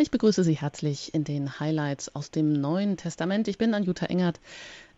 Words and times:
Ich 0.00 0.12
begrüße 0.12 0.44
Sie 0.44 0.54
herzlich 0.56 1.12
in 1.12 1.24
den 1.24 1.58
Highlights 1.58 2.14
aus 2.14 2.30
dem 2.30 2.52
Neuen 2.52 2.96
Testament. 2.96 3.48
Ich 3.48 3.58
bin 3.58 3.74
Anjuta 3.74 4.06
Engert. 4.06 4.38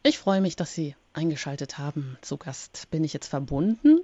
Ich 0.02 0.18
freue 0.18 0.42
mich, 0.42 0.56
dass 0.56 0.74
Sie 0.74 0.94
eingeschaltet 1.14 1.78
haben. 1.78 2.18
Zu 2.20 2.36
Gast 2.36 2.86
bin 2.90 3.02
ich 3.02 3.14
jetzt 3.14 3.28
verbunden 3.28 4.02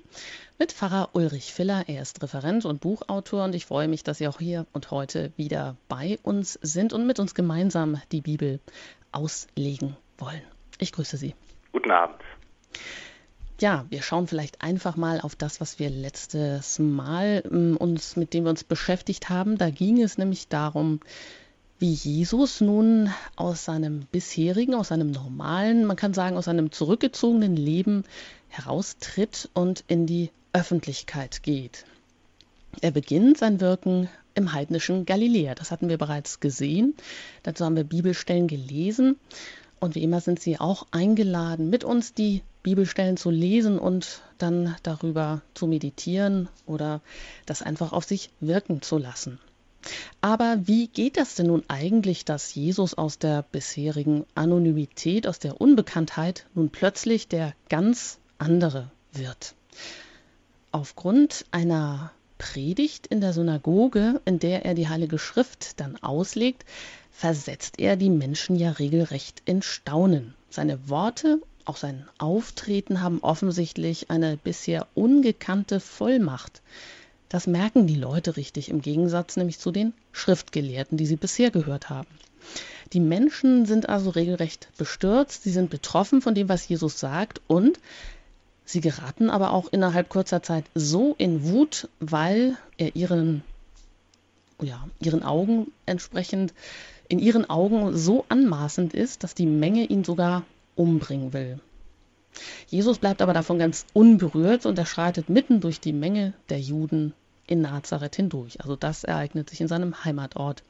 mit 0.58 0.72
Pfarrer 0.72 1.10
Ulrich 1.12 1.52
Filler. 1.52 1.84
Er 1.86 2.00
ist 2.00 2.22
Referent 2.22 2.64
und 2.64 2.80
Buchautor 2.80 3.44
und 3.44 3.54
ich 3.54 3.66
freue 3.66 3.88
mich, 3.88 4.04
dass 4.04 4.16
Sie 4.16 4.26
auch 4.26 4.38
hier 4.38 4.64
und 4.72 4.90
heute 4.90 5.32
wieder 5.36 5.76
bei 5.88 6.18
uns 6.22 6.58
sind 6.62 6.94
und 6.94 7.06
mit 7.06 7.20
uns 7.20 7.34
gemeinsam 7.34 8.00
die 8.10 8.22
Bibel 8.22 8.58
auslegen 9.12 9.98
wollen. 10.16 10.40
Ich 10.78 10.92
grüße 10.92 11.18
Sie. 11.18 11.34
Guten 11.72 11.90
Abend. 11.90 12.22
Ja, 13.58 13.86
wir 13.88 14.02
schauen 14.02 14.26
vielleicht 14.26 14.60
einfach 14.60 14.96
mal 14.96 15.20
auf 15.20 15.34
das, 15.34 15.62
was 15.62 15.78
wir 15.78 15.88
letztes 15.88 16.78
Mal 16.78 17.42
ähm, 17.50 17.78
uns, 17.78 18.16
mit 18.16 18.34
dem 18.34 18.44
wir 18.44 18.50
uns 18.50 18.64
beschäftigt 18.64 19.30
haben. 19.30 19.56
Da 19.56 19.70
ging 19.70 20.02
es 20.02 20.18
nämlich 20.18 20.48
darum, 20.48 21.00
wie 21.78 21.92
Jesus 21.92 22.60
nun 22.60 23.10
aus 23.34 23.64
seinem 23.64 24.00
bisherigen, 24.12 24.74
aus 24.74 24.88
seinem 24.88 25.10
normalen, 25.10 25.86
man 25.86 25.96
kann 25.96 26.12
sagen, 26.12 26.36
aus 26.36 26.44
seinem 26.46 26.70
zurückgezogenen 26.70 27.56
Leben 27.56 28.04
heraustritt 28.48 29.48
und 29.54 29.84
in 29.88 30.06
die 30.06 30.30
Öffentlichkeit 30.52 31.42
geht. 31.42 31.86
Er 32.82 32.90
beginnt 32.90 33.38
sein 33.38 33.60
Wirken 33.60 34.10
im 34.34 34.52
heidnischen 34.52 35.06
Galiläa. 35.06 35.54
Das 35.54 35.70
hatten 35.70 35.88
wir 35.88 35.96
bereits 35.96 36.40
gesehen. 36.40 36.94
Dazu 37.42 37.64
haben 37.64 37.76
wir 37.76 37.84
Bibelstellen 37.84 38.48
gelesen. 38.48 39.16
Und 39.78 39.94
wie 39.94 40.02
immer 40.02 40.20
sind 40.20 40.40
Sie 40.40 40.58
auch 40.58 40.86
eingeladen, 40.90 41.68
mit 41.68 41.84
uns 41.84 42.14
die 42.14 42.42
Bibelstellen 42.62 43.16
zu 43.16 43.30
lesen 43.30 43.78
und 43.78 44.22
dann 44.38 44.74
darüber 44.82 45.42
zu 45.54 45.66
meditieren 45.66 46.48
oder 46.66 47.00
das 47.44 47.62
einfach 47.62 47.92
auf 47.92 48.04
sich 48.04 48.30
wirken 48.40 48.82
zu 48.82 48.98
lassen. 48.98 49.38
Aber 50.20 50.58
wie 50.64 50.88
geht 50.88 51.16
das 51.16 51.36
denn 51.36 51.46
nun 51.46 51.62
eigentlich, 51.68 52.24
dass 52.24 52.54
Jesus 52.54 52.94
aus 52.94 53.18
der 53.18 53.42
bisherigen 53.42 54.24
Anonymität, 54.34 55.28
aus 55.28 55.38
der 55.38 55.60
Unbekanntheit 55.60 56.46
nun 56.54 56.70
plötzlich 56.70 57.28
der 57.28 57.54
ganz 57.68 58.18
andere 58.38 58.90
wird? 59.12 59.54
Aufgrund 60.72 61.44
einer 61.52 62.10
Predigt 62.38 63.06
in 63.06 63.20
der 63.20 63.32
Synagoge, 63.32 64.20
in 64.24 64.38
der 64.38 64.64
er 64.64 64.74
die 64.74 64.88
Heilige 64.88 65.18
Schrift 65.18 65.80
dann 65.80 65.96
auslegt, 66.02 66.64
versetzt 67.16 67.78
er 67.78 67.96
die 67.96 68.10
Menschen 68.10 68.56
ja 68.56 68.72
regelrecht 68.72 69.40
in 69.46 69.62
Staunen. 69.62 70.34
Seine 70.50 70.90
Worte, 70.90 71.40
auch 71.64 71.78
sein 71.78 72.06
Auftreten 72.18 73.00
haben 73.00 73.20
offensichtlich 73.20 74.10
eine 74.10 74.36
bisher 74.36 74.86
ungekannte 74.94 75.80
Vollmacht. 75.80 76.60
Das 77.30 77.46
merken 77.46 77.86
die 77.86 77.96
Leute 77.96 78.36
richtig, 78.36 78.68
im 78.68 78.82
Gegensatz 78.82 79.38
nämlich 79.38 79.58
zu 79.58 79.70
den 79.70 79.94
Schriftgelehrten, 80.12 80.98
die 80.98 81.06
sie 81.06 81.16
bisher 81.16 81.50
gehört 81.50 81.88
haben. 81.88 82.06
Die 82.92 83.00
Menschen 83.00 83.64
sind 83.64 83.88
also 83.88 84.10
regelrecht 84.10 84.68
bestürzt, 84.76 85.42
sie 85.42 85.50
sind 85.50 85.70
betroffen 85.70 86.20
von 86.20 86.34
dem, 86.34 86.50
was 86.50 86.68
Jesus 86.68 87.00
sagt 87.00 87.40
und 87.46 87.80
sie 88.66 88.82
geraten 88.82 89.30
aber 89.30 89.52
auch 89.52 89.72
innerhalb 89.72 90.10
kurzer 90.10 90.42
Zeit 90.42 90.66
so 90.74 91.14
in 91.16 91.44
Wut, 91.44 91.88
weil 91.98 92.58
er 92.76 92.94
ihren, 92.94 93.42
ja, 94.60 94.86
ihren 95.00 95.22
Augen 95.22 95.72
entsprechend 95.86 96.52
in 97.08 97.18
ihren 97.18 97.48
Augen 97.48 97.96
so 97.96 98.24
anmaßend 98.28 98.94
ist, 98.94 99.22
dass 99.22 99.34
die 99.34 99.46
Menge 99.46 99.84
ihn 99.84 100.04
sogar 100.04 100.44
umbringen 100.74 101.32
will. 101.32 101.60
Jesus 102.68 102.98
bleibt 102.98 103.22
aber 103.22 103.32
davon 103.32 103.58
ganz 103.58 103.86
unberührt 103.92 104.66
und 104.66 104.78
er 104.78 104.86
schreitet 104.86 105.28
mitten 105.28 105.60
durch 105.60 105.80
die 105.80 105.92
Menge 105.92 106.34
der 106.48 106.60
Juden 106.60 107.14
in 107.46 107.62
Nazareth 107.62 108.16
hindurch. 108.16 108.60
Also 108.60 108.76
das 108.76 109.04
ereignet 109.04 109.48
sich 109.48 109.60
in 109.60 109.68
seinem 109.68 110.04
Heimatort. 110.04 110.62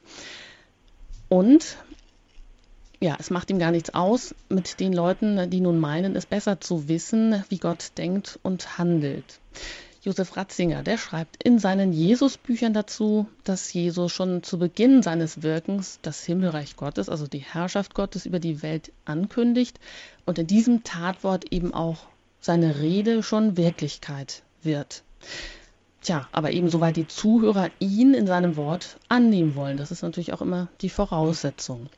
Und 1.27 1.77
ja, 2.99 3.15
es 3.19 3.29
macht 3.29 3.49
ihm 3.49 3.59
gar 3.59 3.71
nichts 3.71 3.93
aus 3.93 4.33
mit 4.49 4.79
den 4.79 4.93
Leuten, 4.93 5.49
die 5.49 5.61
nun 5.61 5.79
meinen, 5.79 6.15
es 6.15 6.25
besser 6.25 6.61
zu 6.61 6.87
wissen, 6.87 7.43
wie 7.49 7.59
Gott 7.59 7.91
denkt 7.97 8.39
und 8.43 8.77
handelt. 8.77 9.39
Josef 10.07 10.37
Ratzinger, 10.37 10.83
der 10.83 10.97
schreibt 10.97 11.43
in 11.43 11.59
seinen 11.59 11.91
Jesus-Büchern 11.91 12.71
dazu, 12.71 13.27
dass 13.43 13.73
Jesus 13.73 14.13
schon 14.13 14.41
zu 14.41 14.57
Beginn 14.57 15.03
seines 15.03 15.43
Wirkens 15.43 15.99
das 16.01 16.23
Himmelreich 16.23 16.77
Gottes, 16.77 17.09
also 17.09 17.27
die 17.27 17.39
Herrschaft 17.39 17.93
Gottes 17.93 18.25
über 18.25 18.39
die 18.39 18.61
Welt 18.63 18.93
ankündigt 19.03 19.81
und 20.25 20.39
in 20.39 20.47
diesem 20.47 20.85
Tatwort 20.85 21.51
eben 21.51 21.73
auch 21.73 22.05
seine 22.39 22.79
Rede 22.79 23.21
schon 23.21 23.57
Wirklichkeit 23.57 24.43
wird. 24.63 25.03
Tja, 25.99 26.29
aber 26.31 26.51
eben 26.51 26.69
soweit 26.69 26.95
die 26.95 27.09
Zuhörer 27.09 27.69
ihn 27.79 28.13
in 28.13 28.27
seinem 28.27 28.55
Wort 28.55 28.99
annehmen 29.09 29.55
wollen. 29.55 29.75
Das 29.75 29.91
ist 29.91 30.03
natürlich 30.03 30.31
auch 30.31 30.41
immer 30.41 30.69
die 30.79 30.89
Voraussetzung. 30.89 31.89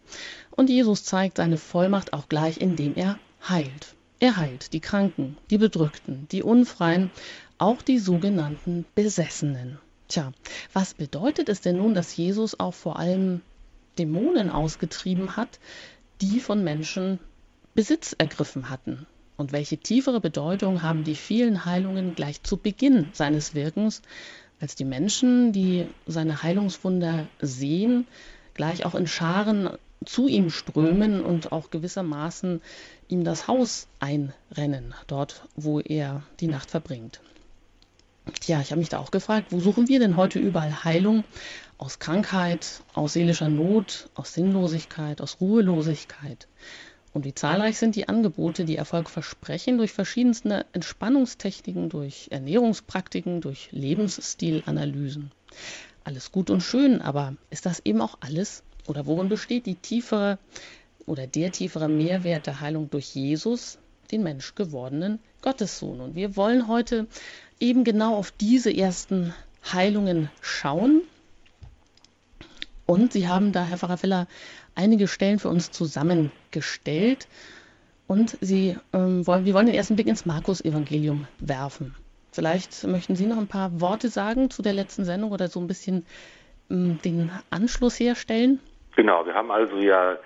Und 0.50 0.72
Jesus 0.72 1.03
zeigt 1.03 1.38
seine 1.38 1.58
Vollmacht 1.58 2.14
auch 2.14 2.28
gleich, 2.28 2.59
indem 2.59 2.96
er 2.96 3.20
heilt. 3.47 3.94
Er 4.20 4.36
heilt 4.36 4.74
die 4.74 4.81
Kranken, 4.81 5.38
die 5.52 5.59
Bedrückten, 5.59 6.28
die 6.31 6.41
Unfreien, 6.44 7.12
auch 7.59 7.81
die 7.81 8.00
sogenannten 8.00 8.86
Besessenen. 8.96 9.78
Tja, 10.08 10.31
was 10.74 10.96
bedeutet 10.96 11.50
es 11.50 11.62
denn 11.62 11.78
nun, 11.78 11.94
dass 11.94 12.16
Jesus 12.16 12.59
auch 12.59 12.74
vor 12.74 12.97
allem 12.97 13.42
Dämonen 14.00 14.50
ausgetrieben 14.50 15.36
hat, 15.36 15.59
die 16.22 16.40
von 16.40 16.64
Menschen 16.64 17.20
Besitz 17.75 18.16
ergriffen 18.18 18.70
hatten? 18.70 19.06
Und 19.38 19.52
welche 19.52 19.78
tiefere 19.78 20.20
Bedeutung 20.20 20.81
haben 20.81 21.03
die 21.03 21.16
vielen 21.16 21.64
Heilungen 21.66 22.16
gleich 22.16 22.44
zu 22.44 22.58
Beginn 22.58 23.09
seines 23.14 23.53
Wirkens, 23.53 24.02
als 24.59 24.76
die 24.76 24.86
Menschen, 24.86 25.53
die 25.53 25.88
seine 26.06 26.44
Heilungswunder 26.44 27.28
sehen, 27.40 28.08
gleich 28.53 28.86
auch 28.86 28.96
in 28.96 29.08
Scharen 29.08 29.70
zu 30.06 30.28
ihm 30.28 30.50
strömen 30.50 31.24
und 31.24 31.52
auch 31.52 31.70
gewissermaßen 31.70 32.62
ihm 33.09 33.24
das 33.24 33.47
Haus 33.47 33.88
einrennen, 34.00 34.94
dort 35.08 35.44
wo 35.56 35.80
er 35.80 36.24
die 36.40 36.47
Nacht 36.47 36.72
verbringt. 36.72 37.22
Tja, 38.38 38.62
ich 38.62 38.72
habe 38.72 38.79
mich 38.79 38.90
da 38.90 39.00
auch 39.00 39.12
gefragt, 39.12 39.47
wo 39.51 39.59
suchen 39.59 39.88
wir 39.88 40.00
denn 40.00 40.16
heute 40.16 40.40
überall 40.40 40.84
Heilung? 40.84 41.23
Aus 41.78 42.00
Krankheit, 42.00 42.81
aus 42.94 43.13
seelischer 43.13 43.50
Not, 43.50 44.09
aus 44.13 44.34
Sinnlosigkeit, 44.34 45.22
aus 45.22 45.38
Ruhelosigkeit. 45.41 46.47
Und 47.13 47.25
wie 47.25 47.34
zahlreich 47.34 47.78
sind 47.78 47.95
die 47.95 48.07
Angebote, 48.07 48.66
die 48.66 48.75
Erfolg 48.75 49.09
versprechen 49.09 49.78
durch 49.78 49.94
verschiedenste 49.94 50.66
Entspannungstechniken, 50.73 51.90
durch 51.90 52.28
Ernährungspraktiken, 52.29 53.41
durch 53.41 53.69
Lebensstilanalysen. 53.72 55.31
Alles 56.03 56.31
gut 56.31 56.50
und 56.50 56.61
schön, 56.61 57.01
aber 57.01 57.35
ist 57.50 57.66
das 57.66 57.81
eben 57.85 58.01
auch 58.01 58.17
alles? 58.19 58.63
Oder 58.88 59.06
worin 59.06 59.29
besteht 59.29 59.66
die 59.66 59.75
tiefere 59.75 60.38
oder 61.06 61.25
der 61.25 61.51
tiefere 61.51 61.90
Mehrwert 61.90 62.47
der 62.47 62.59
Heilung 62.59 62.90
durch 62.90 63.16
Jesus, 63.16 63.79
den 64.11 64.23
Mensch 64.23 64.53
gewordenen 64.53 65.19
Gottessohn? 65.41 66.01
Und 66.01 66.16
wir 66.16 66.35
wollen 66.35 66.67
heute 66.67 67.07
eben 67.59 67.84
genau 67.84 68.16
auf 68.16 68.31
diese 68.31 68.75
ersten 68.75 69.34
Heilungen 69.72 70.30
schauen. 70.42 71.02
Und 72.86 73.14
Sie 73.14 73.28
haben 73.28 73.52
da, 73.52 73.64
Herr 73.64 73.78
Pfarrer 73.78 73.97
Feller, 73.97 74.28
einige 74.75 75.08
Stellen 75.08 75.40
für 75.40 75.50
uns 75.50 75.72
zusammengestellt. 75.72 77.28
Und 78.08 78.38
Sie, 78.42 78.75
ähm, 78.94 79.28
wollen, 79.28 79.46
wir 79.46 79.53
wollen 79.53 79.68
den 79.68 79.75
ersten 79.75 79.96
Blick 79.96 80.08
ins 80.08 80.25
Markus-Evangelium 80.25 81.28
werfen. 81.40 81.96
Vielleicht 82.31 82.84
möchten 82.88 83.16
Sie 83.16 83.28
noch 83.28 83.38
ein 83.38 83.47
paar 83.47 83.80
Worte 83.81 84.09
sagen 84.09 84.50
zu 84.50 84.62
der 84.62 84.74
letzten 84.74 85.03
Sendung 85.03 85.31
oder 85.31 85.47
so 85.47 85.59
ein 85.59 85.68
bisschen 85.68 86.06
ähm, 86.72 87.00
den 87.03 87.31
Anschluss 87.52 88.00
herstellen? 88.00 88.59
Genau, 88.96 89.26
wir 89.26 89.34
haben 89.34 89.52
also 89.52 89.78
ja 89.78 90.18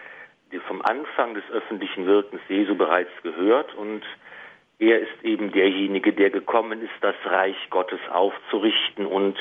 vom 0.67 0.81
Anfang 0.81 1.33
des 1.33 1.43
öffentlichen 1.51 2.05
Wirkens 2.05 2.41
Jesu 2.47 2.75
bereits 2.75 3.09
gehört 3.23 3.73
und 3.75 4.03
er 4.89 4.99
ist 4.99 5.23
eben 5.23 5.51
derjenige, 5.51 6.13
der 6.13 6.29
gekommen 6.29 6.81
ist, 6.81 6.93
das 7.01 7.15
Reich 7.25 7.55
Gottes 7.69 7.99
aufzurichten. 8.11 9.05
Und 9.05 9.37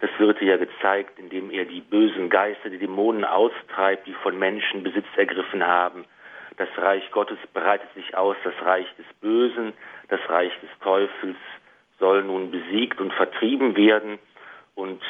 das 0.00 0.10
wird 0.18 0.40
ja 0.42 0.56
gezeigt, 0.56 1.18
indem 1.18 1.50
er 1.50 1.64
die 1.64 1.80
bösen 1.80 2.28
Geister, 2.28 2.70
die 2.70 2.78
Dämonen 2.78 3.24
austreibt, 3.24 4.06
die 4.06 4.14
von 4.14 4.38
Menschen 4.38 4.82
Besitz 4.82 5.06
ergriffen 5.16 5.66
haben. 5.66 6.04
Das 6.56 6.68
Reich 6.76 7.08
Gottes 7.10 7.38
breitet 7.54 7.92
sich 7.94 8.16
aus, 8.16 8.36
das 8.44 8.54
Reich 8.62 8.86
des 8.96 9.06
Bösen, 9.20 9.72
das 10.08 10.20
Reich 10.28 10.52
des 10.60 10.70
Teufels 10.82 11.36
soll 11.98 12.24
nun 12.24 12.50
besiegt 12.50 13.00
und 13.00 13.12
vertrieben 13.12 13.76
werden. 13.76 14.18
Und 14.74 15.02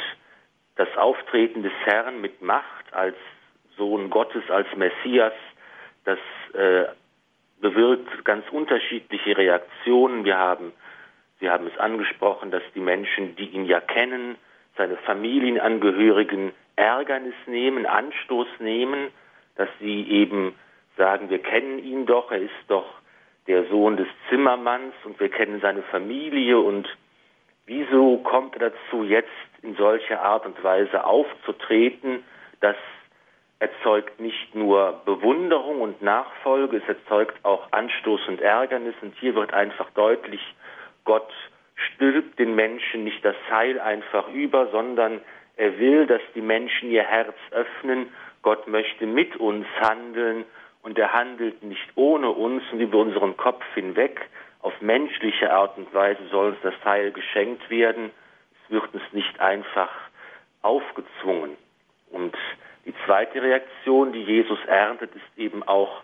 das 0.77 0.89
Auftreten 0.97 1.63
des 1.63 1.73
Herrn 1.85 2.21
mit 2.21 2.43
Macht 2.43 2.93
als 2.93 3.17
Sohn 3.77 4.11
Gottes, 4.11 4.43
als 4.51 4.69
Messias, 4.77 5.33
das 6.05 6.19
äh, 6.55 6.87
bewirkt 7.61 8.25
ganz 8.25 8.45
unterschiedliche 8.51 9.37
Reaktionen. 9.37 10.25
Wir 10.25 10.39
haben, 10.39 10.73
Sie 11.41 11.49
haben 11.49 11.67
es 11.67 11.79
angesprochen, 11.79 12.51
dass 12.51 12.63
die 12.75 12.81
Menschen, 12.81 13.37
die 13.37 13.47
ihn 13.47 13.65
ja 13.65 13.81
kennen, 13.81 14.37
seine 14.77 14.97
Familienangehörigen 14.99 16.53
Ärgernis 16.77 17.35
nehmen, 17.47 17.87
Anstoß 17.87 18.49
nehmen, 18.61 19.11
dass 19.57 19.69
sie 19.79 20.09
eben 20.09 20.55
sagen, 20.97 21.29
wir 21.29 21.41
kennen 21.41 21.79
ihn 21.79 22.07
doch, 22.07 22.31
er 22.31 22.41
ist 22.41 22.65
doch 22.69 22.87
der 23.47 23.65
Sohn 23.67 23.97
des 23.97 24.09
Zimmermanns 24.29 24.95
und 25.05 25.19
wir 25.21 25.29
kennen 25.29 25.61
seine 25.61 25.83
Familie 25.83 26.59
und 26.59 26.89
wieso 27.67 28.19
kommt 28.19 28.55
er 28.57 28.71
dazu, 28.71 29.05
jetzt 29.05 29.29
in 29.63 29.75
solcher 29.77 30.23
Art 30.23 30.47
und 30.47 30.63
Weise 30.63 31.05
aufzutreten, 31.05 32.23
das 32.61 32.77
erzeugt 33.61 34.19
nicht 34.19 34.55
nur 34.55 35.03
Bewunderung 35.05 35.83
und 35.83 36.03
Nachfolge, 36.03 36.79
es 36.79 36.89
erzeugt 36.89 37.45
auch 37.45 37.71
Anstoß 37.71 38.27
und 38.29 38.41
Ärgernis. 38.41 38.95
Und 39.03 39.15
hier 39.21 39.35
wird 39.35 39.53
einfach 39.53 39.91
deutlich, 39.91 40.41
Gott 41.05 41.31
stülpt 41.75 42.39
den 42.39 42.55
Menschen 42.55 43.05
nicht 43.05 43.25
das 43.25 43.37
Heil 43.51 43.79
einfach 43.79 44.29
über, 44.29 44.69
sondern 44.69 45.21
er 45.57 45.79
will, 45.79 46.07
dass 46.07 46.23
die 46.35 46.41
Menschen 46.41 46.91
ihr 46.91 47.03
Herz 47.03 47.37
öffnen. 47.51 48.09
Gott 48.43 48.67
möchte 48.67 49.07
mit 49.07 49.37
uns 49.37 49.67
handeln 49.79 50.47
und 50.83 50.99
er 50.99 51.13
handelt 51.13 51.63
nicht 51.63 51.91
ohne 51.95 52.31
uns 52.31 52.63
und 52.73 52.81
über 52.81 52.99
unseren 52.99 53.37
Kopf 53.37 53.65
hinweg. 53.75 54.27
Auf 54.63 54.73
menschliche 54.81 55.53
Art 55.53 55.77
und 55.77 55.93
Weise 55.93 56.27
soll 56.31 56.51
uns 56.51 56.59
das 56.63 56.75
Heil 56.85 57.13
geschenkt 57.13 57.69
werden. 57.69 58.11
Es 58.65 58.71
wird 58.71 58.95
uns 58.95 59.03
nicht 59.13 59.39
einfach 59.39 59.91
aufgezwungen. 60.63 61.57
Und 62.11 62.37
die 62.87 62.95
zweite 63.05 63.43
Reaktion, 63.43 64.13
die 64.13 64.23
Jesus 64.23 64.59
erntet, 64.67 65.15
ist 65.15 65.39
eben 65.39 65.63
auch 65.63 66.03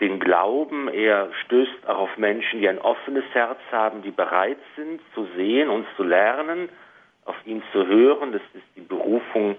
den 0.00 0.20
Glauben. 0.20 0.88
Er 0.88 1.30
stößt 1.44 1.86
auch 1.86 1.98
auf 1.98 2.18
Menschen, 2.18 2.60
die 2.60 2.68
ein 2.68 2.78
offenes 2.78 3.24
Herz 3.32 3.58
haben, 3.70 4.02
die 4.02 4.10
bereit 4.10 4.58
sind 4.76 5.00
zu 5.14 5.26
sehen 5.36 5.68
und 5.68 5.86
zu 5.96 6.04
lernen, 6.04 6.68
auf 7.24 7.36
ihn 7.44 7.62
zu 7.72 7.86
hören. 7.86 8.32
Das 8.32 8.42
ist 8.54 8.64
die 8.76 8.80
Berufung 8.80 9.56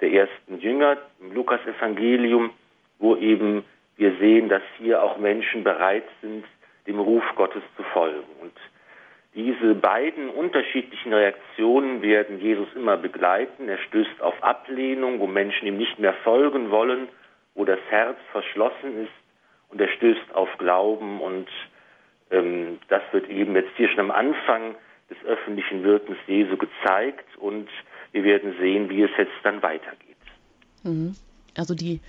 der 0.00 0.12
ersten 0.12 0.58
Jünger 0.60 0.96
im 1.20 1.32
Lukas-Evangelium, 1.34 2.50
wo 2.98 3.16
eben 3.16 3.64
wir 3.96 4.16
sehen, 4.16 4.48
dass 4.48 4.62
hier 4.78 5.02
auch 5.02 5.18
Menschen 5.18 5.62
bereit 5.62 6.08
sind, 6.22 6.44
dem 6.86 6.98
Ruf 6.98 7.24
Gottes 7.36 7.62
zu 7.76 7.82
folgen. 7.82 8.24
Diese 9.34 9.76
beiden 9.76 10.28
unterschiedlichen 10.28 11.12
Reaktionen 11.12 12.02
werden 12.02 12.40
Jesus 12.40 12.68
immer 12.74 12.96
begleiten. 12.96 13.68
Er 13.68 13.78
stößt 13.78 14.20
auf 14.20 14.42
Ablehnung, 14.42 15.20
wo 15.20 15.28
Menschen 15.28 15.68
ihm 15.68 15.76
nicht 15.76 15.98
mehr 16.00 16.14
folgen 16.24 16.70
wollen, 16.70 17.08
wo 17.54 17.64
das 17.64 17.78
Herz 17.90 18.18
verschlossen 18.32 19.04
ist. 19.04 19.12
Und 19.68 19.80
er 19.80 19.88
stößt 19.88 20.34
auf 20.34 20.48
Glauben. 20.58 21.20
Und 21.20 21.48
ähm, 22.32 22.80
das 22.88 23.02
wird 23.12 23.28
eben 23.28 23.54
jetzt 23.54 23.70
hier 23.76 23.88
schon 23.88 24.00
am 24.00 24.10
Anfang 24.10 24.74
des 25.08 25.24
öffentlichen 25.24 25.84
Wirkens 25.84 26.18
Jesu 26.26 26.56
gezeigt. 26.56 27.36
Und 27.36 27.68
wir 28.10 28.24
werden 28.24 28.56
sehen, 28.58 28.90
wie 28.90 29.02
es 29.02 29.10
jetzt 29.16 29.38
dann 29.44 29.62
weitergeht. 29.62 30.16
Mhm. 30.82 31.14
Also 31.56 31.74
die 31.74 32.00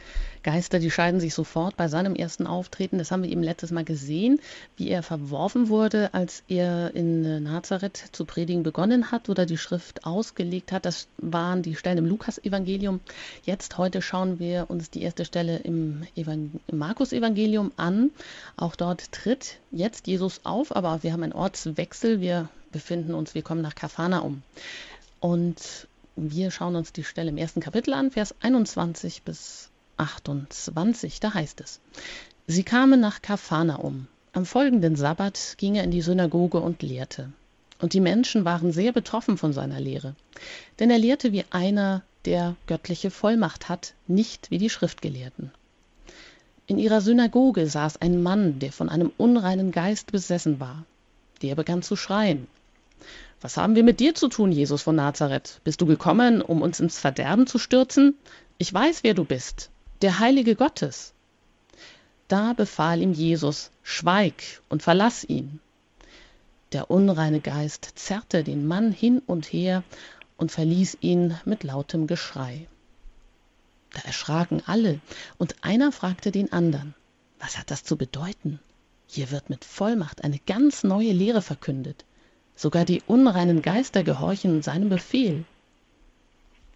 Geister, 0.43 0.79
die 0.79 0.89
scheiden 0.89 1.19
sich 1.19 1.33
sofort 1.33 1.77
bei 1.77 1.87
seinem 1.87 2.15
ersten 2.15 2.47
Auftreten. 2.47 2.97
Das 2.97 3.11
haben 3.11 3.23
wir 3.23 3.29
eben 3.29 3.43
letztes 3.43 3.71
Mal 3.71 3.83
gesehen, 3.83 4.39
wie 4.75 4.89
er 4.89 5.03
verworfen 5.03 5.69
wurde, 5.69 6.13
als 6.13 6.43
er 6.47 6.95
in 6.95 7.43
Nazareth 7.43 8.09
zu 8.11 8.25
predigen 8.25 8.63
begonnen 8.63 9.11
hat 9.11 9.29
oder 9.29 9.45
die 9.45 9.57
Schrift 9.57 10.05
ausgelegt 10.05 10.71
hat. 10.71 10.85
Das 10.85 11.07
waren 11.17 11.61
die 11.61 11.75
Stellen 11.75 11.99
im 11.99 12.05
Lukas-Evangelium. 12.07 13.01
Jetzt, 13.43 13.77
heute 13.77 14.01
schauen 14.01 14.39
wir 14.39 14.65
uns 14.69 14.89
die 14.89 15.03
erste 15.03 15.25
Stelle 15.25 15.57
im, 15.57 16.07
im 16.15 16.51
Markus-Evangelium 16.71 17.71
an. 17.77 18.09
Auch 18.57 18.75
dort 18.75 19.11
tritt 19.11 19.57
jetzt 19.71 20.07
Jesus 20.07 20.41
auf, 20.43 20.75
aber 20.75 21.03
wir 21.03 21.13
haben 21.13 21.23
einen 21.23 21.33
Ortswechsel. 21.33 22.19
Wir 22.19 22.49
befinden 22.71 23.13
uns, 23.13 23.35
wir 23.35 23.43
kommen 23.43 23.61
nach 23.61 23.75
Kafana 23.75 24.19
um. 24.19 24.41
Und 25.19 25.87
wir 26.15 26.51
schauen 26.51 26.75
uns 26.75 26.93
die 26.93 27.03
Stelle 27.03 27.29
im 27.29 27.37
ersten 27.37 27.61
Kapitel 27.61 27.93
an, 27.93 28.11
Vers 28.11 28.35
21 28.41 29.23
bis 29.23 29.70
28. 30.01 31.19
Da 31.19 31.33
heißt 31.33 31.61
es: 31.61 31.79
Sie 32.47 32.63
kamen 32.63 32.99
nach 32.99 33.21
Kafana 33.21 33.75
um. 33.75 34.07
Am 34.33 34.45
folgenden 34.45 34.95
Sabbat 34.95 35.55
ging 35.57 35.75
er 35.75 35.83
in 35.83 35.91
die 35.91 36.01
Synagoge 36.01 36.59
und 36.59 36.81
lehrte. 36.81 37.31
Und 37.79 37.93
die 37.93 37.99
Menschen 37.99 38.45
waren 38.45 38.71
sehr 38.71 38.91
betroffen 38.91 39.37
von 39.37 39.53
seiner 39.53 39.79
Lehre. 39.79 40.15
Denn 40.79 40.89
er 40.89 40.97
lehrte 40.99 41.31
wie 41.31 41.45
einer, 41.49 42.03
der 42.25 42.55
göttliche 42.67 43.11
Vollmacht 43.11 43.69
hat, 43.69 43.93
nicht 44.07 44.51
wie 44.51 44.57
die 44.57 44.69
Schriftgelehrten. 44.69 45.51
In 46.67 46.77
ihrer 46.77 47.01
Synagoge 47.01 47.67
saß 47.67 48.01
ein 48.01 48.21
Mann, 48.23 48.59
der 48.59 48.71
von 48.71 48.87
einem 48.87 49.11
unreinen 49.17 49.71
Geist 49.71 50.11
besessen 50.11 50.59
war. 50.59 50.85
Der 51.41 51.55
begann 51.55 51.81
zu 51.81 51.95
schreien. 51.95 52.47
Was 53.41 53.57
haben 53.57 53.75
wir 53.75 53.83
mit 53.83 53.99
dir 53.99 54.13
zu 54.13 54.27
tun, 54.27 54.51
Jesus 54.51 54.83
von 54.83 54.95
Nazareth? 54.95 55.59
Bist 55.63 55.81
du 55.81 55.85
gekommen, 55.85 56.41
um 56.41 56.61
uns 56.61 56.79
ins 56.79 56.99
Verderben 56.99 57.47
zu 57.47 57.57
stürzen? 57.57 58.15
Ich 58.59 58.71
weiß, 58.71 59.03
wer 59.03 59.15
du 59.15 59.25
bist, 59.25 59.71
der 60.01 60.19
Heilige 60.19 60.55
Gottes. 60.55 61.13
Da 62.27 62.53
befahl 62.53 63.01
ihm 63.01 63.13
Jesus, 63.13 63.71
schweig 63.83 64.61
und 64.69 64.81
verlass 64.81 65.23
ihn. 65.23 65.59
Der 66.71 66.89
unreine 66.89 67.41
Geist 67.41 67.91
zerrte 67.95 68.43
den 68.43 68.67
Mann 68.67 68.91
hin 68.91 69.21
und 69.25 69.45
her 69.45 69.83
und 70.37 70.51
verließ 70.51 70.97
ihn 71.01 71.37
mit 71.45 71.63
lautem 71.63 72.07
Geschrei. 72.07 72.67
Da 73.93 74.01
erschraken 74.01 74.63
alle, 74.65 75.01
und 75.37 75.55
einer 75.61 75.91
fragte 75.91 76.31
den 76.31 76.53
andern, 76.53 76.95
was 77.39 77.57
hat 77.57 77.69
das 77.69 77.83
zu 77.83 77.97
bedeuten? 77.97 78.59
Hier 79.07 79.29
wird 79.31 79.49
mit 79.49 79.65
Vollmacht 79.65 80.23
eine 80.23 80.39
ganz 80.39 80.83
neue 80.83 81.11
Lehre 81.11 81.41
verkündet. 81.41 82.05
Sogar 82.55 82.85
die 82.85 83.03
unreinen 83.05 83.61
Geister 83.61 84.03
gehorchen 84.03 84.61
seinem 84.61 84.87
Befehl. 84.87 85.43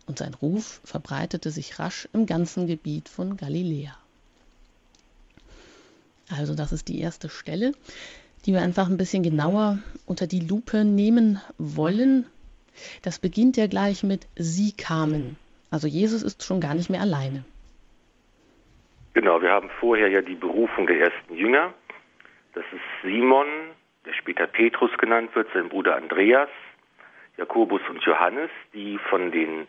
Und 0.08 0.20
sein 0.20 0.34
Ruf 0.34 0.82
verbreitete 0.84 1.50
sich 1.50 1.80
rasch 1.80 2.08
im 2.14 2.26
ganzen 2.26 2.68
Gebiet 2.68 3.10
von 3.10 3.38
Galiläa. 3.38 3.98
Also 6.30 6.56
das 6.56 6.72
ist 6.72 6.88
die 6.88 7.00
erste 7.00 7.30
Stelle, 7.30 7.74
die 8.46 8.54
wir 8.54 8.62
einfach 8.62 8.88
ein 8.88 8.98
bisschen 8.98 9.24
genauer 9.24 9.80
unter 10.06 10.28
die 10.28 10.40
Lupe 10.40 10.86
nehmen 10.86 11.42
wollen. 11.58 12.26
Das 13.02 13.20
beginnt 13.20 13.58
ja 13.58 13.68
gleich 13.68 14.04
mit 14.04 14.28
Sie 14.36 14.72
kamen. 14.72 15.38
Also 15.72 15.88
Jesus 15.88 16.24
ist 16.24 16.44
schon 16.44 16.62
gar 16.62 16.76
nicht 16.76 16.90
mehr 16.90 17.02
alleine. 17.02 17.44
Genau, 19.14 19.42
wir 19.42 19.52
haben 19.52 19.70
vorher 19.80 20.10
ja 20.10 20.22
die 20.22 20.36
Berufung 20.36 20.88
der 20.88 21.00
ersten 21.00 21.36
Jünger. 21.36 21.74
Das 22.54 22.66
ist 22.72 22.82
Simon, 23.02 23.48
der 24.06 24.14
später 24.14 24.46
Petrus 24.46 24.92
genannt 24.98 25.34
wird, 25.36 25.48
sein 25.54 25.70
Bruder 25.70 25.96
Andreas, 25.96 26.50
Jakobus 27.38 27.82
und 27.90 28.04
Johannes, 28.04 28.50
die 28.74 29.00
von 29.10 29.32
den 29.32 29.68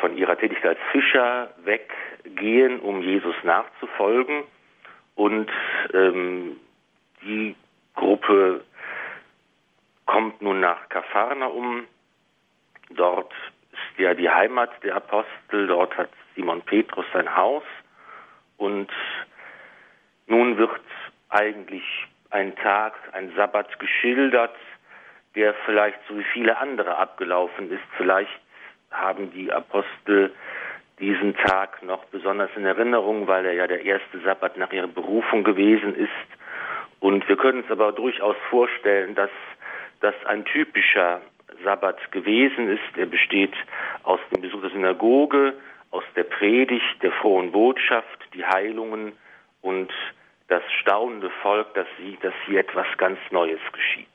von 0.00 0.16
ihrer 0.16 0.36
Tätigkeit 0.36 0.78
als 0.78 0.90
Fischer 0.92 1.50
weggehen, 1.64 2.80
um 2.80 3.02
Jesus 3.02 3.34
nachzufolgen. 3.42 4.44
Und 5.14 5.50
ähm, 5.92 6.56
die 7.22 7.54
Gruppe 7.94 8.62
kommt 10.06 10.40
nun 10.42 10.60
nach 10.60 10.88
Kapharnaum. 10.88 11.86
Dort 12.90 13.32
ist 13.72 13.98
ja 13.98 14.14
die 14.14 14.30
Heimat 14.30 14.70
der 14.82 14.96
Apostel. 14.96 15.66
Dort 15.66 15.96
hat 15.96 16.10
Simon 16.34 16.62
Petrus 16.62 17.04
sein 17.12 17.36
Haus. 17.36 17.62
Und 18.56 18.90
nun 20.26 20.56
wird 20.58 20.80
eigentlich 21.28 21.84
ein 22.30 22.54
Tag, 22.56 22.94
ein 23.12 23.32
Sabbat 23.36 23.78
geschildert, 23.78 24.54
der 25.34 25.54
vielleicht 25.66 25.98
so 26.08 26.18
wie 26.18 26.24
viele 26.32 26.56
andere 26.58 26.96
abgelaufen 26.96 27.70
ist. 27.70 27.82
Vielleicht 27.96 28.40
haben 28.90 29.30
die 29.32 29.52
Apostel 29.52 30.32
diesen 30.98 31.34
Tag 31.36 31.82
noch 31.82 32.04
besonders 32.06 32.50
in 32.56 32.66
Erinnerung, 32.66 33.26
weil 33.26 33.46
er 33.46 33.54
ja 33.54 33.66
der 33.66 33.84
erste 33.84 34.20
Sabbat 34.20 34.56
nach 34.58 34.72
ihrer 34.72 34.88
Berufung 34.88 35.44
gewesen 35.44 35.94
ist. 35.94 36.10
Und 37.00 37.26
wir 37.28 37.36
können 37.36 37.62
uns 37.62 37.70
aber 37.70 37.92
durchaus 37.92 38.36
vorstellen, 38.50 39.14
dass 39.14 39.30
das 40.00 40.14
ein 40.26 40.44
typischer 40.44 41.20
Sabbat 41.64 42.12
gewesen 42.12 42.68
ist. 42.68 42.96
Er 42.96 43.06
besteht 43.06 43.54
aus 44.02 44.20
dem 44.32 44.42
Besuch 44.42 44.60
der 44.60 44.70
Synagoge, 44.70 45.54
aus 45.90 46.04
der 46.16 46.24
Predigt, 46.24 47.02
der 47.02 47.12
frohen 47.12 47.52
Botschaft, 47.52 48.18
die 48.34 48.44
Heilungen 48.44 49.12
und 49.62 49.90
das 50.48 50.62
staunende 50.80 51.30
Volk, 51.42 51.72
das 51.74 51.86
sieht, 51.98 52.22
dass 52.22 52.34
hier 52.46 52.60
etwas 52.60 52.86
ganz 52.98 53.18
Neues 53.30 53.60
geschieht. 53.72 54.09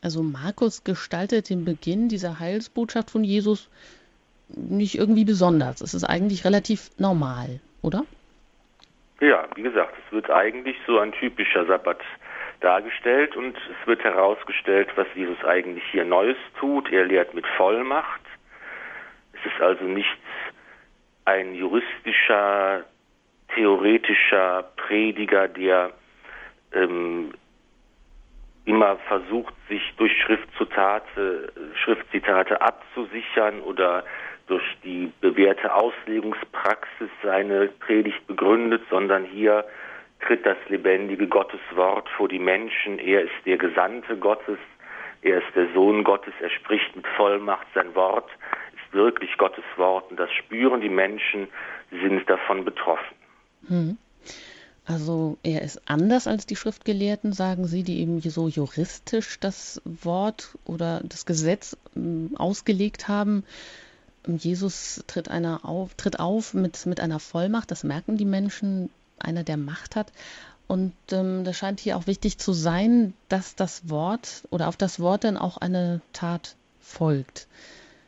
Also 0.00 0.22
Markus 0.22 0.84
gestaltet 0.84 1.50
den 1.50 1.64
Beginn 1.64 2.08
dieser 2.08 2.38
Heilsbotschaft 2.38 3.10
von 3.10 3.24
Jesus 3.24 3.68
nicht 4.48 4.96
irgendwie 4.96 5.24
besonders. 5.24 5.80
Es 5.80 5.94
ist 5.94 6.04
eigentlich 6.04 6.44
relativ 6.44 6.90
normal, 6.98 7.60
oder? 7.82 8.04
Ja, 9.20 9.46
wie 9.56 9.62
gesagt, 9.62 9.94
es 10.06 10.12
wird 10.12 10.30
eigentlich 10.30 10.76
so 10.86 10.98
ein 10.98 11.12
typischer 11.12 11.66
Sabbat 11.66 12.00
dargestellt 12.60 13.36
und 13.36 13.56
es 13.56 13.86
wird 13.86 14.02
herausgestellt, 14.02 14.88
was 14.96 15.06
Jesus 15.14 15.42
eigentlich 15.44 15.84
hier 15.90 16.04
Neues 16.04 16.36
tut. 16.58 16.90
Er 16.90 17.04
lehrt 17.04 17.34
mit 17.34 17.46
Vollmacht. 17.56 18.20
Es 19.32 19.52
ist 19.52 19.60
also 19.60 19.84
nicht 19.84 20.08
ein 21.24 21.54
juristischer 21.54 22.84
theoretischer 23.54 24.64
Prediger, 24.76 25.48
der 25.48 25.90
ähm, 26.72 27.32
immer 28.68 28.96
versucht, 29.08 29.54
sich 29.68 29.82
durch 29.96 30.12
Schriftzitate, 30.22 31.52
Schriftzitate 31.82 32.60
abzusichern 32.60 33.60
oder 33.60 34.04
durch 34.46 34.64
die 34.84 35.10
bewährte 35.20 35.74
Auslegungspraxis 35.74 37.08
seine 37.22 37.68
Predigt 37.80 38.26
begründet, 38.26 38.82
sondern 38.90 39.24
hier 39.24 39.64
tritt 40.20 40.44
das 40.44 40.58
lebendige 40.68 41.26
Gotteswort 41.26 42.08
vor 42.10 42.28
die 42.28 42.38
Menschen. 42.38 42.98
Er 42.98 43.22
ist 43.22 43.46
der 43.46 43.56
Gesandte 43.56 44.16
Gottes, 44.16 44.58
er 45.22 45.38
ist 45.38 45.54
der 45.54 45.68
Sohn 45.72 46.04
Gottes, 46.04 46.34
er 46.40 46.50
spricht 46.50 46.94
mit 46.94 47.06
Vollmacht, 47.16 47.66
sein 47.74 47.94
Wort 47.94 48.28
ist 48.74 48.92
wirklich 48.92 49.36
Gottes 49.38 49.64
Wort 49.76 50.10
und 50.10 50.18
das 50.18 50.30
spüren 50.32 50.82
die 50.82 50.90
Menschen, 50.90 51.48
sind 51.90 52.28
davon 52.28 52.64
betroffen. 52.64 53.16
Hm. 53.66 53.98
Also 54.88 55.36
er 55.42 55.60
ist 55.60 55.82
anders 55.86 56.26
als 56.26 56.46
die 56.46 56.56
Schriftgelehrten, 56.56 57.34
sagen 57.34 57.66
Sie, 57.66 57.82
die 57.82 58.00
eben 58.00 58.20
so 58.22 58.48
juristisch 58.48 59.38
das 59.38 59.82
Wort 59.84 60.56
oder 60.64 61.02
das 61.04 61.26
Gesetz 61.26 61.76
ähm, 61.94 62.30
ausgelegt 62.38 63.06
haben. 63.06 63.44
Jesus 64.26 65.04
tritt, 65.06 65.30
einer 65.30 65.66
auf, 65.66 65.94
tritt 65.94 66.18
auf 66.18 66.54
mit, 66.54 66.86
mit 66.86 67.00
einer 67.00 67.20
Vollmacht, 67.20 67.70
das 67.70 67.84
merken 67.84 68.16
die 68.16 68.24
Menschen, 68.24 68.90
einer, 69.18 69.44
der 69.44 69.58
Macht 69.58 69.94
hat. 69.94 70.10
Und 70.66 70.94
ähm, 71.12 71.44
das 71.44 71.58
scheint 71.58 71.80
hier 71.80 71.96
auch 71.96 72.06
wichtig 72.06 72.38
zu 72.38 72.52
sein, 72.52 73.12
dass 73.28 73.56
das 73.56 73.90
Wort 73.90 74.44
oder 74.50 74.68
auf 74.68 74.76
das 74.78 75.00
Wort 75.00 75.24
dann 75.24 75.36
auch 75.36 75.58
eine 75.58 76.00
Tat 76.14 76.56
folgt. 76.80 77.46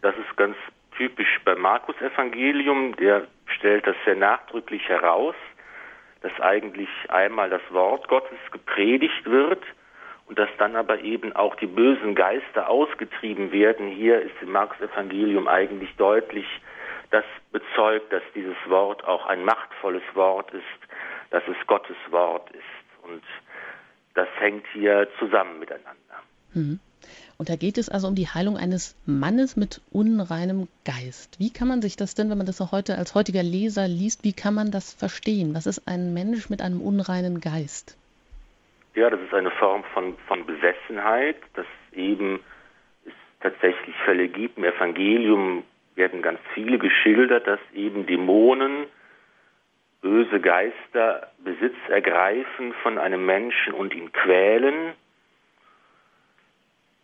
Das 0.01 0.15
ist 0.17 0.37
ganz 0.37 0.57
typisch 0.97 1.41
beim 1.45 1.61
Markus-Evangelium. 1.61 2.97
Der 2.97 3.27
stellt 3.47 3.87
das 3.87 3.97
sehr 4.07 4.17
nachdrücklich 4.17 4.89
heraus 4.89 5.35
dass 6.23 6.33
eigentlich 6.41 6.89
einmal 7.09 7.51
das 7.51 7.63
Wort 7.71 8.09
Gottes 8.09 8.39
gepredigt 8.51 9.25
wird 9.25 9.63
und 10.27 10.39
dass 10.39 10.49
dann 10.59 10.77
aber 10.77 11.01
eben 11.01 11.35
auch 11.35 11.57
die 11.57 11.67
bösen 11.67 12.15
Geister 12.15 12.69
ausgetrieben 12.69 13.53
werden. 13.53 13.89
Hier 13.89 14.21
ist 14.21 14.35
im 14.41 14.53
Markus-Evangelium 14.53 15.49
eigentlich 15.49 15.95
deutlich, 15.97 16.47
das 17.11 17.25
bezeugt, 17.51 18.13
dass 18.13 18.23
dieses 18.35 18.57
Wort 18.67 19.05
auch 19.05 19.27
ein 19.27 19.45
machtvolles 19.45 20.03
Wort 20.15 20.53
ist, 20.53 20.63
dass 21.31 21.43
es 21.49 21.67
Gottes 21.67 21.97
Wort 22.11 22.49
ist. 22.51 23.05
Und 23.11 23.23
das 24.15 24.29
hängt 24.39 24.65
hier 24.73 25.09
zusammen 25.19 25.59
miteinander. 25.59 26.23
Mhm. 26.55 26.81
Und 27.39 27.49
da 27.49 27.57
geht 27.57 27.79
es 27.79 27.89
also 27.89 28.09
um 28.09 28.15
die 28.15 28.29
Heilung 28.29 28.57
eines 28.57 28.97
Mannes 29.07 29.57
mit 29.57 29.81
unreinem 29.91 30.69
Geist. 30.85 31.39
Wie 31.39 31.53
kann 31.53 31.69
man 31.69 31.81
sich 31.81 31.97
das 31.97 32.15
denn, 32.15 32.31
wenn 32.31 32.39
man 32.39 32.47
das 32.47 32.61
auch 32.61 32.73
heute 32.73 32.99
als 32.99 33.15
heutiger 33.15 33.43
Leser 33.43 33.89
liest, 33.89 34.25
wie 34.25 34.33
kann 34.33 34.55
man 34.55 34.71
das 34.71 34.93
verstehen? 34.93 35.55
Was 35.55 35.67
ist 35.67 35.89
ein 35.89 36.13
Mensch 36.13 36.51
mit 36.51 36.61
einem 36.61 36.81
unreinen 36.83 37.41
Geist? 37.41 37.97
Ja, 38.95 39.09
das 39.09 39.21
ist 39.21 39.33
eine 39.33 39.51
Form 39.53 39.85
von, 39.95 40.17
von 40.27 40.45
Besessenheit, 40.45 41.37
dass 41.55 41.67
eben 41.93 42.41
es 43.07 43.13
tatsächlich 43.41 43.95
Fälle 44.05 44.29
gibt. 44.29 44.59
Im 44.59 44.65
Evangelium 44.65 45.63
werden 45.95 46.23
ganz 46.23 46.41
viele 46.55 46.79
geschildert, 46.79 47.47
dass 47.47 47.61
eben 47.75 48.07
Dämonen, 48.07 48.87
böse 50.03 50.41
Geister 50.41 51.31
Besitz 51.45 51.77
ergreifen 51.89 52.75
von 52.83 52.99
einem 52.99 53.25
Menschen 53.25 53.75
und 53.75 53.95
ihn 53.95 54.13
quälen 54.13 54.95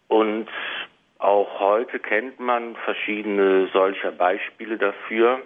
und 0.08 0.48
auch 1.18 1.60
heute 1.60 1.98
kennt 1.98 2.38
man 2.40 2.76
verschiedene 2.76 3.68
solcher 3.72 4.12
Beispiele 4.12 4.76
dafür. 4.76 5.40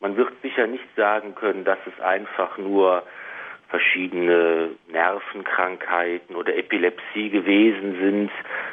Man 0.00 0.16
wird 0.16 0.32
sicher 0.42 0.66
nicht 0.66 0.84
sagen 0.96 1.34
können, 1.34 1.64
dass 1.64 1.78
es 1.86 2.00
einfach 2.00 2.56
nur 2.58 3.02
verschiedene 3.68 4.70
Nervenkrankheiten 4.88 6.36
oder 6.36 6.54
Epilepsie 6.54 7.30
gewesen 7.30 7.98
sind, 7.98 8.30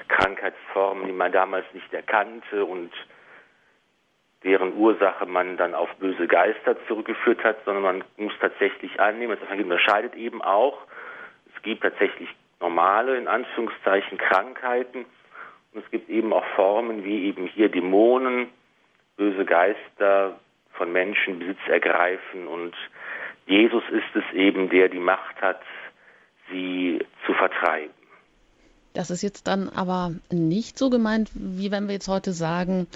Krankheitsformen, 0.09 1.05
die 1.07 1.13
man 1.13 1.31
damals 1.31 1.65
nicht 1.73 1.93
erkannte 1.93 2.65
und 2.65 2.91
deren 4.43 4.75
Ursache 4.75 5.25
man 5.25 5.57
dann 5.57 5.73
auf 5.73 5.89
böse 5.95 6.27
Geister 6.27 6.75
zurückgeführt 6.88 7.43
hat, 7.43 7.57
sondern 7.65 7.83
man 7.83 8.03
muss 8.17 8.33
tatsächlich 8.39 8.99
annehmen, 8.99 9.38
das 9.39 9.59
unterscheidet 9.59 10.15
eben 10.15 10.41
auch, 10.41 10.77
es 11.55 11.61
gibt 11.61 11.81
tatsächlich 11.81 12.29
normale, 12.60 13.18
in 13.18 13.28
Anführungszeichen, 13.28 14.18
Krankheiten. 14.18 15.06
Und 15.74 15.84
es 15.86 15.92
gibt 15.92 16.10
eben 16.10 16.34
auch 16.34 16.46
Formen 16.56 17.04
wie 17.04 17.25
eben 17.25 17.48
hier 17.48 17.70
Dämonen, 17.70 18.48
böse 19.18 19.46
Geister 19.46 20.39
von 20.74 20.92
Menschen 20.92 21.39
Besitz 21.39 21.60
ergreifen. 21.68 22.48
Und 22.48 22.74
Jesus 23.46 23.84
ist 23.92 24.16
es 24.16 24.36
eben, 24.36 24.70
der 24.70 24.89
die 24.89 25.00
Macht 25.00 25.42
hat, 25.42 25.62
sie 26.50 27.00
zu 27.25 27.34
vertreiben. 27.34 27.94
Das 28.94 29.12
ist 29.12 29.22
jetzt 29.22 29.48
dann 29.48 29.70
aber 29.70 30.13
nicht 30.32 30.78
so 30.78 30.89
gemeint, 30.89 31.30
wie 31.34 31.72
wenn 31.72 31.88
wir 31.88 31.94
jetzt 31.94 32.08
heute 32.08 32.32
sagen, 32.32 32.88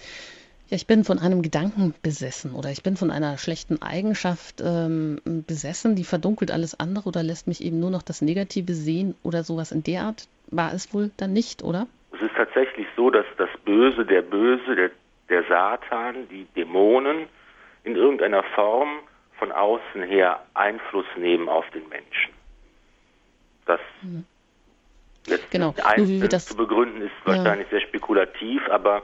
ich 0.73 0.87
bin 0.87 1.03
von 1.03 1.19
einem 1.19 1.41
Gedanken 1.41 1.93
besessen 2.01 2.53
oder 2.55 2.69
ich 2.69 2.83
bin 2.83 2.97
von 2.97 3.11
einer 3.11 3.37
schlechten 3.37 3.81
Eigenschaft 3.81 4.61
ähm, 4.61 5.19
besessen, 5.23 5.95
die 5.95 6.03
verdunkelt 6.03 6.51
alles 6.51 6.79
andere 6.79 7.07
oder 7.07 7.21
lässt 7.21 7.47
mich 7.47 7.63
eben 7.63 7.79
nur 7.79 7.91
noch 7.91 8.01
das 8.01 8.21
Negative 8.21 8.73
sehen 8.73 9.15
oder 9.23 9.43
sowas 9.43 9.71
in 9.71 9.83
der 9.83 10.01
Art. 10.01 10.27
War 10.47 10.73
es 10.73 10.93
wohl 10.93 11.11
dann 11.17 11.33
nicht, 11.33 11.63
oder? 11.63 11.87
Es 12.13 12.21
ist 12.21 12.35
tatsächlich 12.35 12.87
so, 12.95 13.09
dass 13.09 13.25
das 13.37 13.49
Böse, 13.65 14.05
der 14.05 14.23
Böse, 14.23 14.75
der, 14.75 14.91
der 15.29 15.43
Satan, 15.43 16.27
die 16.29 16.45
Dämonen 16.55 17.27
in 17.83 17.95
irgendeiner 17.95 18.43
Form 18.55 18.99
von 19.37 19.51
außen 19.51 20.03
her 20.03 20.41
Einfluss 20.53 21.05
nehmen 21.17 21.49
auf 21.49 21.69
den 21.71 21.87
Menschen. 21.89 22.33
Das 23.65 23.79
mhm. 24.01 24.25
genau. 25.51 25.75
einzeln 25.83 26.29
zu 26.39 26.55
begründen 26.55 27.01
ist 27.01 27.13
wahrscheinlich 27.25 27.67
ja. 27.71 27.79
sehr 27.79 27.87
spekulativ, 27.87 28.61
aber 28.69 29.03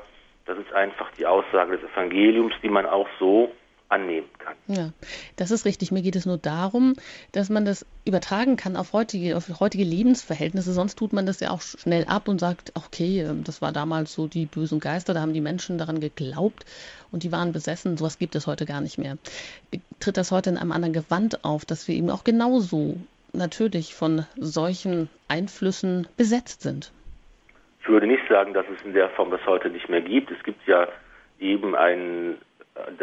das 0.50 0.58
ist 0.58 0.74
einfach 0.74 1.12
die 1.12 1.28
Aussage 1.28 1.78
des 1.78 1.92
Evangeliums, 1.92 2.56
die 2.64 2.70
man 2.70 2.88
auch 2.88 3.08
so 3.20 3.52
annehmen 3.88 4.28
kann. 4.40 4.56
Ja, 4.68 4.90
das 5.36 5.52
ist 5.52 5.64
richtig. 5.66 5.92
Mir 5.92 6.02
geht 6.02 6.16
es 6.16 6.26
nur 6.26 6.40
darum, 6.40 6.96
dass 7.34 7.50
man 7.50 7.66
das 7.66 7.86
übertragen 8.04 8.56
kann 8.56 8.76
auf 8.76 8.92
heutige, 8.94 9.38
auf 9.38 9.48
heutige 9.60 9.84
Lebensverhältnisse. 9.84 10.74
Sonst 10.74 10.98
tut 10.98 11.14
man 11.14 11.28
das 11.28 11.40
ja 11.40 11.52
auch 11.52 11.62
schnell 11.62 12.06
ab 12.06 12.28
und 12.28 12.40
sagt, 12.40 12.72
okay, 12.74 13.22
ähm, 13.22 13.44
das 13.44 13.62
war 13.62 13.72
damals 13.72 14.14
so 14.14 14.28
die 14.28 14.48
bösen 14.48 14.80
Geister, 14.80 15.14
da 15.14 15.22
haben 15.22 15.34
die 15.34 15.42
Menschen 15.42 15.78
daran 15.78 16.00
geglaubt 16.00 16.66
und 17.12 17.22
die 17.22 17.32
waren 17.32 17.52
besessen. 17.52 17.98
Sowas 17.98 18.18
gibt 18.18 18.36
es 18.36 18.48
heute 18.48 18.66
gar 18.66 18.82
nicht 18.82 18.98
mehr. 18.98 19.20
Tritt 20.00 20.18
das 20.18 20.32
heute 20.32 20.50
in 20.50 20.58
einem 20.58 20.72
anderen 20.72 20.94
Gewand 20.94 21.44
auf, 21.44 21.64
dass 21.64 21.88
wir 21.88 21.94
eben 21.94 22.10
auch 22.10 22.24
genauso 22.24 22.96
natürlich 23.34 23.94
von 23.94 24.26
solchen 24.36 25.10
Einflüssen 25.28 26.08
besetzt 26.18 26.64
sind? 26.64 26.92
Ich 27.90 27.92
würde 27.92 28.06
nicht 28.06 28.28
sagen, 28.30 28.54
dass 28.54 28.68
es 28.70 28.86
in 28.86 28.94
der 28.94 29.10
Form 29.10 29.32
das 29.32 29.44
heute 29.48 29.68
nicht 29.72 29.90
mehr 29.90 30.02
gibt. 30.02 30.30
Es 30.30 30.44
gibt 30.44 30.68
ja 30.68 30.88
eben 31.40 31.76
ein, 31.76 32.38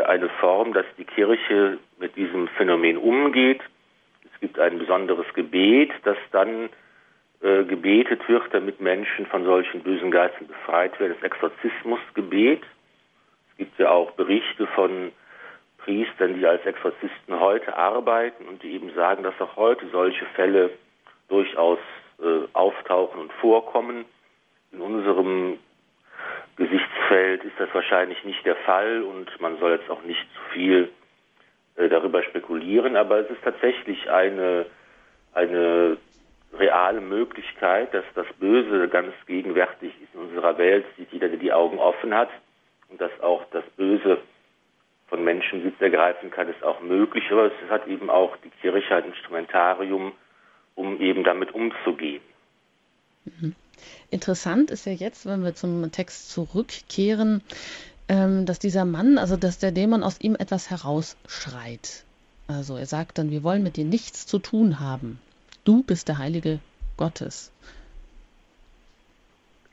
eine 0.06 0.28
Form, 0.38 0.74
dass 0.74 0.86
die 0.96 1.04
Kirche 1.04 1.78
mit 1.98 2.14
diesem 2.14 2.46
Phänomen 2.56 2.96
umgeht. 2.96 3.60
Es 4.32 4.40
gibt 4.40 4.60
ein 4.60 4.78
besonderes 4.78 5.26
Gebet, 5.34 5.90
das 6.04 6.16
dann 6.30 6.68
äh, 7.40 7.64
gebetet 7.64 8.28
wird, 8.28 8.44
damit 8.52 8.80
Menschen 8.80 9.26
von 9.26 9.44
solchen 9.44 9.80
bösen 9.80 10.12
Geistern 10.12 10.46
befreit 10.46 11.00
werden. 11.00 11.16
Das 11.20 11.32
Exorzismusgebet. 11.32 12.62
Es 13.50 13.56
gibt 13.56 13.76
ja 13.80 13.90
auch 13.90 14.12
Berichte 14.12 14.68
von 14.68 15.10
Priestern, 15.78 16.38
die 16.38 16.46
als 16.46 16.64
Exorzisten 16.64 17.40
heute 17.40 17.76
arbeiten 17.76 18.46
und 18.46 18.62
die 18.62 18.74
eben 18.74 18.94
sagen, 18.94 19.24
dass 19.24 19.34
auch 19.40 19.56
heute 19.56 19.88
solche 19.90 20.26
Fälle 20.36 20.70
durchaus 21.28 21.80
äh, 22.22 22.46
auftauchen 22.52 23.22
und 23.22 23.32
vorkommen. 23.32 24.04
In 24.72 24.80
unserem 24.80 25.58
Gesichtsfeld 26.56 27.44
ist 27.44 27.58
das 27.58 27.68
wahrscheinlich 27.72 28.22
nicht 28.24 28.44
der 28.44 28.56
Fall 28.56 29.02
und 29.02 29.40
man 29.40 29.58
soll 29.58 29.72
jetzt 29.72 29.90
auch 29.90 30.02
nicht 30.02 30.20
zu 30.20 30.52
viel 30.52 30.90
äh, 31.76 31.88
darüber 31.88 32.22
spekulieren, 32.22 32.96
aber 32.96 33.20
es 33.20 33.30
ist 33.30 33.42
tatsächlich 33.44 34.10
eine, 34.10 34.66
eine 35.34 35.98
reale 36.54 37.00
Möglichkeit, 37.00 37.92
dass 37.92 38.04
das 38.14 38.26
Böse 38.38 38.88
ganz 38.88 39.12
gegenwärtig 39.26 39.92
ist 40.02 40.14
in 40.14 40.20
unserer 40.20 40.56
Welt, 40.58 40.86
sieht 40.96 41.12
jeder, 41.12 41.28
der 41.28 41.38
die 41.38 41.52
Augen 41.52 41.78
offen 41.78 42.14
hat 42.14 42.30
und 42.88 43.00
dass 43.00 43.12
auch 43.20 43.44
das 43.50 43.64
Böse 43.76 44.18
von 45.08 45.22
Menschen 45.22 45.62
Sitz 45.62 45.80
ergreifen 45.80 46.30
kann, 46.30 46.48
ist 46.48 46.62
auch 46.64 46.80
möglich, 46.80 47.24
aber 47.30 47.46
es 47.46 47.70
hat 47.70 47.86
eben 47.86 48.10
auch 48.10 48.36
die 48.38 48.50
Kirche 48.50 48.96
ein 48.96 49.04
Instrumentarium, 49.04 50.12
um 50.74 51.00
eben 51.00 51.22
damit 51.22 51.54
umzugehen. 51.54 52.22
Mhm. 53.24 53.54
Interessant 54.10 54.70
ist 54.70 54.86
ja 54.86 54.92
jetzt, 54.92 55.26
wenn 55.26 55.42
wir 55.42 55.54
zum 55.54 55.90
Text 55.92 56.30
zurückkehren, 56.30 57.42
ähm, 58.08 58.46
dass 58.46 58.58
dieser 58.58 58.84
Mann, 58.84 59.18
also 59.18 59.36
dass 59.36 59.58
der 59.58 59.72
Dämon 59.72 60.02
aus 60.02 60.20
ihm 60.20 60.36
etwas 60.38 60.70
herausschreit. 60.70 62.04
Also 62.48 62.76
er 62.76 62.86
sagt 62.86 63.18
dann, 63.18 63.30
wir 63.30 63.42
wollen 63.42 63.62
mit 63.62 63.76
dir 63.76 63.84
nichts 63.84 64.26
zu 64.26 64.38
tun 64.38 64.78
haben. 64.78 65.20
Du 65.64 65.82
bist 65.82 66.08
der 66.08 66.18
Heilige 66.18 66.60
Gottes. 66.96 67.52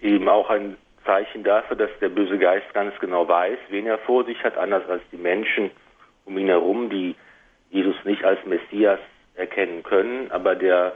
Eben 0.01 0.27
auch 0.27 0.49
ein 0.49 0.75
Zeichen 1.05 1.43
dafür, 1.43 1.77
dass 1.77 1.91
der 2.01 2.09
böse 2.09 2.37
Geist 2.37 2.73
ganz 2.73 2.97
genau 2.99 3.27
weiß, 3.27 3.57
wen 3.69 3.85
er 3.85 3.99
vor 3.99 4.25
sich 4.25 4.43
hat, 4.43 4.57
anders 4.57 4.87
als 4.89 5.03
die 5.11 5.17
Menschen 5.17 5.69
um 6.25 6.37
ihn 6.37 6.47
herum, 6.47 6.89
die 6.89 7.15
Jesus 7.69 7.95
nicht 8.05 8.23
als 8.23 8.43
Messias 8.45 8.99
erkennen 9.35 9.83
können, 9.83 10.31
aber 10.31 10.55
der 10.55 10.93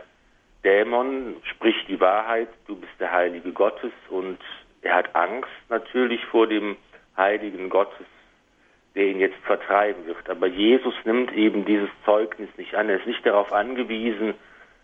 Dämon 0.68 1.38
spricht 1.44 1.88
die 1.88 2.02
Wahrheit, 2.02 2.50
du 2.68 2.76
bist 2.76 2.92
der 3.00 3.14
Heilige 3.14 3.54
Gottes 3.54 3.94
und 4.10 4.38
er 4.82 4.96
hat 4.96 5.16
Angst 5.16 5.50
natürlich 5.70 6.26
vor 6.26 6.46
dem 6.46 6.76
Heiligen 7.16 7.70
Gottes, 7.70 8.06
der 8.94 9.06
ihn 9.06 9.22
jetzt 9.22 9.38
vertreiben 9.46 10.06
wird. 10.06 10.30
Aber 10.30 10.48
Jesus 10.48 10.94
nimmt 11.06 11.32
eben 11.32 11.64
dieses 11.64 11.90
Zeugnis 12.04 12.50
nicht 12.58 12.76
an. 12.76 12.90
Er 12.90 12.98
ist 12.98 13.08
nicht 13.08 13.26
darauf 13.26 13.54
angewiesen, 13.54 14.34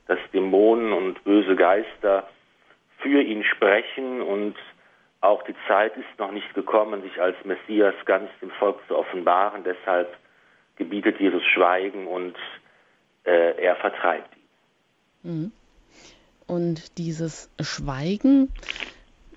dass 0.08 0.20
Dämonen 0.34 0.94
und 0.94 1.22
böse 1.25 1.58
Geister 1.58 2.30
für 3.00 3.22
ihn 3.22 3.44
sprechen 3.44 4.22
und 4.22 4.56
auch 5.20 5.44
die 5.44 5.56
Zeit 5.68 5.98
ist 5.98 6.18
noch 6.18 6.32
nicht 6.32 6.54
gekommen, 6.54 7.02
sich 7.02 7.20
als 7.20 7.36
Messias 7.44 7.96
ganz 8.06 8.30
dem 8.42 8.52
Volk 8.52 8.80
zu 8.88 8.98
offenbaren. 8.98 9.66
Deshalb 9.66 10.16
gebietet 10.78 11.20
Jesus 11.20 11.44
Schweigen 11.44 12.08
und 12.08 12.38
äh, 13.25 13.62
er 13.62 13.75
vertreibt 13.75 14.34
ihn. 14.38 15.30
Mhm. 15.30 15.52
Und 16.48 16.98
dieses 16.98 17.50
Schweigen, 17.60 18.50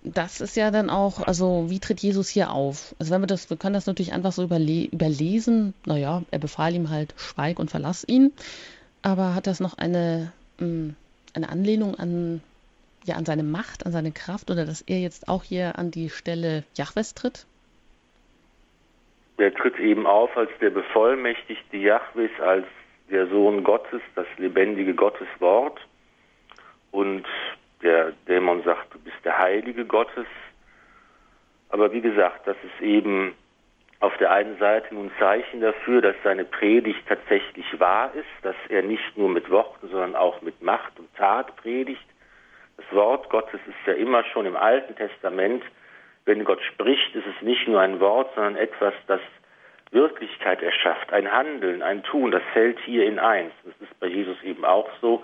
das 0.03 0.41
ist 0.41 0.57
ja 0.57 0.71
dann 0.71 0.91
auch, 0.91 1.27
also 1.27 1.67
wie 1.69 1.81
tritt 1.81 2.01
Jesus 2.01 2.29
hier 2.29 2.51
auf? 2.51 2.95
Also 2.99 3.13
wenn 3.13 3.23
wir 3.23 3.27
das, 3.27 3.51
wir 3.51 3.57
können 3.57 3.75
das 3.75 3.87
natürlich 3.87 4.13
einfach 4.13 4.33
so 4.33 4.45
überle 4.45 4.87
überlesen, 4.87 5.75
naja, 5.85 6.23
er 6.31 6.39
befahl 6.39 6.75
ihm 6.75 6.91
halt, 6.91 7.15
schweig 7.17 7.59
und 7.59 7.71
verlass 7.71 8.05
ihn. 8.07 8.33
Aber 9.03 9.35
hat 9.35 9.47
das 9.47 9.61
noch 9.61 9.79
eine, 9.79 10.33
hm, 10.59 10.95
eine 11.35 11.49
Anlehnung 11.49 11.95
an 11.97 12.41
ja 13.07 13.17
an 13.17 13.25
seine 13.25 13.43
Macht, 13.43 13.87
an 13.87 13.93
seine 13.93 14.13
Kraft 14.13 14.51
oder 14.51 14.67
dass 14.67 14.83
er 14.83 14.99
jetzt 14.99 15.29
auch 15.29 15.45
hier 15.45 15.79
an 15.79 15.91
die 15.91 16.11
Stelle 16.11 16.65
Jahwes 16.75 17.15
tritt? 17.15 17.47
Er 19.39 19.55
tritt 19.55 19.79
eben 19.79 20.07
auf 20.07 20.37
als 20.37 20.51
der 20.61 20.71
bevollmächtigte 20.71 21.77
Jahwes, 21.77 22.31
als 22.41 22.67
der 23.11 23.29
Sohn 23.29 23.65
Gottes, 23.65 24.01
das 24.15 24.27
lebendige 24.39 24.95
Gotteswort. 24.95 25.79
Und 26.97 27.27
der 27.83 28.13
Dämon 28.27 28.63
sagt, 28.63 28.95
du 28.95 28.99
bist 28.99 29.19
der 29.23 29.37
Heilige 29.37 29.85
Gottes. 29.85 30.25
Aber 31.69 31.93
wie 31.93 32.01
gesagt, 32.01 32.47
das 32.47 32.57
ist 32.65 32.83
eben 32.83 33.35
auf 34.01 34.17
der 34.17 34.31
einen 34.31 34.57
Seite 34.57 34.95
nun 34.95 35.11
Zeichen 35.19 35.61
dafür, 35.61 36.01
dass 36.01 36.17
seine 36.25 36.47
Predigt 36.47 37.07
tatsächlich 37.07 37.67
wahr 37.79 38.15
ist, 38.15 38.45
dass 38.45 38.57
er 38.71 38.81
nicht 38.81 39.19
nur 39.19 39.29
mit 39.29 39.51
Worten, 39.51 39.89
sondern 39.91 40.17
auch 40.17 40.41
mit 40.41 40.63
Macht 40.63 40.99
und 40.99 41.15
Tat 41.17 41.55
predigt. 41.57 42.07
Das 42.79 42.87
Wort 42.93 43.29
Gottes 43.29 43.61
ist 43.67 43.87
ja 43.87 43.93
immer 43.93 44.25
schon 44.25 44.47
im 44.47 44.57
Alten 44.57 44.97
Testament, 44.97 45.65
wenn 46.25 46.45
Gott 46.45 46.63
spricht, 46.63 47.15
ist 47.15 47.27
es 47.27 47.43
nicht 47.43 47.69
nur 47.69 47.79
ein 47.83 48.01
Wort, 48.01 48.35
sondern 48.35 48.57
etwas, 48.57 48.95
das 49.07 49.21
Wirklichkeit 49.91 50.63
erschafft, 50.63 51.13
ein 51.13 51.31
Handeln, 51.31 51.83
ein 51.83 52.03
Tun, 52.05 52.31
das 52.31 52.43
fällt 52.55 52.79
hier 52.87 53.05
in 53.05 53.19
eins. 53.19 53.53
Das 53.65 53.75
ist 53.83 54.01
bei 54.01 54.07
Jesus 54.07 54.43
eben 54.43 54.65
auch 54.65 54.89
so. 55.03 55.23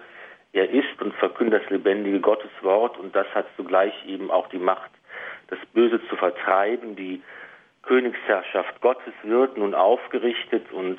Er 0.53 0.69
ist 0.69 1.01
und 1.01 1.15
verkündet 1.15 1.63
das 1.63 1.71
lebendige 1.71 2.21
Gotteswort 2.21 2.99
und 2.99 3.15
das 3.17 3.27
hat 3.35 3.47
zugleich 3.57 3.95
eben 4.07 4.31
auch 4.31 4.49
die 4.49 4.59
Macht, 4.59 4.91
das 5.49 5.59
Böse 5.73 6.01
zu 6.09 6.17
vertreiben. 6.17 6.95
Die 6.95 7.23
Königsherrschaft 7.83 8.81
Gottes 8.81 9.15
wird 9.23 9.57
nun 9.57 9.75
aufgerichtet 9.75 10.71
und 10.73 10.99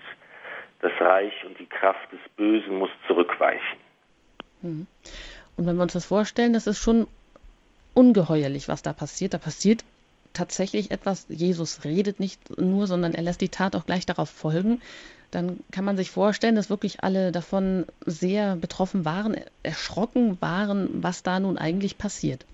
das 0.81 0.91
Reich 1.00 1.33
und 1.45 1.57
die 1.60 1.67
Kraft 1.67 2.12
des 2.12 2.19
Bösen 2.36 2.77
muss 2.77 2.89
zurückweichen. 3.07 3.79
Mhm. 4.62 4.88
Und 5.55 5.67
wenn 5.67 5.75
wir 5.75 5.83
uns 5.83 5.93
das 5.93 6.05
vorstellen, 6.05 6.53
das 6.53 6.67
ist 6.67 6.79
schon 6.79 7.07
ungeheuerlich, 7.93 8.67
was 8.67 8.81
da 8.81 8.91
passiert. 8.91 9.33
Da 9.33 9.38
passiert 9.38 9.83
tatsächlich 10.34 10.92
etwas. 10.92 11.25
Jesus 11.30 11.84
redet 11.84 12.20
nicht 12.20 12.60
nur, 12.60 12.88
sondern 12.88 13.13
er 13.13 13.24
lässt 13.24 13.42
die 13.42 13.50
Tat 13.50 13.75
auch 13.75 13.86
gleich 13.86 14.06
darauf 14.06 14.30
folgen. 14.30 14.82
Dann 15.32 15.60
kann 15.72 15.86
man 15.86 15.98
sich 15.98 16.12
vorstellen, 16.12 16.56
dass 16.56 16.70
wirklich 16.70 17.04
alle 17.04 17.32
davon 17.32 17.86
sehr 18.06 18.56
betroffen 18.56 19.06
waren, 19.06 19.36
erschrocken 19.63 20.38
waren, 20.42 21.04
was 21.04 21.24
da 21.24 21.40
nun 21.40 21.58
eigentlich 21.58 21.98
passiert. 21.98 22.46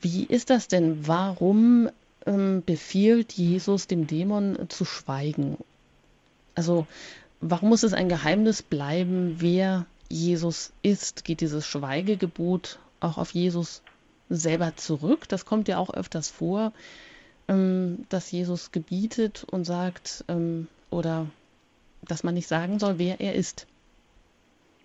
Wie 0.00 0.24
ist 0.24 0.48
das 0.50 0.68
denn? 0.68 1.06
Warum 1.06 1.90
ähm, 2.24 2.62
befiehlt 2.64 3.32
Jesus 3.32 3.88
dem 3.88 4.06
Dämon 4.06 4.56
zu 4.68 4.84
schweigen? 4.84 5.58
Also, 6.54 6.86
warum 7.40 7.68
muss 7.68 7.82
es 7.82 7.92
ein 7.92 8.08
Geheimnis 8.08 8.62
bleiben, 8.62 9.36
wer 9.38 9.86
Jesus 10.08 10.72
ist, 10.82 11.24
geht 11.24 11.40
dieses 11.40 11.66
Schweigegebot 11.66 12.78
auch 13.00 13.18
auf 13.18 13.32
Jesus 13.32 13.82
selber 14.28 14.76
zurück. 14.76 15.28
Das 15.28 15.44
kommt 15.44 15.68
ja 15.68 15.78
auch 15.78 15.92
öfters 15.92 16.30
vor, 16.30 16.72
ähm, 17.48 18.06
dass 18.08 18.30
Jesus 18.30 18.72
gebietet 18.72 19.46
und 19.50 19.64
sagt, 19.64 20.24
ähm, 20.28 20.68
oder 20.90 21.26
dass 22.06 22.24
man 22.24 22.34
nicht 22.34 22.48
sagen 22.48 22.78
soll, 22.78 22.98
wer 22.98 23.20
er 23.20 23.34
ist. 23.34 23.66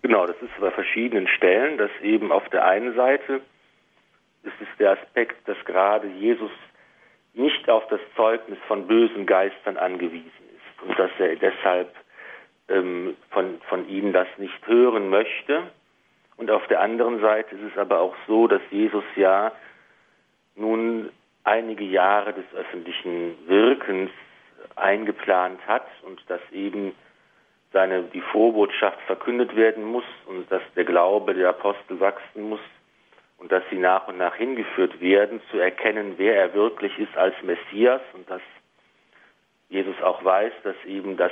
Genau, 0.01 0.25
das 0.27 0.35
ist 0.41 0.51
bei 0.59 0.71
verschiedenen 0.71 1.27
Stellen, 1.27 1.77
dass 1.77 1.91
eben 2.01 2.31
auf 2.31 2.47
der 2.49 2.65
einen 2.65 2.95
Seite 2.95 3.41
ist 4.43 4.53
es 4.59 4.67
der 4.77 4.91
Aspekt, 4.91 5.47
dass 5.47 5.57
gerade 5.65 6.07
Jesus 6.07 6.51
nicht 7.33 7.69
auf 7.69 7.87
das 7.87 8.01
Zeugnis 8.15 8.59
von 8.67 8.87
bösen 8.87 9.25
Geistern 9.25 9.77
angewiesen 9.77 10.25
ist 10.27 10.83
und 10.83 10.99
dass 10.99 11.11
er 11.19 11.35
deshalb 11.37 11.93
ähm, 12.67 13.15
von, 13.31 13.61
von 13.69 13.87
ihnen 13.87 14.13
das 14.13 14.27
nicht 14.37 14.67
hören 14.67 15.09
möchte. 15.09 15.71
Und 16.37 16.49
auf 16.49 16.65
der 16.67 16.81
anderen 16.81 17.21
Seite 17.21 17.55
ist 17.55 17.71
es 17.73 17.77
aber 17.77 17.99
auch 17.99 18.15
so, 18.27 18.47
dass 18.47 18.61
Jesus 18.71 19.03
ja 19.15 19.51
nun 20.55 21.09
einige 21.43 21.83
Jahre 21.83 22.33
des 22.33 22.45
öffentlichen 22.55 23.35
Wirkens 23.47 24.09
eingeplant 24.75 25.59
hat 25.67 25.85
und 26.03 26.21
dass 26.29 26.41
eben 26.51 26.95
seine, 27.71 28.03
die 28.03 28.21
Vorbotschaft 28.21 28.99
verkündet 29.01 29.55
werden 29.55 29.83
muss 29.83 30.05
und 30.27 30.49
dass 30.51 30.61
der 30.75 30.85
Glaube 30.85 31.33
der 31.33 31.49
Apostel 31.49 31.99
wachsen 31.99 32.49
muss 32.49 32.61
und 33.37 33.51
dass 33.51 33.63
sie 33.69 33.77
nach 33.77 34.07
und 34.07 34.17
nach 34.17 34.35
hingeführt 34.35 35.01
werden, 35.01 35.41
zu 35.51 35.57
erkennen, 35.57 36.13
wer 36.17 36.35
er 36.35 36.53
wirklich 36.53 36.97
ist 36.97 37.15
als 37.17 37.35
Messias 37.41 38.01
und 38.13 38.29
dass 38.29 38.41
Jesus 39.69 39.99
auch 40.01 40.23
weiß, 40.23 40.53
dass 40.63 40.75
eben 40.85 41.17
das 41.17 41.31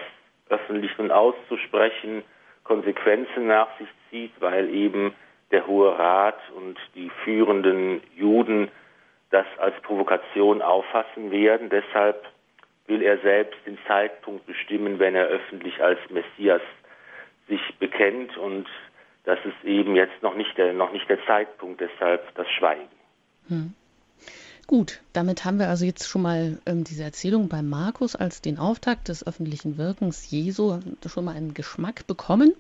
öffentlich 0.50 0.98
nun 0.98 1.12
auszusprechen, 1.12 2.24
Konsequenzen 2.64 3.48
nach 3.48 3.68
sich 3.78 3.88
zieht, 4.10 4.32
weil 4.40 4.70
eben 4.70 5.14
der 5.52 5.68
Hohe 5.68 5.98
Rat 5.98 6.40
und 6.56 6.78
die 6.96 7.10
führenden 7.24 8.02
Juden 8.16 8.70
das 9.30 9.46
als 9.58 9.80
Provokation 9.82 10.62
auffassen 10.62 11.32
werden. 11.32 11.70
Deshalb 11.70 12.26
will 12.88 13.02
er 13.02 13.18
selbst 13.20 13.60
den 13.66 13.78
Zeitpunkt 13.88 14.46
bestimmen, 14.46 15.00
wenn 15.00 15.16
er 15.16 15.28
öffentlich 15.28 15.82
als 15.82 16.00
Messias 16.10 16.62
sich 17.48 17.62
bekennt 17.80 18.38
und 18.38 18.68
das 19.24 19.40
ist 19.46 19.64
eben 19.64 19.96
jetzt 19.96 20.22
noch 20.24 20.36
nicht 20.36 20.58
der, 20.58 20.74
noch 20.74 20.92
nicht 20.92 21.08
der 21.10 21.24
Zeitpunkt, 21.26 21.80
deshalb 21.80 22.34
das 22.36 22.50
Schweigen. 22.50 22.90
Hm. 23.48 23.74
Gut, 24.72 25.02
damit 25.12 25.44
haben 25.44 25.60
wir 25.60 25.68
also 25.68 25.84
jetzt 25.84 26.08
schon 26.08 26.22
mal 26.22 26.58
ähm, 26.66 26.86
diese 26.86 27.04
Erzählung 27.04 27.50
bei 27.50 27.62
Markus 27.62 28.16
als 28.16 28.40
den 28.40 28.58
Auftakt 28.58 29.10
des 29.10 29.28
öffentlichen 29.28 29.78
Wirkens 29.78 30.32
Jesu 30.32 30.80
schon 31.08 31.26
mal 31.26 31.36
einen 31.36 31.54
Geschmack 31.54 32.08
bekommen. 32.08 32.54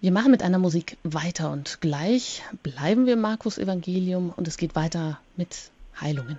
Wir 0.00 0.10
machen 0.10 0.32
mit 0.32 0.42
einer 0.42 0.58
Musik 0.58 0.96
weiter 1.04 1.52
und 1.52 1.80
gleich 1.80 2.42
bleiben 2.64 3.06
wir 3.06 3.14
Markus 3.14 3.56
Evangelium 3.56 4.32
und 4.34 4.48
es 4.48 4.56
geht 4.56 4.74
weiter 4.74 5.20
mit 5.36 5.70
Heilungen. 6.00 6.38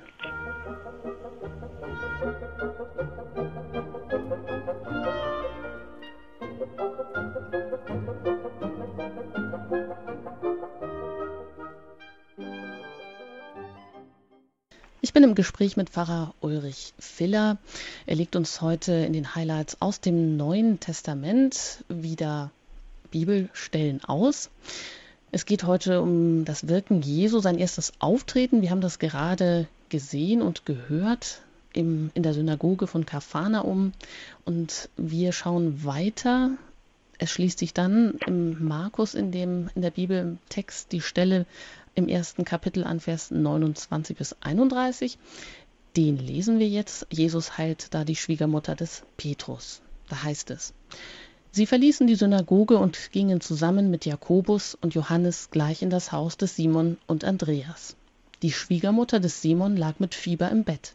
Bin 15.20 15.28
im 15.28 15.36
Gespräch 15.36 15.76
mit 15.76 15.90
Pfarrer 15.90 16.34
Ulrich 16.40 16.94
Filler. 16.98 17.58
Er 18.06 18.16
legt 18.16 18.38
uns 18.38 18.62
heute 18.62 18.94
in 18.94 19.12
den 19.12 19.36
Highlights 19.36 19.76
aus 19.82 20.00
dem 20.00 20.38
Neuen 20.38 20.80
Testament 20.80 21.84
wieder 21.90 22.52
Bibelstellen 23.12 24.02
aus. 24.06 24.50
Es 25.34 25.46
geht 25.46 25.66
heute 25.66 26.00
um 26.00 26.46
das 26.46 26.70
Wirken 26.70 27.02
Jesu, 27.02 27.42
sein 27.42 27.58
erstes 27.58 27.92
Auftreten. 28.00 28.62
Wir 28.62 28.70
haben 28.70 28.80
das 28.80 28.98
gerade 28.98 29.68
gesehen 29.90 30.42
und 30.42 30.66
gehört 30.66 31.42
im, 31.74 32.12
in 32.14 32.24
der 32.24 32.34
Synagoge 32.34 32.88
von 32.88 33.06
Kapharnaum. 33.06 33.92
Und 34.46 34.88
wir 34.96 35.34
schauen 35.34 35.84
weiter. 35.84 36.52
Es 37.18 37.30
schließt 37.32 37.60
sich 37.60 37.74
dann 37.74 38.14
im 38.26 38.66
Markus 38.66 39.16
in 39.16 39.34
dem 39.34 39.70
in 39.76 39.82
der 39.82 39.92
Bibeltext 39.92 40.94
die 40.94 41.02
Stelle 41.02 41.46
im 42.00 42.08
ersten 42.08 42.46
Kapitel 42.46 42.84
an 42.84 43.00
Vers 43.00 43.30
29 43.30 44.18
bis 44.18 44.36
31. 44.42 45.20
Den 45.96 46.18
lesen 46.18 46.58
wir 46.58 46.68
jetzt. 46.68 47.06
Jesus 47.12 47.58
heilt 47.58 47.94
da 47.94 48.04
die 48.04 48.16
Schwiegermutter 48.16 48.76
des 48.76 49.04
Petrus. 49.18 49.82
Da 50.10 50.24
heißt 50.24 50.50
es, 50.50 50.74
Sie 51.52 51.66
verließen 51.66 52.06
die 52.08 52.16
Synagoge 52.16 52.78
und 52.78 53.12
gingen 53.12 53.42
zusammen 53.42 53.90
mit 53.90 54.06
Jakobus 54.06 54.78
und 54.80 54.94
Johannes 54.94 55.50
gleich 55.52 55.82
in 55.82 55.90
das 55.90 56.12
Haus 56.12 56.38
des 56.38 56.56
Simon 56.56 56.98
und 57.08 57.24
Andreas. 57.24 57.96
Die 58.44 58.52
Schwiegermutter 58.52 59.20
des 59.20 59.42
Simon 59.42 59.76
lag 59.76 60.00
mit 60.00 60.16
Fieber 60.16 60.50
im 60.50 60.64
Bett. 60.64 60.94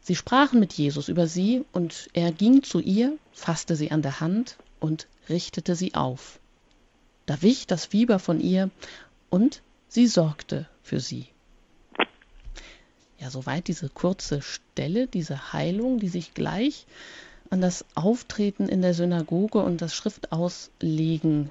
Sie 0.00 0.16
sprachen 0.16 0.60
mit 0.60 0.72
Jesus 0.72 1.08
über 1.08 1.26
sie, 1.26 1.64
und 1.72 2.08
er 2.14 2.32
ging 2.32 2.62
zu 2.62 2.80
ihr, 2.80 3.16
fasste 3.32 3.76
sie 3.76 3.90
an 3.90 4.02
der 4.02 4.20
Hand 4.20 4.56
und 4.80 5.06
richtete 5.28 5.76
sie 5.76 5.94
auf. 5.94 6.40
Da 7.26 7.42
wich 7.42 7.66
das 7.66 7.84
Fieber 7.84 8.18
von 8.18 8.40
ihr, 8.40 8.70
und 9.28 9.62
sie 9.90 10.06
sorgte 10.06 10.66
für 10.82 11.00
sie. 11.00 11.26
Ja, 13.18 13.28
soweit 13.28 13.68
diese 13.68 13.90
kurze 13.90 14.40
Stelle, 14.40 15.06
diese 15.06 15.52
Heilung, 15.52 15.98
die 15.98 16.08
sich 16.08 16.32
gleich 16.32 16.86
an 17.50 17.60
das 17.60 17.84
Auftreten 17.94 18.68
in 18.68 18.80
der 18.80 18.94
Synagoge 18.94 19.58
und 19.58 19.82
das 19.82 19.94
Schriftauslegen 19.94 21.50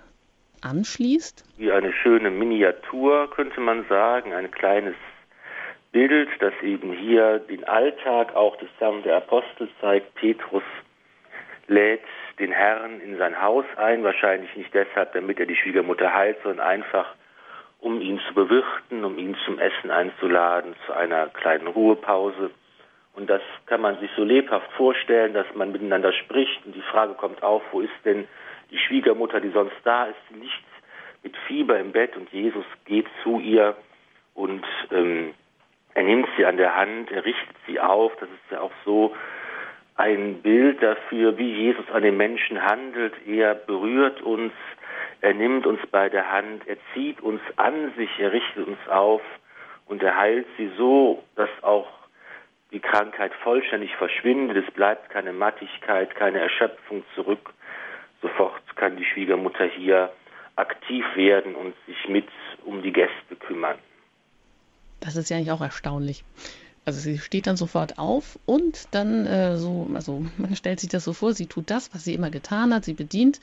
anschließt. 0.62 1.44
Wie 1.58 1.72
eine 1.72 1.94
schöne 1.94 2.32
Miniatur, 2.32 3.30
könnte 3.30 3.62
man 3.62 3.86
sagen, 3.88 4.34
ein 4.34 4.50
kleines 4.50 4.96
Bild, 5.92 6.30
das 6.40 6.54
eben 6.64 6.94
hier 6.94 7.40
den 7.40 7.64
Alltag 7.66 8.36
auch 8.36 8.56
des 8.58 8.70
Herrn 8.80 9.04
der 9.04 9.18
Apostel 9.18 9.70
zeigt. 9.82 10.16
Petrus 10.16 10.64
lädt 11.68 12.02
den 12.40 12.52
Herrn 12.52 13.02
in 13.02 13.18
sein 13.18 13.42
Haus 13.42 13.66
ein, 13.76 14.04
wahrscheinlich 14.04 14.56
nicht 14.56 14.74
deshalb, 14.74 15.14
damit 15.14 15.40
er 15.40 15.46
die 15.46 15.56
Schwiegermutter 15.56 16.14
heilt, 16.14 16.38
sondern 16.44 16.66
einfach, 16.66 17.16
um 17.80 18.02
ihn 18.02 18.20
zu 18.28 18.34
bewirten, 18.34 19.06
um 19.06 19.18
ihn 19.18 19.36
zum 19.46 19.60
Essen 19.60 19.92
einzuladen, 19.92 20.76
zu 20.86 20.94
einer 20.94 21.28
kleinen 21.28 21.68
Ruhepause. 21.68 22.52
Und 23.14 23.30
das 23.30 23.42
kann 23.66 23.82
man 23.82 24.00
sich 24.00 24.10
so 24.16 24.24
lebhaft 24.24 24.72
vorstellen, 24.74 25.34
dass 25.34 25.48
man 25.56 25.72
miteinander 25.72 26.14
spricht 26.14 26.66
und 26.66 26.76
die 26.76 26.82
Frage 26.82 27.14
kommt 27.14 27.42
auf, 27.44 27.62
wo 27.72 27.82
ist 27.82 28.06
denn 28.06 28.28
die 28.72 28.78
Schwiegermutter, 28.78 29.42
die 29.42 29.50
sonst 29.50 29.76
da 29.84 30.06
ist, 30.06 30.18
sie 30.30 30.40
liegt 30.40 30.54
mit 31.24 31.36
Fieber 31.48 31.80
im 31.80 31.92
Bett 31.92 32.16
und 32.16 32.32
Jesus 32.32 32.66
geht 32.86 33.08
zu 33.24 33.40
ihr 33.40 33.76
und 34.36 34.66
ähm, 34.92 35.34
er 35.94 36.04
nimmt 36.04 36.30
sie 36.38 36.46
an 36.46 36.58
der 36.58 36.76
Hand, 36.76 37.12
er 37.12 37.26
richtet 37.26 37.56
sie 37.68 37.80
auf. 37.80 38.16
Das 38.20 38.30
ist 38.30 38.52
ja 38.52 38.62
auch 38.62 38.72
so 38.86 39.14
ein 39.96 40.42
Bild 40.42 40.82
dafür, 40.82 41.38
wie 41.38 41.52
Jesus 41.52 41.84
an 41.92 42.04
den 42.04 42.16
Menschen 42.16 42.62
handelt. 42.64 43.14
Er 43.28 43.54
berührt 43.54 44.22
uns, 44.22 44.54
er 45.22 45.34
nimmt 45.34 45.66
uns 45.66 45.80
bei 45.92 46.10
der 46.10 46.32
Hand, 46.32 46.68
er 46.68 46.78
zieht 46.94 47.22
uns 47.22 47.42
an 47.58 47.94
sich, 47.98 48.10
er 48.20 48.32
richtet 48.32 48.68
uns 48.68 48.88
auf 48.88 49.22
und 49.86 50.02
er 50.02 50.18
heilt 50.18 50.48
sie 50.58 50.72
so, 50.78 51.24
dass 51.36 51.50
auch 51.62 51.88
die 52.72 52.80
Krankheit 52.80 53.34
vollständig 53.44 53.96
verschwindet. 53.96 54.66
Es 54.66 54.74
bleibt 54.74 55.10
keine 55.10 55.34
Mattigkeit, 55.34 56.16
keine 56.16 56.40
Erschöpfung 56.40 57.04
zurück. 57.16 57.54
Sofort 58.22 58.62
kann 58.76 58.98
die 58.98 59.06
Schwiegermutter 59.06 59.66
hier 59.66 60.12
aktiv 60.56 61.06
werden 61.16 61.56
und 61.56 61.74
sich 61.88 62.08
mit 62.08 62.28
um 62.66 62.82
die 62.82 62.92
Gäste 62.92 63.36
kümmern. 63.40 63.78
Das 65.00 65.16
ist 65.16 65.30
ja 65.30 65.38
eigentlich 65.38 65.52
auch 65.52 65.62
erstaunlich. 65.62 66.24
Also 66.90 67.02
sie 67.02 67.20
steht 67.20 67.46
dann 67.46 67.56
sofort 67.56 68.00
auf 68.00 68.40
und 68.48 68.88
dann 68.90 69.28
äh, 69.28 69.58
so, 69.58 69.88
also 69.94 70.26
man 70.38 70.56
stellt 70.56 70.80
sich 70.80 70.90
das 70.90 71.04
so 71.04 71.14
vor, 71.14 71.36
sie 71.36 71.46
tut 71.46 71.70
das, 71.70 71.94
was 71.94 72.04
sie 72.04 72.16
immer 72.16 72.32
getan 72.32 72.74
hat, 72.74 72.84
sie 72.84 72.96
bedient 72.96 73.40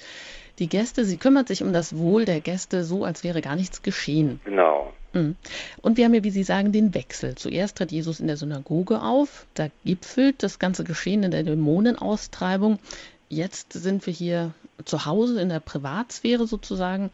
die 0.59 0.69
Gäste, 0.69 1.05
sie 1.05 1.17
kümmert 1.17 1.47
sich 1.47 1.63
um 1.63 1.73
das 1.73 1.97
Wohl 1.97 2.25
der 2.25 2.41
Gäste, 2.41 2.83
so 2.83 3.05
als 3.05 3.23
wäre 3.23 3.43
gar 3.43 3.55
nichts 3.55 3.83
geschehen. 3.83 4.41
Genau. 4.45 4.93
Mhm. 5.13 5.37
Und 5.81 5.97
wir 5.97 6.07
haben 6.07 6.15
ja, 6.15 6.25
wie 6.25 6.31
Sie 6.31 6.43
sagen, 6.43 6.73
den 6.73 6.93
Wechsel. 6.93 7.37
Zuerst 7.37 7.79
tritt 7.79 7.93
Jesus 7.93 8.19
in 8.19 8.27
der 8.27 8.37
Synagoge 8.37 9.01
auf, 9.01 9.47
da 9.55 9.69
gipfelt 9.85 10.43
das 10.43 10.59
ganze 10.59 10.83
Geschehen 10.83 11.23
in 11.23 11.31
der 11.31 11.45
Dämonenaustreibung. 11.45 12.81
Jetzt 13.29 13.75
sind 13.75 14.05
wir 14.07 14.13
hier 14.13 14.55
zu 14.85 15.07
Hause 15.07 15.41
in 15.41 15.51
der 15.51 15.61
Privatsphäre 15.61 16.49
sozusagen. 16.49 17.11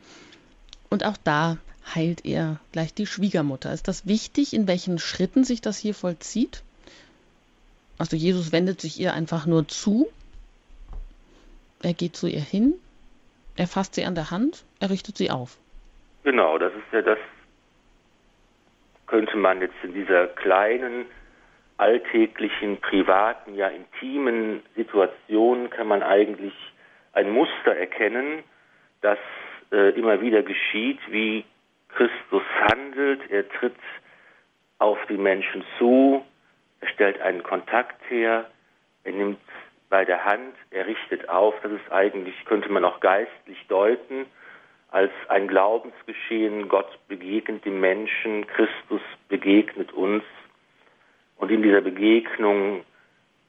Und 0.89 1.05
auch 1.05 1.19
da 1.23 1.59
heilt 1.95 2.25
er 2.25 2.61
gleich 2.73 2.95
die 2.95 3.07
Schwiegermutter. 3.07 3.73
Ist 3.73 3.89
das 3.89 4.07
wichtig, 4.07 4.55
in 4.55 4.67
welchen 4.67 4.99
Schritten 4.99 5.45
sich 5.45 5.61
das 5.61 5.79
hier 5.79 5.95
vollzieht? 5.95 6.63
Also 7.99 8.17
Jesus 8.17 8.53
wendet 8.53 8.81
sich 8.81 8.99
ihr 9.01 9.15
einfach 9.15 9.47
nur 9.47 9.69
zu. 9.69 10.11
Er 11.83 11.95
geht 11.95 12.17
zu 12.17 12.27
ihr 12.27 12.41
hin. 12.41 12.75
Er 13.57 13.67
fasst 13.67 13.95
sie 13.95 14.05
an 14.05 14.15
der 14.15 14.31
Hand. 14.31 14.65
Er 14.81 14.91
richtet 14.91 15.17
sie 15.17 15.31
auf. 15.31 15.59
Genau, 16.25 16.59
das 16.59 16.73
ist 16.73 16.93
ja 16.93 17.03
das, 17.03 17.19
könnte 19.07 19.37
man 19.37 19.61
jetzt 19.61 19.75
in 19.83 19.93
dieser 19.93 20.27
kleinen, 20.29 21.05
alltäglichen, 21.77 22.79
privaten, 22.79 23.55
ja 23.55 23.69
intimen 23.69 24.63
Situation, 24.77 25.69
kann 25.69 25.89
man 25.89 26.03
eigentlich 26.03 26.55
ein 27.13 27.31
Muster 27.31 27.77
erkennen, 27.77 28.43
das 29.01 29.19
äh, 29.71 29.91
immer 29.99 30.21
wieder 30.21 30.43
geschieht, 30.43 31.01
wie 31.11 31.45
Christus 31.95 32.43
handelt, 32.71 33.31
er 33.31 33.49
tritt 33.49 33.77
auf 34.79 34.99
die 35.09 35.17
Menschen 35.17 35.65
zu, 35.79 36.25
er 36.81 36.89
stellt 36.89 37.21
einen 37.21 37.43
Kontakt 37.43 37.99
her, 38.11 38.51
er 39.05 39.13
nimmt 39.13 39.39
bei 39.89 40.05
der 40.05 40.25
Hand, 40.25 40.55
er 40.71 40.87
richtet 40.87 41.29
auf. 41.29 41.55
Das 41.63 41.71
ist 41.71 41.93
eigentlich, 41.93 42.35
könnte 42.47 42.71
man 42.71 42.85
auch 42.85 43.01
geistlich 43.01 43.59
deuten, 43.69 44.27
als 44.91 45.13
ein 45.29 45.49
Glaubensgeschehen. 45.49 46.69
Gott 46.69 46.99
begegnet 47.09 47.65
dem 47.65 47.81
Menschen, 47.81 48.47
Christus 48.47 49.03
begegnet 49.29 49.93
uns. 49.93 50.25
Und 51.37 51.51
in 51.51 51.63
dieser 51.63 51.83
Begegnung 51.83 52.85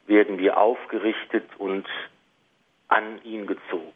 werden 0.06 0.38
wir 0.38 0.58
aufgerichtet 0.58 1.46
und 1.58 1.88
an 2.90 3.24
ihn 3.24 3.48
gezogen. 3.48 3.94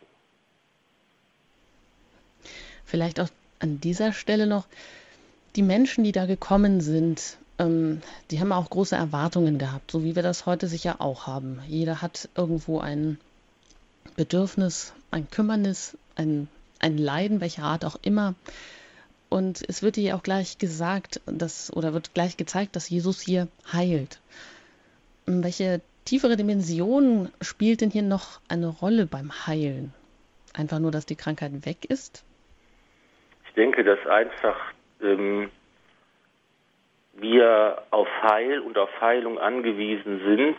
Vielleicht 2.85 3.19
auch 3.19 3.27
an 3.59 3.79
dieser 3.79 4.13
Stelle 4.13 4.47
noch, 4.47 4.65
die 5.55 5.63
Menschen, 5.63 6.03
die 6.03 6.11
da 6.11 6.25
gekommen 6.25 6.81
sind, 6.81 7.37
ähm, 7.59 8.01
die 8.29 8.39
haben 8.39 8.51
auch 8.51 8.69
große 8.69 8.95
Erwartungen 8.95 9.57
gehabt, 9.57 9.91
so 9.91 10.03
wie 10.03 10.15
wir 10.15 10.23
das 10.23 10.45
heute 10.45 10.67
sicher 10.67 11.01
auch 11.01 11.27
haben. 11.27 11.59
Jeder 11.67 12.01
hat 12.01 12.29
irgendwo 12.35 12.79
ein 12.79 13.17
Bedürfnis, 14.15 14.93
ein 15.11 15.29
Kümmernis, 15.29 15.97
ein, 16.15 16.47
ein 16.79 16.97
Leiden, 16.97 17.41
welcher 17.41 17.63
Art 17.63 17.85
auch 17.85 17.97
immer. 18.01 18.35
Und 19.29 19.63
es 19.67 19.81
wird 19.81 19.95
hier 19.95 20.15
auch 20.15 20.23
gleich 20.23 20.57
gesagt, 20.57 21.21
dass, 21.25 21.71
oder 21.73 21.93
wird 21.93 22.13
gleich 22.13 22.37
gezeigt, 22.37 22.75
dass 22.75 22.89
Jesus 22.89 23.19
hier 23.19 23.47
heilt. 23.71 24.19
Welche 25.25 25.81
tiefere 26.05 26.37
Dimension 26.37 27.29
spielt 27.41 27.81
denn 27.81 27.91
hier 27.91 28.03
noch 28.03 28.39
eine 28.47 28.67
Rolle 28.67 29.05
beim 29.05 29.45
Heilen? 29.45 29.93
Einfach 30.53 30.79
nur, 30.79 30.91
dass 30.91 31.05
die 31.05 31.17
Krankheit 31.17 31.65
weg 31.65 31.85
ist? 31.85 32.23
Denke, 33.57 33.83
dass 33.83 34.05
einfach 34.07 34.57
ähm, 35.01 35.49
wir 37.13 37.81
auf 37.89 38.07
Heil 38.21 38.59
und 38.59 38.77
auf 38.77 38.89
Heilung 39.01 39.39
angewiesen 39.39 40.21
sind 40.23 40.57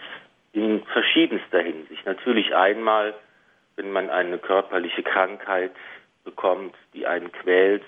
in 0.52 0.84
verschiedenster 0.86 1.60
Hinsicht. 1.60 2.04
Natürlich 2.04 2.54
einmal, 2.54 3.14
wenn 3.76 3.92
man 3.92 4.10
eine 4.10 4.38
körperliche 4.38 5.04
Krankheit 5.04 5.72
bekommt, 6.24 6.74
die 6.94 7.06
einen 7.06 7.30
quält, 7.30 7.84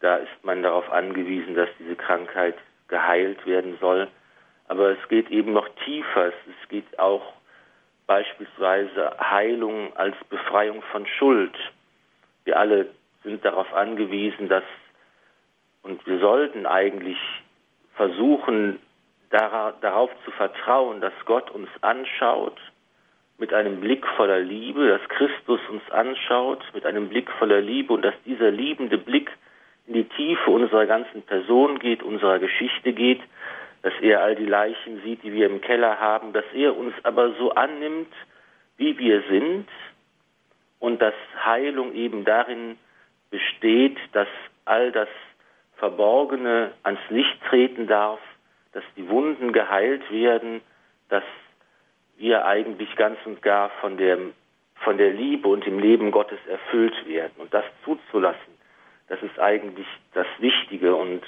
da 0.00 0.16
ist 0.16 0.44
man 0.44 0.62
darauf 0.62 0.90
angewiesen, 0.92 1.56
dass 1.56 1.68
diese 1.78 1.96
Krankheit 1.96 2.54
geheilt 2.86 3.44
werden 3.46 3.76
soll. 3.80 4.06
Aber 4.68 4.90
es 4.90 5.08
geht 5.08 5.28
eben 5.30 5.52
noch 5.52 5.68
tiefer. 5.84 6.28
Es 6.28 6.68
geht 6.68 6.98
auch 7.00 7.32
beispielsweise 8.06 9.16
Heilung 9.18 9.96
als 9.96 10.14
Befreiung 10.30 10.82
von 10.92 11.04
Schuld. 11.06 11.56
Wir 12.44 12.58
alle 12.58 12.86
sind 13.22 13.44
darauf 13.44 13.72
angewiesen, 13.74 14.48
dass, 14.48 14.64
und 15.82 16.04
wir 16.06 16.18
sollten 16.18 16.66
eigentlich 16.66 17.18
versuchen, 17.94 18.78
darauf 19.30 20.10
zu 20.24 20.30
vertrauen, 20.30 21.00
dass 21.00 21.12
Gott 21.26 21.50
uns 21.50 21.68
anschaut 21.82 22.58
mit 23.36 23.52
einem 23.52 23.80
Blick 23.80 24.06
voller 24.16 24.40
Liebe, 24.40 24.88
dass 24.88 25.08
Christus 25.08 25.60
uns 25.68 25.82
anschaut 25.90 26.64
mit 26.74 26.86
einem 26.86 27.08
Blick 27.08 27.30
voller 27.32 27.60
Liebe 27.60 27.92
und 27.92 28.02
dass 28.02 28.14
dieser 28.24 28.50
liebende 28.50 28.98
Blick 28.98 29.30
in 29.86 29.94
die 29.94 30.04
Tiefe 30.04 30.50
unserer 30.50 30.86
ganzen 30.86 31.22
Person 31.22 31.78
geht, 31.78 32.02
unserer 32.02 32.38
Geschichte 32.38 32.92
geht, 32.92 33.20
dass 33.82 33.92
er 34.00 34.22
all 34.22 34.34
die 34.34 34.46
Leichen 34.46 35.00
sieht, 35.02 35.22
die 35.22 35.32
wir 35.32 35.46
im 35.46 35.60
Keller 35.60 36.00
haben, 36.00 36.32
dass 36.32 36.44
er 36.52 36.76
uns 36.76 36.94
aber 37.04 37.32
so 37.34 37.52
annimmt, 37.52 38.12
wie 38.76 38.98
wir 38.98 39.22
sind 39.28 39.68
und 40.80 41.00
dass 41.00 41.14
Heilung 41.44 41.94
eben 41.94 42.24
darin 42.24 42.76
besteht, 43.30 43.98
dass 44.12 44.28
all 44.64 44.92
das 44.92 45.08
Verborgene 45.76 46.72
ans 46.82 47.00
Licht 47.08 47.40
treten 47.48 47.86
darf, 47.86 48.20
dass 48.72 48.84
die 48.96 49.08
Wunden 49.08 49.52
geheilt 49.52 50.10
werden, 50.10 50.60
dass 51.08 51.24
wir 52.16 52.44
eigentlich 52.46 52.94
ganz 52.96 53.18
und 53.24 53.42
gar 53.42 53.70
von 53.80 53.96
der, 53.96 54.18
von 54.76 54.98
der 54.98 55.12
Liebe 55.12 55.48
und 55.48 55.64
dem 55.64 55.78
Leben 55.78 56.10
Gottes 56.10 56.38
erfüllt 56.48 57.06
werden. 57.06 57.32
Und 57.38 57.54
das 57.54 57.64
zuzulassen, 57.84 58.58
das 59.08 59.22
ist 59.22 59.38
eigentlich 59.38 59.86
das 60.14 60.26
Wichtige 60.38 60.94
und 60.94 61.22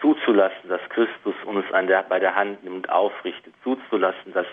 zuzulassen, 0.00 0.68
dass 0.68 0.80
Christus 0.90 1.34
uns 1.44 1.64
der, 1.70 2.02
bei 2.02 2.18
der 2.18 2.34
Hand 2.34 2.62
nimmt, 2.64 2.90
aufrichtet, 2.90 3.54
zuzulassen, 3.62 4.32
dass 4.32 4.46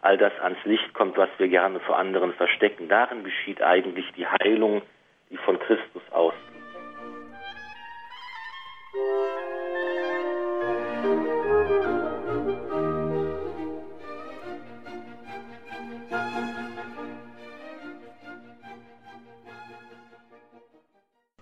all 0.00 0.16
das 0.16 0.32
ans 0.40 0.58
Licht 0.64 0.94
kommt, 0.94 1.16
was 1.16 1.28
wir 1.38 1.48
gerne 1.48 1.80
vor 1.80 1.98
anderen 1.98 2.32
verstecken. 2.34 2.88
Darin 2.88 3.24
geschieht 3.24 3.60
eigentlich 3.62 4.10
die 4.16 4.26
Heilung 4.26 4.82
die 5.30 5.38
von 5.38 5.58
Christus 5.58 6.02
ausgeht. 6.10 6.40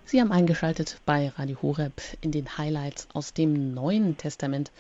Sie 0.04 0.22
haben 0.22 0.32
eingeschaltet 0.32 1.00
bei 1.04 1.28
Radio 1.36 1.60
Horeb 1.60 2.00
in 2.22 2.32
den 2.32 2.56
Highlights 2.56 3.08
aus 3.12 3.34
dem 3.34 3.74
Neuen 3.74 4.16
Testament. 4.16 4.72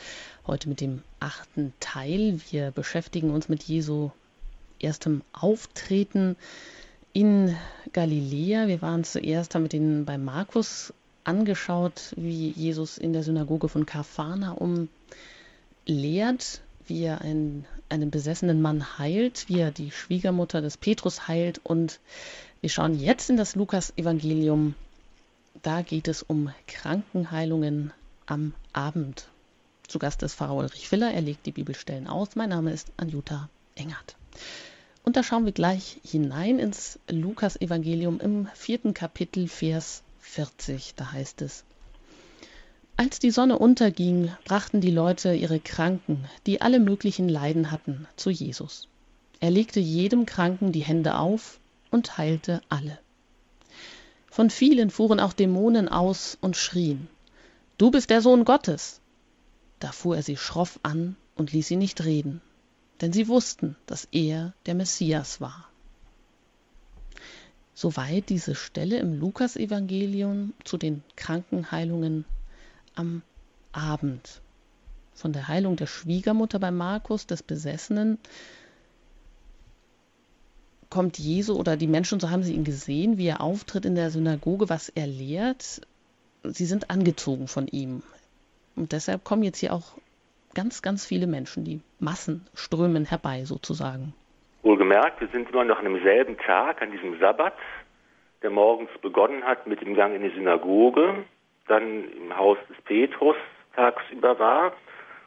Heute 0.46 0.70
mit 0.70 0.80
dem 0.80 1.02
achten 1.20 1.74
Teil. 1.80 2.40
Wir 2.50 2.70
beschäftigen 2.70 3.30
uns 3.30 3.48
mit 3.50 3.62
Jesu 3.64 4.10
erstem 4.80 5.22
Auftreten 5.32 6.36
in 7.12 7.56
Galiläa. 7.92 8.68
Wir 8.68 8.82
waren 8.82 9.04
zuerst, 9.04 9.54
haben 9.54 9.64
wir 9.64 9.68
den 9.68 10.04
bei 10.04 10.18
Markus 10.18 10.92
angeschaut, 11.24 12.14
wie 12.16 12.50
Jesus 12.50 12.98
in 12.98 13.12
der 13.12 13.22
Synagoge 13.22 13.68
von 13.68 13.86
Kapharnaum 13.86 14.88
lehrt, 15.86 16.60
wie 16.86 17.02
er 17.02 17.20
einen, 17.20 17.66
einen 17.88 18.10
besessenen 18.10 18.62
Mann 18.62 18.98
heilt, 18.98 19.48
wie 19.48 19.60
er 19.60 19.70
die 19.70 19.90
Schwiegermutter 19.90 20.60
des 20.60 20.76
Petrus 20.76 21.28
heilt. 21.28 21.60
Und 21.64 22.00
wir 22.60 22.70
schauen 22.70 22.98
jetzt 22.98 23.30
in 23.30 23.36
das 23.36 23.54
Lukas-Evangelium. 23.54 24.74
Da 25.62 25.82
geht 25.82 26.08
es 26.08 26.22
um 26.22 26.50
Krankenheilungen 26.66 27.92
am 28.26 28.54
Abend. 28.72 29.28
Zu 29.86 29.98
Gast 29.98 30.22
ist 30.22 30.34
Pfarrer 30.34 30.54
Ulrich 30.54 30.88
Filler. 30.88 31.12
Er 31.12 31.22
legt 31.22 31.46
die 31.46 31.52
Bibelstellen 31.52 32.06
aus. 32.06 32.36
Mein 32.36 32.50
Name 32.50 32.72
ist 32.72 32.92
Anjuta 32.96 33.48
Engert. 33.74 34.16
Und 35.08 35.16
da 35.16 35.22
schauen 35.22 35.46
wir 35.46 35.52
gleich 35.52 35.96
hinein 36.04 36.58
ins 36.58 36.98
Lukas-Evangelium 37.08 38.20
im 38.20 38.46
vierten 38.52 38.92
Kapitel, 38.92 39.48
Vers 39.48 40.02
40. 40.20 40.96
Da 40.96 41.12
heißt 41.12 41.40
es: 41.40 41.64
Als 42.98 43.18
die 43.18 43.30
Sonne 43.30 43.58
unterging, 43.58 44.30
brachten 44.44 44.82
die 44.82 44.90
Leute 44.90 45.32
ihre 45.32 45.60
Kranken, 45.60 46.26
die 46.44 46.60
alle 46.60 46.78
möglichen 46.78 47.26
Leiden 47.26 47.70
hatten, 47.70 48.06
zu 48.16 48.28
Jesus. 48.28 48.86
Er 49.40 49.50
legte 49.50 49.80
jedem 49.80 50.26
Kranken 50.26 50.72
die 50.72 50.84
Hände 50.84 51.16
auf 51.16 51.58
und 51.90 52.18
heilte 52.18 52.60
alle. 52.68 52.98
Von 54.26 54.50
vielen 54.50 54.90
fuhren 54.90 55.20
auch 55.20 55.32
Dämonen 55.32 55.88
aus 55.88 56.36
und 56.42 56.54
schrien: 56.54 57.08
Du 57.78 57.90
bist 57.90 58.10
der 58.10 58.20
Sohn 58.20 58.44
Gottes! 58.44 59.00
Da 59.78 59.90
fuhr 59.90 60.16
er 60.16 60.22
sie 60.22 60.36
schroff 60.36 60.78
an 60.82 61.16
und 61.34 61.52
ließ 61.54 61.66
sie 61.66 61.76
nicht 61.76 62.04
reden 62.04 62.42
denn 63.00 63.12
sie 63.12 63.28
wussten, 63.28 63.76
dass 63.86 64.08
er 64.10 64.54
der 64.66 64.74
Messias 64.74 65.40
war. 65.40 65.68
Soweit 67.74 68.28
diese 68.28 68.56
Stelle 68.56 68.98
im 68.98 69.18
Lukasevangelium 69.20 70.52
zu 70.64 70.78
den 70.78 71.04
Krankenheilungen 71.14 72.24
am 72.96 73.22
Abend. 73.70 74.40
Von 75.14 75.32
der 75.32 75.46
Heilung 75.46 75.76
der 75.76 75.86
Schwiegermutter 75.86 76.58
bei 76.58 76.72
Markus, 76.72 77.26
des 77.26 77.42
Besessenen, 77.42 78.18
kommt 80.90 81.18
Jesu 81.18 81.54
oder 81.54 81.76
die 81.76 81.86
Menschen, 81.86 82.18
so 82.18 82.30
haben 82.30 82.42
sie 82.42 82.54
ihn 82.54 82.64
gesehen, 82.64 83.18
wie 83.18 83.26
er 83.26 83.40
auftritt 83.40 83.84
in 83.84 83.94
der 83.94 84.10
Synagoge, 84.10 84.68
was 84.68 84.88
er 84.88 85.06
lehrt. 85.06 85.82
Sie 86.44 86.66
sind 86.66 86.90
angezogen 86.90 87.46
von 87.46 87.68
ihm. 87.68 88.02
Und 88.74 88.92
deshalb 88.92 89.22
kommen 89.24 89.42
jetzt 89.42 89.58
hier 89.58 89.72
auch 89.72 89.92
ganz, 90.58 90.82
ganz 90.82 91.06
viele 91.06 91.28
Menschen, 91.28 91.62
die 91.62 91.80
Massen 92.00 92.44
strömen 92.52 93.04
herbei 93.04 93.44
sozusagen. 93.44 94.12
Wohlgemerkt, 94.64 95.20
wir 95.20 95.28
sind 95.28 95.48
immer 95.50 95.62
noch 95.62 95.78
an 95.78 95.84
demselben 95.84 96.36
Tag, 96.36 96.82
an 96.82 96.90
diesem 96.90 97.16
Sabbat, 97.20 97.54
der 98.42 98.50
morgens 98.50 98.90
begonnen 99.00 99.44
hat 99.44 99.68
mit 99.68 99.80
dem 99.80 99.94
Gang 99.94 100.16
in 100.16 100.22
die 100.22 100.34
Synagoge, 100.34 101.24
dann 101.68 102.10
im 102.10 102.36
Haus 102.36 102.58
des 102.68 102.76
Petrus 102.82 103.36
tagsüber 103.76 104.36
war 104.40 104.72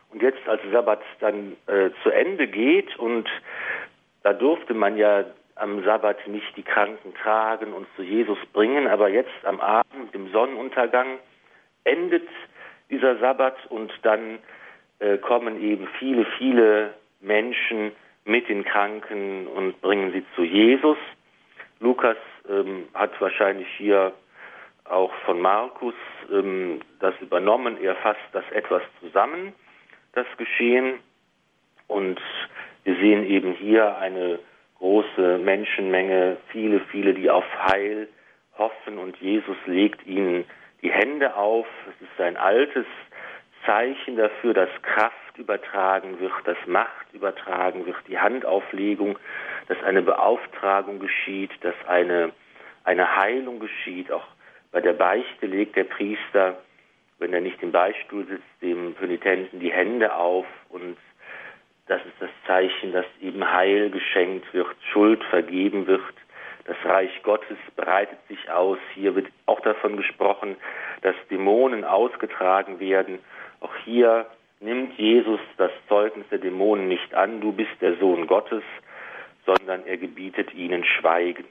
und 0.09 0.21
jetzt 0.21 0.45
als 0.49 0.61
Sabbat 0.69 1.01
dann 1.21 1.55
äh, 1.67 1.91
zu 2.03 2.09
Ende 2.09 2.47
geht 2.49 2.93
und 2.99 3.29
da 4.23 4.33
durfte 4.33 4.73
man 4.73 4.97
ja 4.97 5.23
am 5.55 5.81
Sabbat 5.85 6.27
nicht 6.27 6.57
die 6.57 6.63
Kranken 6.63 7.13
tragen 7.13 7.71
und 7.71 7.87
zu 7.95 8.03
Jesus 8.03 8.37
bringen, 8.51 8.85
aber 8.85 9.07
jetzt 9.07 9.45
am 9.45 9.61
Abend, 9.61 10.13
im 10.13 10.29
Sonnenuntergang, 10.33 11.19
endet 11.85 12.27
dieser 12.89 13.17
Sabbat 13.19 13.55
und 13.69 13.93
dann 14.01 14.39
äh, 15.01 15.17
kommen 15.17 15.61
eben 15.61 15.87
viele, 15.99 16.25
viele 16.37 16.93
Menschen 17.21 17.91
mit 18.23 18.47
den 18.47 18.63
Kranken 18.63 19.47
und 19.47 19.81
bringen 19.81 20.13
sie 20.13 20.23
zu 20.35 20.43
Jesus. 20.43 20.97
Lukas 21.79 22.17
ähm, 22.47 22.87
hat 22.93 23.19
wahrscheinlich 23.19 23.67
hier 23.77 24.13
auch 24.85 25.11
von 25.25 25.41
Markus 25.41 25.95
ähm, 26.31 26.81
das 26.99 27.15
übernommen. 27.19 27.77
Er 27.81 27.95
fasst 27.95 28.19
das 28.33 28.43
etwas 28.51 28.83
zusammen, 28.99 29.53
das 30.13 30.27
Geschehen. 30.37 30.99
Und 31.87 32.21
wir 32.83 32.95
sehen 32.95 33.25
eben 33.25 33.53
hier 33.53 33.97
eine 33.97 34.39
große 34.77 35.39
Menschenmenge, 35.39 36.37
viele, 36.51 36.79
viele, 36.91 37.13
die 37.13 37.29
auf 37.29 37.45
Heil 37.67 38.07
hoffen 38.57 38.97
und 38.97 39.17
Jesus 39.17 39.57
legt 39.65 40.05
ihnen 40.05 40.45
die 40.81 40.91
Hände 40.91 41.35
auf. 41.35 41.67
Es 41.87 42.07
ist 42.07 42.21
ein 42.21 42.37
altes 42.37 42.85
Zeichen 43.65 44.17
dafür, 44.17 44.53
dass 44.53 44.69
Kraft 44.81 45.37
übertragen 45.37 46.19
wird, 46.19 46.33
dass 46.45 46.57
Macht 46.65 47.13
übertragen 47.13 47.85
wird, 47.85 47.97
die 48.07 48.19
Handauflegung, 48.19 49.17
dass 49.67 49.81
eine 49.83 50.01
Beauftragung 50.01 50.99
geschieht, 50.99 51.51
dass 51.61 51.75
eine, 51.87 52.31
eine 52.83 53.17
Heilung 53.17 53.59
geschieht. 53.59 54.11
Auch 54.11 54.25
bei 54.71 54.81
der 54.81 54.93
Beichte 54.93 55.45
legt 55.45 55.75
der 55.75 55.85
Priester, 55.85 56.57
wenn 57.19 57.33
er 57.33 57.41
nicht 57.41 57.61
im 57.61 57.71
Beistuhl 57.71 58.25
sitzt, 58.25 58.61
dem 58.61 58.95
Penitenten 58.95 59.59
die 59.59 59.71
Hände 59.71 60.15
auf 60.15 60.45
und 60.69 60.97
das 61.87 62.01
ist 62.05 62.21
das 62.21 62.29
Zeichen, 62.47 62.93
dass 62.93 63.05
eben 63.21 63.51
Heil 63.51 63.89
geschenkt 63.89 64.53
wird, 64.53 64.75
Schuld 64.93 65.23
vergeben 65.25 65.87
wird. 65.87 66.01
Das 66.65 66.77
Reich 66.85 67.11
Gottes 67.23 67.57
breitet 67.75 68.19
sich 68.27 68.49
aus. 68.49 68.77
Hier 68.93 69.13
wird 69.15 69.27
auch 69.45 69.59
davon 69.59 69.97
gesprochen, 69.97 70.55
dass 71.01 71.15
Dämonen 71.29 71.83
ausgetragen 71.83 72.79
werden 72.79 73.19
auch 73.61 73.75
hier 73.85 74.25
nimmt 74.59 74.97
Jesus 74.97 75.39
das 75.57 75.71
Zeugnis 75.87 76.25
der 76.29 76.39
Dämonen 76.39 76.87
nicht 76.87 77.13
an, 77.13 77.41
du 77.41 77.51
bist 77.51 77.71
der 77.79 77.97
Sohn 77.97 78.27
Gottes, 78.27 78.63
sondern 79.45 79.85
er 79.85 79.97
gebietet 79.97 80.53
ihnen 80.53 80.83
Schweigen. 80.83 81.45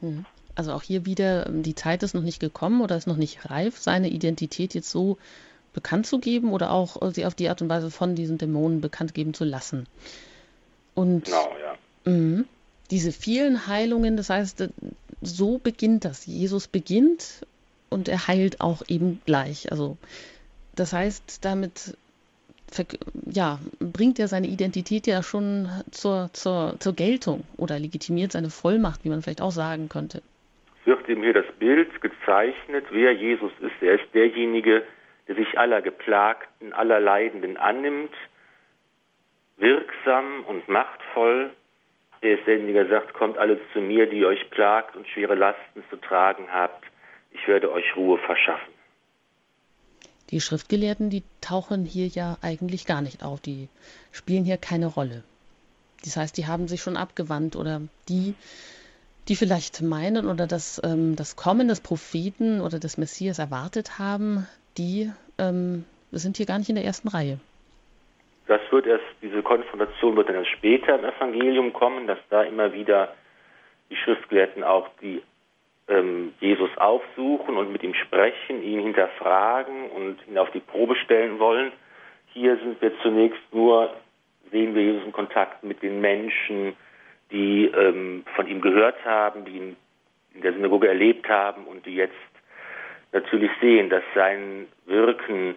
Hm. 0.00 0.24
Also 0.54 0.72
auch 0.72 0.82
hier 0.82 1.04
wieder, 1.04 1.46
ähm, 1.46 1.62
die 1.62 1.74
Zeit 1.74 2.02
ist 2.02 2.14
noch 2.14 2.22
nicht 2.22 2.40
gekommen 2.40 2.80
oder 2.80 2.96
ist 2.96 3.06
noch 3.06 3.16
nicht 3.16 3.50
reif, 3.50 3.76
seine 3.76 4.08
Identität 4.08 4.74
jetzt 4.74 4.90
so 4.90 5.18
bekannt 5.74 6.06
zu 6.06 6.18
geben 6.18 6.52
oder 6.52 6.70
auch 6.72 7.02
äh, 7.02 7.10
sie 7.10 7.26
auf 7.26 7.34
die 7.34 7.48
Art 7.48 7.60
und 7.60 7.68
Weise 7.68 7.90
von 7.90 8.14
diesen 8.14 8.38
Dämonen 8.38 8.80
bekannt 8.80 9.12
geben 9.12 9.34
zu 9.34 9.44
lassen. 9.44 9.86
Und 10.94 11.26
genau, 11.26 11.54
ja. 11.62 12.10
mh, 12.10 12.44
diese 12.90 13.12
vielen 13.12 13.66
Heilungen, 13.66 14.16
das 14.16 14.30
heißt, 14.30 14.62
äh, 14.62 14.68
so 15.20 15.58
beginnt 15.58 16.06
das. 16.06 16.24
Jesus 16.24 16.68
beginnt 16.68 17.46
und 17.90 18.08
er 18.08 18.26
heilt 18.26 18.60
auch 18.60 18.82
eben 18.88 19.20
gleich. 19.26 19.70
Also 19.70 19.96
das 20.74 20.92
heißt, 20.92 21.44
damit 21.44 21.96
ja, 23.30 23.58
bringt 23.80 24.18
er 24.18 24.28
seine 24.28 24.48
Identität 24.48 25.06
ja 25.06 25.22
schon 25.22 25.68
zur, 25.90 26.30
zur, 26.32 26.74
zur 26.78 26.94
Geltung 26.94 27.44
oder 27.56 27.78
legitimiert 27.78 28.32
seine 28.32 28.50
Vollmacht, 28.50 29.04
wie 29.04 29.08
man 29.08 29.22
vielleicht 29.22 29.40
auch 29.40 29.50
sagen 29.50 29.88
könnte. 29.88 30.22
Wird 30.84 31.08
ihm 31.08 31.22
hier 31.22 31.32
das 31.32 31.50
Bild 31.58 32.00
gezeichnet, 32.00 32.86
wer 32.90 33.12
Jesus 33.12 33.52
ist. 33.60 33.74
Er 33.80 33.94
ist 33.94 34.14
derjenige, 34.14 34.82
der 35.26 35.36
sich 35.36 35.58
aller 35.58 35.82
Geplagten, 35.82 36.72
aller 36.72 37.00
Leidenden 37.00 37.56
annimmt, 37.56 38.12
wirksam 39.56 40.44
und 40.46 40.68
machtvoll. 40.68 41.50
Er 42.20 42.38
ist 42.38 42.46
derjenige, 42.46 42.84
der 42.84 43.00
sagt, 43.00 43.14
kommt 43.14 43.38
alle 43.38 43.58
zu 43.72 43.80
mir, 43.80 44.06
die 44.06 44.24
euch 44.24 44.50
plagt 44.50 44.96
und 44.96 45.08
schwere 45.08 45.34
Lasten 45.34 45.82
zu 45.90 45.96
tragen 45.96 46.46
habt 46.52 46.84
ich 47.38 47.48
werde 47.48 47.70
euch 47.72 47.96
Ruhe 47.96 48.18
verschaffen. 48.18 48.72
Die 50.30 50.40
Schriftgelehrten, 50.40 51.10
die 51.10 51.22
tauchen 51.40 51.84
hier 51.84 52.08
ja 52.08 52.36
eigentlich 52.42 52.86
gar 52.86 53.00
nicht 53.00 53.22
auf, 53.22 53.40
die 53.40 53.68
spielen 54.10 54.44
hier 54.44 54.56
keine 54.56 54.86
Rolle. 54.86 55.22
Das 56.04 56.16
heißt, 56.16 56.36
die 56.36 56.46
haben 56.46 56.66
sich 56.66 56.82
schon 56.82 56.96
abgewandt 56.96 57.54
oder 57.54 57.80
die, 58.08 58.34
die 59.28 59.36
vielleicht 59.36 59.82
meinen 59.82 60.26
oder 60.26 60.46
das, 60.46 60.80
ähm, 60.84 61.14
das 61.14 61.36
Kommen 61.36 61.68
des 61.68 61.80
Propheten 61.80 62.60
oder 62.60 62.80
des 62.80 62.98
Messias 62.98 63.38
erwartet 63.38 63.98
haben, 63.98 64.46
die 64.78 65.12
ähm, 65.38 65.84
sind 66.10 66.36
hier 66.36 66.46
gar 66.46 66.58
nicht 66.58 66.68
in 66.68 66.76
der 66.76 66.84
ersten 66.84 67.08
Reihe. 67.08 67.38
Das 68.48 68.60
wird 68.70 68.86
erst, 68.86 69.04
diese 69.22 69.42
Konfrontation 69.42 70.16
wird 70.16 70.28
dann 70.28 70.36
erst 70.36 70.50
später 70.50 70.98
im 70.98 71.04
Evangelium 71.04 71.72
kommen, 71.72 72.06
dass 72.06 72.18
da 72.30 72.42
immer 72.42 72.72
wieder 72.72 73.14
die 73.90 73.96
Schriftgelehrten 73.96 74.64
auch 74.64 74.88
die 75.00 75.22
ähm, 75.88 76.32
Jesus 76.40 76.70
aufsuchen 76.76 77.56
und 77.56 77.72
mit 77.72 77.82
ihm 77.82 77.94
sprechen, 77.94 78.62
ihn 78.62 78.80
hinterfragen 78.80 79.90
und 79.90 80.18
ihn 80.26 80.38
auf 80.38 80.50
die 80.50 80.60
Probe 80.60 80.96
stellen 80.96 81.38
wollen. 81.38 81.72
Hier 82.32 82.56
sind 82.58 82.80
wir 82.80 82.92
zunächst 83.00 83.42
nur, 83.52 83.94
sehen 84.50 84.74
wir 84.74 84.82
Jesus 84.82 85.04
in 85.04 85.12
Kontakt 85.12 85.62
mit 85.64 85.82
den 85.82 86.00
Menschen, 86.00 86.74
die 87.30 87.66
ähm, 87.66 88.24
von 88.34 88.46
ihm 88.46 88.60
gehört 88.60 89.04
haben, 89.04 89.44
die 89.44 89.52
ihn 89.52 89.76
in 90.34 90.42
der 90.42 90.52
Synagoge 90.52 90.88
erlebt 90.88 91.28
haben 91.28 91.64
und 91.66 91.86
die 91.86 91.94
jetzt 91.94 92.14
natürlich 93.12 93.50
sehen, 93.60 93.88
dass 93.88 94.02
sein 94.14 94.66
Wirken 94.84 95.54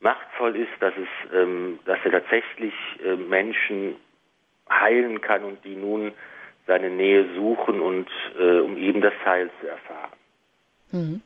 machtvoll 0.00 0.56
ist, 0.56 0.72
dass 0.80 0.92
es, 0.96 1.34
ähm, 1.34 1.78
dass 1.84 1.98
er 2.04 2.12
tatsächlich 2.12 2.74
äh, 3.04 3.16
Menschen 3.16 3.96
heilen 4.68 5.20
kann 5.20 5.44
und 5.44 5.64
die 5.64 5.76
nun 5.76 6.12
seine 6.66 6.90
Nähe 6.90 7.34
suchen 7.34 7.80
und 7.80 8.08
äh, 8.38 8.60
um 8.60 8.76
eben 8.76 9.00
das 9.00 9.14
Heil 9.24 9.50
zu 9.60 9.66
erfahren. 9.66 10.12
Mhm. 10.92 11.22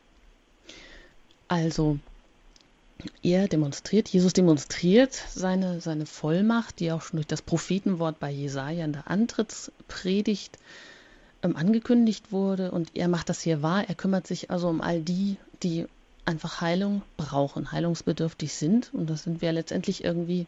Also 1.49 1.99
er 3.23 3.49
demonstriert, 3.49 4.09
Jesus 4.09 4.33
demonstriert 4.33 5.12
seine, 5.12 5.81
seine 5.81 6.07
Vollmacht, 6.07 6.81
die 6.81 6.92
auch 6.92 7.03
schon 7.03 7.18
durch 7.18 7.27
das 7.27 7.42
Prophetenwort 7.42 8.18
bei 8.18 8.31
Jesaja 8.31 8.85
in 8.85 8.92
der 8.92 9.11
Antrittspredigt 9.11 10.59
ähm, 11.42 11.57
angekündigt 11.57 12.33
wurde 12.33 12.70
und 12.70 12.97
er 12.97 13.09
macht 13.09 13.29
das 13.29 13.42
hier 13.42 13.62
wahr. 13.62 13.85
Er 13.88 13.94
kümmert 13.94 14.27
sich 14.27 14.51
also 14.51 14.68
um 14.68 14.81
all 14.81 15.01
die, 15.01 15.37
die 15.62 15.87
einfach 16.25 16.61
Heilung 16.61 17.03
brauchen, 17.16 17.73
heilungsbedürftig 17.73 18.55
sind 18.55 18.90
und 18.94 19.11
das 19.11 19.25
sind 19.25 19.42
wir 19.42 19.53
letztendlich 19.53 20.05
irgendwie 20.05 20.47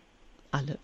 alle. 0.50 0.78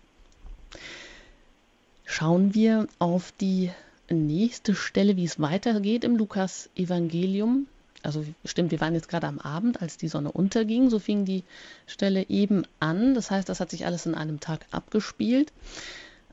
Schauen 2.05 2.53
wir 2.53 2.87
auf 2.99 3.31
die 3.39 3.71
nächste 4.13 4.75
Stelle, 4.75 5.15
wie 5.17 5.25
es 5.25 5.39
weitergeht 5.39 6.03
im 6.03 6.15
Lukas 6.15 6.69
Evangelium. 6.75 7.67
Also 8.01 8.25
stimmt, 8.43 8.71
wir 8.71 8.81
waren 8.81 8.93
jetzt 8.93 9.07
gerade 9.07 9.27
am 9.27 9.39
Abend, 9.39 9.81
als 9.81 9.97
die 9.97 10.09
Sonne 10.09 10.31
unterging, 10.31 10.89
so 10.89 10.99
fing 10.99 11.23
die 11.23 11.43
Stelle 11.87 12.27
eben 12.29 12.63
an. 12.79 13.13
Das 13.13 13.31
heißt, 13.31 13.47
das 13.47 13.59
hat 13.59 13.69
sich 13.71 13.85
alles 13.85 14.05
in 14.05 14.15
einem 14.15 14.39
Tag 14.39 14.65
abgespielt. 14.71 15.53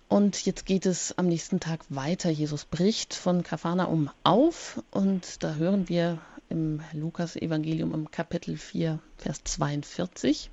Und 0.08 0.44
jetzt 0.44 0.66
geht 0.66 0.86
es 0.86 1.16
am 1.16 1.28
nächsten 1.28 1.60
Tag 1.60 1.84
weiter. 1.88 2.30
Jesus 2.30 2.64
bricht 2.64 3.14
von 3.14 3.44
Kapharnaum 3.44 4.10
auf 4.24 4.82
und 4.90 5.44
da 5.44 5.54
hören 5.54 5.88
wir 5.88 6.18
im 6.48 6.80
Lukas-Evangelium 6.92 7.94
im 7.94 8.10
Kapitel 8.10 8.56
4, 8.56 8.98
Vers 9.16 9.44
42. 9.44 10.50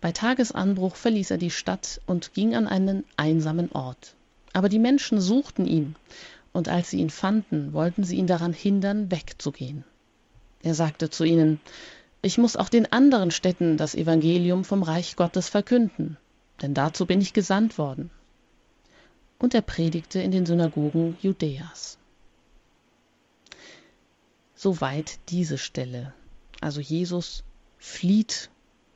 Bei 0.00 0.12
Tagesanbruch 0.12 0.94
verließ 0.94 1.32
er 1.32 1.38
die 1.38 1.50
Stadt 1.50 2.00
und 2.06 2.32
ging 2.32 2.54
an 2.54 2.68
einen 2.68 3.04
einsamen 3.16 3.72
Ort. 3.72 4.14
Aber 4.52 4.68
die 4.68 4.78
Menschen 4.78 5.20
suchten 5.20 5.66
ihn, 5.66 5.96
und 6.52 6.68
als 6.68 6.90
sie 6.90 6.98
ihn 6.98 7.10
fanden, 7.10 7.72
wollten 7.72 8.04
sie 8.04 8.16
ihn 8.16 8.26
daran 8.26 8.52
hindern, 8.52 9.10
wegzugehen. 9.10 9.84
Er 10.62 10.74
sagte 10.74 11.10
zu 11.10 11.24
ihnen, 11.24 11.60
Ich 12.22 12.38
muss 12.38 12.56
auch 12.56 12.68
den 12.68 12.90
anderen 12.92 13.30
Städten 13.30 13.76
das 13.76 13.94
Evangelium 13.94 14.64
vom 14.64 14.82
Reich 14.82 15.16
Gottes 15.16 15.48
verkünden, 15.48 16.16
denn 16.60 16.74
dazu 16.74 17.06
bin 17.06 17.20
ich 17.20 17.32
gesandt 17.32 17.78
worden 17.78 18.10
und 19.40 19.54
er 19.54 19.62
predigte 19.62 20.20
in 20.20 20.30
den 20.30 20.46
Synagogen 20.46 21.16
Judäas. 21.20 21.98
Soweit 24.54 25.18
diese 25.30 25.56
Stelle. 25.56 26.12
Also 26.60 26.80
Jesus 26.80 27.42
flieht 27.78 28.50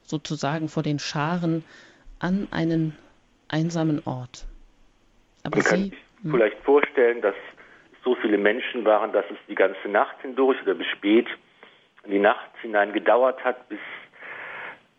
sozusagen 0.04 0.68
vor 0.68 0.82
den 0.82 0.98
Scharen 0.98 1.64
an 2.18 2.46
einen 2.50 2.94
einsamen 3.48 4.02
Ort. 4.04 4.44
Aber 5.44 5.56
Man 5.56 5.64
kann 5.64 5.82
sich 5.84 5.92
hm? 6.22 6.30
vielleicht 6.30 6.58
vorstellen, 6.64 7.20
dass 7.20 7.34
so 8.02 8.14
viele 8.16 8.38
Menschen 8.38 8.84
waren, 8.84 9.12
dass 9.12 9.24
es 9.30 9.38
die 9.48 9.54
ganze 9.54 9.88
Nacht 9.88 10.20
hindurch 10.22 10.60
oder 10.62 10.74
bis 10.74 10.86
spät 10.88 11.26
in 12.04 12.10
die 12.10 12.18
Nacht 12.18 12.50
hinein 12.60 12.92
gedauert 12.92 13.42
hat, 13.44 13.68
bis 13.68 13.78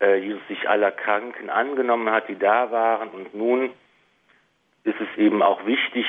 äh, 0.00 0.16
Jesus 0.16 0.42
sich 0.48 0.68
aller 0.68 0.90
Kranken 0.90 1.50
angenommen 1.50 2.10
hat, 2.10 2.28
die 2.28 2.38
da 2.38 2.70
waren. 2.70 3.10
Und 3.10 3.34
nun 3.34 3.70
ist 4.84 5.00
es 5.00 5.18
eben 5.18 5.42
auch 5.42 5.64
wichtig, 5.66 6.06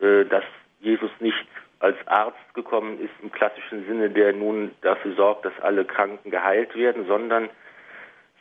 äh, 0.00 0.24
dass 0.24 0.44
Jesus 0.80 1.10
nicht 1.20 1.46
als 1.80 1.96
Arzt 2.06 2.54
gekommen 2.54 3.00
ist 3.00 3.12
im 3.22 3.30
klassischen 3.30 3.86
Sinne, 3.86 4.10
der 4.10 4.32
nun 4.32 4.72
dafür 4.80 5.14
sorgt, 5.14 5.44
dass 5.44 5.58
alle 5.60 5.84
Kranken 5.84 6.30
geheilt 6.30 6.74
werden, 6.74 7.06
sondern 7.06 7.50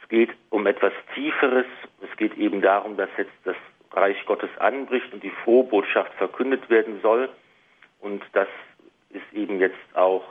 es 0.02 0.10
geht 0.10 0.30
um 0.50 0.66
etwas 0.66 0.94
Tieferes. 1.14 1.66
Es 2.02 2.18
geht 2.18 2.38
eben 2.38 2.62
darum, 2.62 2.96
dass 2.98 3.10
jetzt 3.18 3.34
das 3.44 3.56
Reich 3.94 4.18
Gottes 4.26 4.50
anbricht 4.60 5.14
und 5.14 5.24
die 5.24 5.32
Frohbotschaft 5.44 6.14
verkündet 6.16 6.70
werden 6.70 7.00
soll. 7.02 7.30
Und 8.00 8.24
das 8.34 8.48
ist 9.10 9.34
eben 9.34 9.60
jetzt 9.60 9.78
auch 9.94 10.24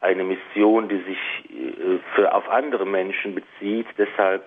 eine 0.00 0.24
Mission, 0.24 0.88
die 0.88 0.98
sich 0.98 1.50
äh, 1.50 1.98
für, 2.14 2.34
auf 2.34 2.48
andere 2.48 2.86
Menschen 2.86 3.34
bezieht. 3.34 3.86
Deshalb 3.96 4.46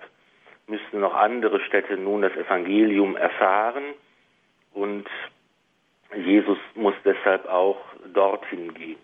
müssen 0.66 1.00
noch 1.00 1.14
andere 1.14 1.60
Städte 1.60 1.96
nun 1.96 2.22
das 2.22 2.32
Evangelium 2.32 3.16
erfahren 3.16 3.94
und 4.74 5.06
Jesus 6.14 6.58
muss 6.74 6.94
deshalb 7.04 7.46
auch 7.46 7.78
dorthin 8.12 8.74
gehen. 8.74 8.98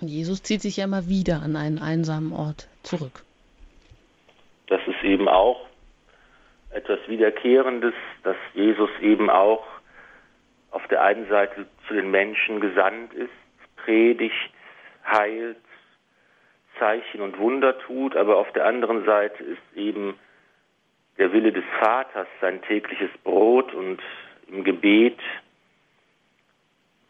Und 0.00 0.08
Jesus 0.08 0.42
zieht 0.42 0.62
sich 0.62 0.76
ja 0.76 0.84
immer 0.84 1.08
wieder 1.08 1.42
an 1.42 1.56
einen 1.56 1.78
einsamen 1.78 2.32
Ort 2.32 2.68
zurück. 2.82 3.24
Das 4.68 4.80
ist 4.86 5.02
eben 5.02 5.28
auch 5.28 5.67
etwas 6.78 7.00
Wiederkehrendes, 7.08 7.94
dass 8.22 8.36
Jesus 8.54 8.90
eben 9.00 9.30
auch 9.30 9.66
auf 10.70 10.86
der 10.88 11.02
einen 11.02 11.28
Seite 11.28 11.66
zu 11.86 11.94
den 11.94 12.10
Menschen 12.10 12.60
gesandt 12.60 13.12
ist, 13.14 13.30
predigt, 13.76 14.52
heilt, 15.04 15.56
Zeichen 16.78 17.20
und 17.20 17.38
Wunder 17.38 17.76
tut, 17.80 18.14
aber 18.16 18.36
auf 18.36 18.52
der 18.52 18.64
anderen 18.64 19.04
Seite 19.04 19.42
ist 19.42 19.76
eben 19.76 20.16
der 21.18 21.32
Wille 21.32 21.52
des 21.52 21.64
Vaters, 21.80 22.28
sein 22.40 22.62
tägliches 22.62 23.10
Brot 23.24 23.74
und 23.74 24.00
im 24.46 24.62
Gebet 24.62 25.18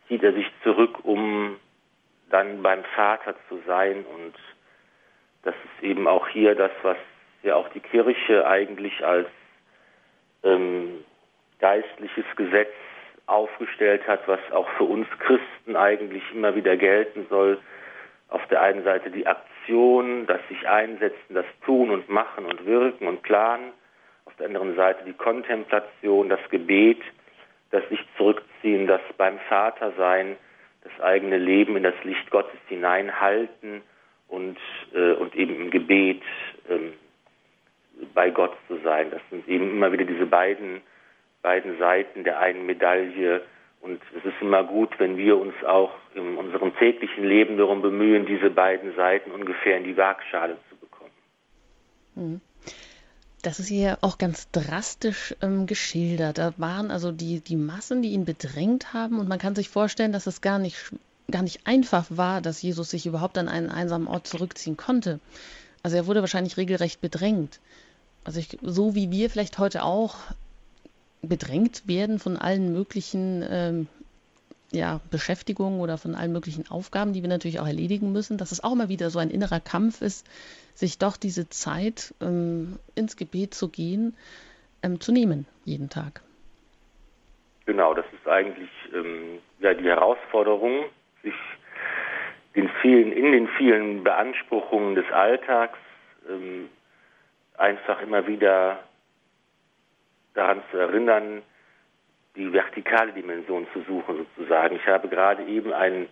zieht 0.08 0.22
er 0.22 0.32
sich 0.32 0.50
zurück, 0.62 1.04
um 1.04 1.56
dann 2.30 2.62
beim 2.62 2.82
Vater 2.96 3.34
zu 3.48 3.60
sein. 3.66 4.06
Und 4.06 4.34
das 5.42 5.54
ist 5.54 5.84
eben 5.84 6.08
auch 6.08 6.26
hier 6.28 6.54
das, 6.54 6.72
was 6.82 6.96
ja 7.42 7.56
auch 7.56 7.68
die 7.68 7.80
Kirche 7.80 8.46
eigentlich 8.46 9.04
als 9.04 9.28
ähm, 10.42 11.04
geistliches 11.60 12.24
Gesetz 12.36 12.72
aufgestellt 13.26 14.06
hat, 14.06 14.26
was 14.26 14.40
auch 14.52 14.68
für 14.76 14.84
uns 14.84 15.06
Christen 15.18 15.76
eigentlich 15.76 16.22
immer 16.32 16.54
wieder 16.54 16.76
gelten 16.76 17.26
soll. 17.28 17.58
Auf 18.28 18.46
der 18.48 18.62
einen 18.62 18.84
Seite 18.84 19.10
die 19.10 19.26
Aktion, 19.26 20.26
das 20.26 20.40
sich 20.48 20.68
einsetzen, 20.68 21.34
das 21.34 21.46
Tun 21.64 21.90
und 21.90 22.08
Machen 22.08 22.46
und 22.46 22.64
Wirken 22.66 23.06
und 23.06 23.22
Planen 23.22 23.72
der 24.38 24.46
anderen 24.46 24.76
Seite 24.76 25.04
die 25.04 25.12
Kontemplation, 25.12 26.28
das 26.28 26.40
Gebet, 26.50 27.00
das 27.70 27.86
sich 27.88 28.00
zurückziehen, 28.16 28.86
das 28.86 29.00
beim 29.16 29.38
Vater 29.48 29.92
sein, 29.96 30.36
das 30.82 31.04
eigene 31.04 31.38
Leben 31.38 31.76
in 31.76 31.82
das 31.82 31.94
Licht 32.04 32.30
Gottes 32.30 32.58
hineinhalten 32.68 33.82
und, 34.28 34.58
äh, 34.94 35.12
und 35.12 35.34
eben 35.34 35.56
im 35.56 35.70
Gebet 35.70 36.22
ähm, 36.70 36.94
bei 38.14 38.30
Gott 38.30 38.56
zu 38.68 38.78
sein. 38.82 39.10
Das 39.10 39.20
sind 39.30 39.46
eben 39.48 39.70
immer 39.70 39.92
wieder 39.92 40.04
diese 40.04 40.26
beiden, 40.26 40.80
beiden 41.42 41.78
Seiten 41.78 42.24
der 42.24 42.38
einen 42.40 42.66
Medaille. 42.66 43.42
Und 43.80 44.00
es 44.16 44.24
ist 44.24 44.40
immer 44.40 44.64
gut, 44.64 44.90
wenn 44.98 45.16
wir 45.16 45.38
uns 45.38 45.54
auch 45.64 45.92
in 46.14 46.36
unserem 46.36 46.76
täglichen 46.76 47.24
Leben 47.24 47.56
darum 47.56 47.80
bemühen, 47.80 48.26
diese 48.26 48.50
beiden 48.50 48.94
Seiten 48.96 49.30
ungefähr 49.30 49.76
in 49.76 49.84
die 49.84 49.96
Waagschale 49.96 50.56
zu 50.68 50.76
bekommen. 50.76 51.12
Mhm. 52.14 52.40
Das 53.42 53.60
ist 53.60 53.68
hier 53.68 53.98
auch 54.00 54.18
ganz 54.18 54.50
drastisch 54.50 55.34
ähm, 55.42 55.66
geschildert. 55.66 56.38
Da 56.38 56.54
waren 56.56 56.90
also 56.90 57.12
die, 57.12 57.40
die 57.40 57.56
Massen, 57.56 58.02
die 58.02 58.10
ihn 58.10 58.24
bedrängt 58.24 58.92
haben. 58.92 59.20
Und 59.20 59.28
man 59.28 59.38
kann 59.38 59.54
sich 59.54 59.68
vorstellen, 59.68 60.12
dass 60.12 60.26
es 60.26 60.40
gar 60.40 60.58
nicht, 60.58 60.92
gar 61.30 61.42
nicht 61.42 61.64
einfach 61.64 62.06
war, 62.10 62.40
dass 62.40 62.60
Jesus 62.62 62.90
sich 62.90 63.06
überhaupt 63.06 63.38
an 63.38 63.48
einen 63.48 63.70
einsamen 63.70 64.08
Ort 64.08 64.26
zurückziehen 64.26 64.76
konnte. 64.76 65.20
Also 65.84 65.96
er 65.96 66.06
wurde 66.06 66.20
wahrscheinlich 66.20 66.56
regelrecht 66.56 67.00
bedrängt. 67.00 67.60
Also 68.28 68.40
ich, 68.40 68.58
so 68.60 68.94
wie 68.94 69.10
wir 69.10 69.30
vielleicht 69.30 69.58
heute 69.58 69.84
auch 69.84 70.16
bedrängt 71.22 71.88
werden 71.88 72.18
von 72.18 72.36
allen 72.36 72.74
möglichen 72.74 73.42
ähm, 73.50 73.88
ja, 74.70 75.00
Beschäftigungen 75.10 75.80
oder 75.80 75.96
von 75.96 76.14
allen 76.14 76.34
möglichen 76.34 76.70
Aufgaben, 76.70 77.14
die 77.14 77.22
wir 77.22 77.30
natürlich 77.30 77.58
auch 77.58 77.66
erledigen 77.66 78.12
müssen, 78.12 78.36
dass 78.36 78.52
es 78.52 78.62
auch 78.62 78.72
immer 78.72 78.90
wieder 78.90 79.08
so 79.08 79.18
ein 79.18 79.30
innerer 79.30 79.60
Kampf 79.60 80.02
ist, 80.02 80.26
sich 80.74 80.98
doch 80.98 81.16
diese 81.16 81.48
Zeit 81.48 82.12
ähm, 82.20 82.78
ins 82.94 83.16
Gebet 83.16 83.54
zu 83.54 83.70
gehen, 83.70 84.14
ähm, 84.82 85.00
zu 85.00 85.10
nehmen, 85.10 85.46
jeden 85.64 85.88
Tag. 85.88 86.20
Genau, 87.64 87.94
das 87.94 88.04
ist 88.12 88.28
eigentlich 88.28 88.68
ähm, 88.92 89.38
ja 89.60 89.72
die 89.72 89.88
Herausforderung, 89.88 90.84
sich 91.22 91.32
den 92.54 92.68
vielen, 92.82 93.10
in 93.10 93.32
den 93.32 93.48
vielen 93.56 94.04
Beanspruchungen 94.04 94.96
des 94.96 95.10
Alltags 95.12 95.78
ähm, 96.28 96.68
einfach 97.58 98.00
immer 98.02 98.26
wieder 98.26 98.80
daran 100.34 100.62
zu 100.70 100.78
erinnern, 100.78 101.42
die 102.36 102.52
vertikale 102.52 103.12
Dimension 103.12 103.66
zu 103.72 103.82
suchen 103.82 104.26
sozusagen. 104.36 104.76
Ich 104.76 104.86
habe 104.86 105.08
gerade 105.08 105.42
eben 105.44 105.72
einen 105.72 106.08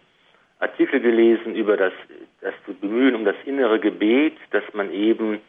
Artikel 0.58 1.00
gelesen 1.00 1.54
über 1.54 1.76
das, 1.76 1.92
das 2.40 2.54
Bemühen 2.80 3.14
um 3.14 3.24
das 3.24 3.36
innere 3.44 3.78
Gebet, 3.78 4.36
dass 4.50 4.64
man 4.72 4.90
eben 4.92 5.40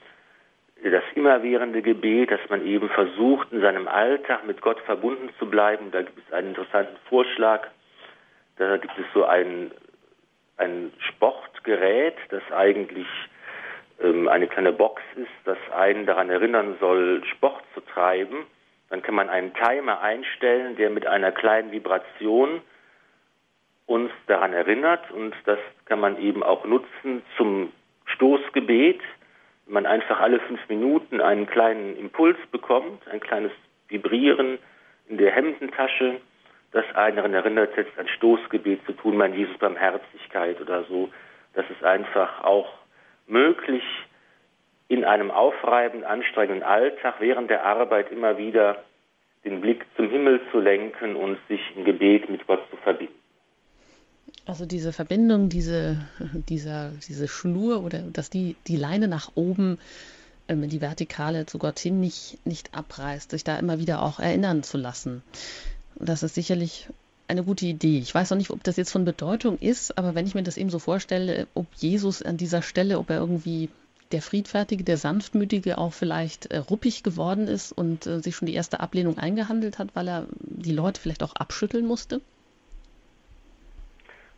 das 0.84 1.04
immerwährende 1.16 1.82
Gebet, 1.82 2.30
dass 2.30 2.42
man 2.50 2.66
eben 2.66 2.90
versucht, 2.90 3.52
in 3.52 3.62
seinem 3.62 3.88
Alltag 3.88 4.46
mit 4.46 4.62
Gott 4.62 4.80
verbunden 4.82 5.30
zu 5.40 5.50
bleiben. 5.50 5.90
Da 5.92 6.04
gibt 6.04 6.20
es 6.20 6.34
einen 6.34 6.50
interessanten 6.50 6.98
Vorschlag. 7.10 7.68
Da 8.58 8.78
gibt 8.78 8.98
es 8.98 9.06
so 9.14 9.26
ein, 9.26 9.72
ein 10.58 10.92
Sportgerät, 11.00 12.16
das 12.30 12.44
eigentlich 12.52 13.08
eine 14.00 14.48
kleine 14.48 14.72
Box 14.72 15.02
ist, 15.16 15.32
das 15.46 15.58
einen 15.76 16.06
daran 16.06 16.30
erinnern 16.30 16.78
soll, 16.80 17.24
Sport 17.26 17.64
zu 17.74 17.82
treiben. 17.82 18.46
Dann 18.90 19.02
kann 19.02 19.16
man 19.16 19.30
einen 19.30 19.54
Timer 19.54 20.02
einstellen, 20.02 20.76
der 20.76 20.90
mit 20.90 21.08
einer 21.08 21.32
kleinen 21.32 21.72
Vibration 21.72 22.62
uns 23.86 24.12
daran 24.28 24.54
erinnert 24.54 25.10
und 25.12 25.34
das 25.46 25.60
kann 25.86 26.00
man 26.00 26.20
eben 26.22 26.44
auch 26.44 26.66
nutzen 26.66 27.24
zum 27.38 27.72
Stoßgebet, 28.06 29.00
wenn 29.66 29.74
man 29.74 29.86
einfach 29.86 30.20
alle 30.20 30.40
fünf 30.42 30.60
Minuten 30.70 31.22
einen 31.22 31.48
kleinen 31.48 31.98
Impuls 31.98 32.38
bekommt, 32.52 33.08
ein 33.08 33.20
kleines 33.20 33.52
Vibrieren 33.88 34.60
in 35.08 35.18
der 35.18 35.32
Hemdentasche, 35.32 36.20
das 36.72 36.86
einen 36.96 37.34
erinnert, 37.34 37.76
jetzt 37.78 37.98
ein 37.98 38.10
Stoßgebet 38.10 38.86
zu 38.86 38.92
tun, 38.92 39.18
mein 39.18 39.34
Jesus 39.34 39.58
Barmherzigkeit 39.58 40.60
oder 40.60 40.84
so. 40.84 41.10
Das 41.54 41.66
ist 41.70 41.84
einfach 41.84 42.44
auch 42.44 42.68
möglich, 43.28 43.84
in 44.88 45.04
einem 45.04 45.32
aufreibenden, 45.32 46.08
anstrengenden 46.08 46.64
Alltag 46.64 47.16
während 47.20 47.50
der 47.50 47.66
Arbeit 47.66 48.12
immer 48.12 48.38
wieder 48.38 48.84
den 49.44 49.62
Blick 49.62 49.86
zum 49.96 50.10
Himmel 50.10 50.42
zu 50.52 50.60
lenken 50.60 51.16
und 51.16 51.38
sich 51.48 51.62
im 51.76 51.86
Gebet 51.86 52.30
mit 52.30 52.48
Gott 52.48 52.62
zu 52.70 52.78
verbinden. 52.78 53.14
Also 54.46 54.66
diese 54.66 54.94
Verbindung, 54.94 55.50
diese, 55.50 55.98
dieser, 56.50 56.92
diese 57.08 57.28
Schnur 57.28 57.84
oder 57.84 58.00
dass 58.00 58.30
die, 58.30 58.56
die 58.68 58.78
Leine 58.78 59.08
nach 59.08 59.32
oben, 59.36 59.78
ähm, 60.48 60.68
die 60.70 60.82
Vertikale 60.82 61.46
zu 61.46 61.60
Gott 61.60 61.80
hin 61.80 62.00
nicht, 62.00 62.46
nicht 62.46 62.74
abreißt, 62.74 63.32
sich 63.32 63.44
da 63.44 63.58
immer 63.60 63.80
wieder 63.80 64.02
auch 64.02 64.20
erinnern 64.20 64.64
zu 64.64 64.78
lassen. 64.78 65.22
Das 65.96 66.24
ist 66.24 66.36
sicherlich 66.36 66.88
eine 67.28 67.44
gute 67.44 67.66
Idee. 67.66 68.00
Ich 68.00 68.14
weiß 68.14 68.30
noch 68.30 68.38
nicht, 68.38 68.52
ob 68.52 68.64
das 68.64 68.78
jetzt 68.78 68.92
von 68.92 69.06
Bedeutung 69.06 69.58
ist, 69.60 69.98
aber 69.98 70.16
wenn 70.16 70.26
ich 70.26 70.36
mir 70.36 70.44
das 70.44 70.58
eben 70.58 70.70
so 70.70 70.80
vorstelle, 70.80 71.48
ob 71.54 71.68
Jesus 71.76 72.22
an 72.22 72.38
dieser 72.38 72.62
Stelle, 72.62 73.00
ob 73.00 73.10
er 73.10 73.18
irgendwie 73.18 73.70
der 74.12 74.22
Friedfertige, 74.22 74.84
der 74.84 74.98
Sanftmütige 74.98 75.78
auch 75.78 75.94
vielleicht 75.94 76.52
äh, 76.52 76.58
ruppig 76.58 77.04
geworden 77.04 77.48
ist 77.48 77.74
und 77.74 78.08
äh, 78.08 78.20
sich 78.20 78.36
schon 78.36 78.46
die 78.46 78.54
erste 78.54 78.80
Ablehnung 78.80 79.18
eingehandelt 79.18 79.80
hat, 79.80 79.90
weil 79.96 80.08
er 80.08 80.28
die 80.40 80.72
Leute 80.72 81.02
vielleicht 81.02 81.24
auch 81.24 81.36
abschütteln 81.36 81.86
musste? 81.86 82.22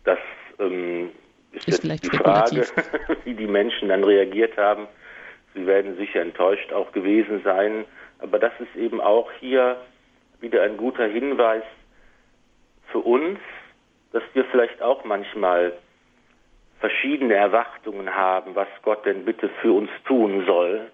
Das 0.05 0.17
ähm, 0.59 1.11
ist, 1.51 1.67
ist 1.67 1.81
vielleicht 1.81 2.11
die 2.11 2.17
Frage, 2.17 2.65
wie 3.25 3.35
die 3.35 3.45
Menschen 3.45 3.89
dann 3.89 4.03
reagiert 4.03 4.57
haben. 4.57 4.87
Sie 5.53 5.67
werden 5.67 5.97
sicher 5.97 6.21
enttäuscht 6.21 6.73
auch 6.73 6.91
gewesen 6.91 7.41
sein. 7.43 7.85
Aber 8.19 8.39
das 8.39 8.53
ist 8.59 8.75
eben 8.75 8.99
auch 8.99 9.29
hier 9.39 9.77
wieder 10.41 10.63
ein 10.63 10.77
guter 10.77 11.05
Hinweis 11.05 11.63
für 12.91 12.99
uns, 12.99 13.39
dass 14.11 14.23
wir 14.33 14.45
vielleicht 14.45 14.81
auch 14.81 15.03
manchmal 15.03 15.73
verschiedene 16.79 17.35
Erwartungen 17.35 18.13
haben, 18.15 18.55
was 18.55 18.67
Gott 18.83 19.05
denn 19.05 19.25
bitte 19.25 19.49
für 19.61 19.73
uns 19.73 19.89
tun 20.05 20.45
soll 20.45 20.89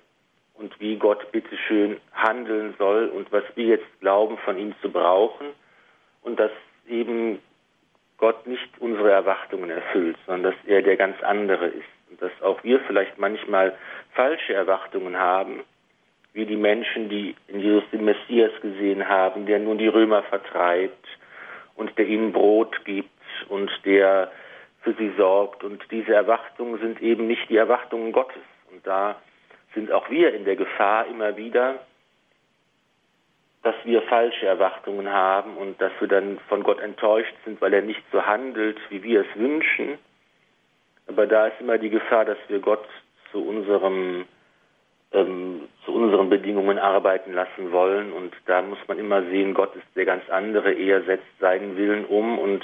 und 0.55 0.79
wie 0.79 0.95
Gott 0.97 1.31
bitte 1.31 1.55
schön 1.67 1.99
handeln 2.13 2.73
soll 2.77 3.07
und 3.07 3.31
was 3.31 3.43
wir 3.55 3.65
jetzt 3.65 3.99
glauben 3.99 4.37
von 4.39 4.57
ihm 4.57 4.73
zu 4.81 4.89
brauchen 4.89 5.47
und 6.23 6.39
dass 6.39 6.51
eben 6.87 7.39
Gott 8.17 8.47
nicht 8.47 8.69
unsere 8.79 9.11
Erwartungen 9.11 9.69
erfüllt, 9.69 10.17
sondern 10.25 10.53
dass 10.53 10.65
er 10.65 10.81
der 10.81 10.97
ganz 10.97 11.21
andere 11.21 11.67
ist 11.67 11.85
und 12.09 12.21
dass 12.21 12.31
auch 12.41 12.63
wir 12.63 12.79
vielleicht 12.81 13.17
manchmal 13.17 13.77
falsche 14.13 14.53
Erwartungen 14.53 15.17
haben, 15.17 15.63
wie 16.33 16.45
die 16.45 16.57
Menschen, 16.57 17.09
die 17.09 17.35
in 17.47 17.59
Jesus 17.59 17.83
den 17.91 18.05
Messias 18.05 18.51
gesehen 18.61 19.07
haben, 19.07 19.45
der 19.45 19.59
nun 19.59 19.77
die 19.77 19.87
Römer 19.87 20.23
vertreibt 20.23 21.07
und 21.75 21.97
der 21.97 22.07
ihnen 22.07 22.31
Brot 22.31 22.83
gibt 22.85 23.09
und 23.49 23.69
der 23.85 24.31
für 24.81 24.93
sie 24.93 25.11
sorgt. 25.17 25.63
Und 25.63 25.83
diese 25.91 26.13
Erwartungen 26.13 26.79
sind 26.79 27.01
eben 27.01 27.27
nicht 27.27 27.49
die 27.49 27.57
Erwartungen 27.57 28.11
Gottes. 28.11 28.43
Und 28.71 28.85
da 28.85 29.15
sind 29.73 29.91
auch 29.91 30.09
wir 30.09 30.33
in 30.33 30.45
der 30.45 30.55
Gefahr 30.55 31.07
immer 31.07 31.35
wieder, 31.37 31.79
dass 33.63 33.75
wir 33.83 34.03
falsche 34.03 34.45
Erwartungen 34.45 35.11
haben 35.11 35.57
und 35.57 35.81
dass 35.81 35.91
wir 35.99 36.07
dann 36.07 36.39
von 36.47 36.61
Gott 36.63 36.79
enttäuscht 36.79 37.33
sind, 37.43 37.59
weil 37.61 37.73
er 37.73 37.81
nicht 37.81 38.03
so 38.11 38.23
handelt, 38.25 38.77
wie 38.89 39.01
wir 39.01 39.21
es 39.21 39.39
wünschen. 39.39 39.97
Aber 41.07 41.25
da 41.25 41.47
ist 41.47 41.59
immer 41.59 41.79
die 41.79 41.89
Gefahr, 41.89 42.25
dass 42.25 42.37
wir 42.47 42.59
Gott 42.59 42.87
zu 43.31 43.43
unserem 43.43 44.25
ähm, 45.15 45.61
zu 45.85 45.93
unseren 45.93 46.29
Bedingungen 46.29 46.77
arbeiten 46.77 47.33
lassen 47.33 47.71
wollen. 47.71 48.11
Und 48.11 48.33
da 48.45 48.61
muss 48.61 48.79
man 48.87 48.99
immer 48.99 49.23
sehen, 49.23 49.53
Gott 49.53 49.75
ist 49.75 49.87
der 49.95 50.05
ganz 50.05 50.29
andere. 50.29 50.73
Er 50.73 51.03
setzt 51.03 51.39
seinen 51.39 51.77
Willen 51.77 52.05
um 52.05 52.37
und 52.37 52.63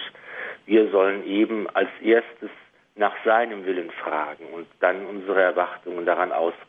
wir 0.66 0.90
sollen 0.92 1.26
eben 1.26 1.68
als 1.74 1.90
erstes 2.02 2.50
nach 2.96 3.14
seinem 3.26 3.66
Willen 3.66 3.90
fragen 3.92 4.46
und 4.54 4.68
dann 4.80 5.06
unsere 5.06 5.42
Erwartungen 5.42 6.06
daran 6.06 6.32
ausrichten. 6.32 6.68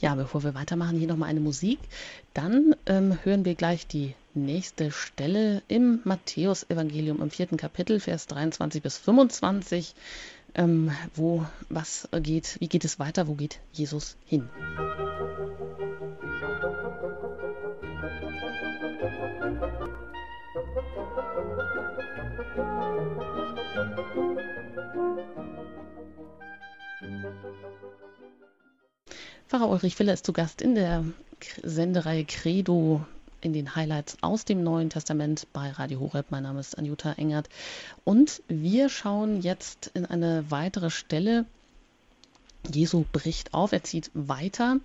Ja, 0.00 0.14
bevor 0.14 0.44
wir 0.44 0.54
weitermachen, 0.54 0.96
hier 0.96 1.08
nochmal 1.08 1.28
eine 1.28 1.40
Musik. 1.40 1.80
Dann 2.32 2.76
ähm, 2.86 3.18
hören 3.24 3.44
wir 3.44 3.56
gleich 3.56 3.88
die 3.88 4.14
nächste 4.32 4.92
Stelle 4.92 5.62
im 5.66 6.00
Matthäus-Evangelium 6.04 7.20
im 7.20 7.30
vierten 7.30 7.56
Kapitel, 7.56 7.98
Vers 7.98 8.28
23 8.28 8.80
bis 8.80 8.96
25. 8.98 9.94
Ähm, 10.54 10.90
wo, 11.14 11.46
was 11.68 12.08
geht, 12.22 12.56
wie 12.60 12.68
geht 12.68 12.84
es 12.84 12.98
weiter, 12.98 13.28
wo 13.28 13.34
geht 13.34 13.60
Jesus 13.72 14.16
hin? 14.24 14.48
Pfarrer 29.48 29.70
Ulrich 29.70 29.96
Filler 29.96 30.12
ist 30.12 30.26
zu 30.26 30.32
Gast 30.32 30.60
in 30.60 30.74
der 30.74 31.04
Sendereihe 31.62 32.24
Credo 32.24 33.06
in 33.40 33.52
den 33.52 33.76
Highlights 33.76 34.18
aus 34.20 34.44
dem 34.44 34.62
Neuen 34.62 34.90
Testament 34.90 35.46
bei 35.52 35.70
Radio 35.70 36.00
Horeb. 36.00 36.26
Mein 36.30 36.42
Name 36.42 36.60
ist 36.60 36.76
Anjuta 36.76 37.12
Engert 37.12 37.48
und 38.04 38.42
wir 38.48 38.88
schauen 38.88 39.40
jetzt 39.40 39.90
in 39.94 40.04
eine 40.06 40.50
weitere 40.50 40.90
Stelle. 40.90 41.44
Jesu 42.72 43.04
bricht 43.12 43.54
auf, 43.54 43.72
er 43.72 43.82
zieht 43.82 44.10
weiter. 44.14 44.78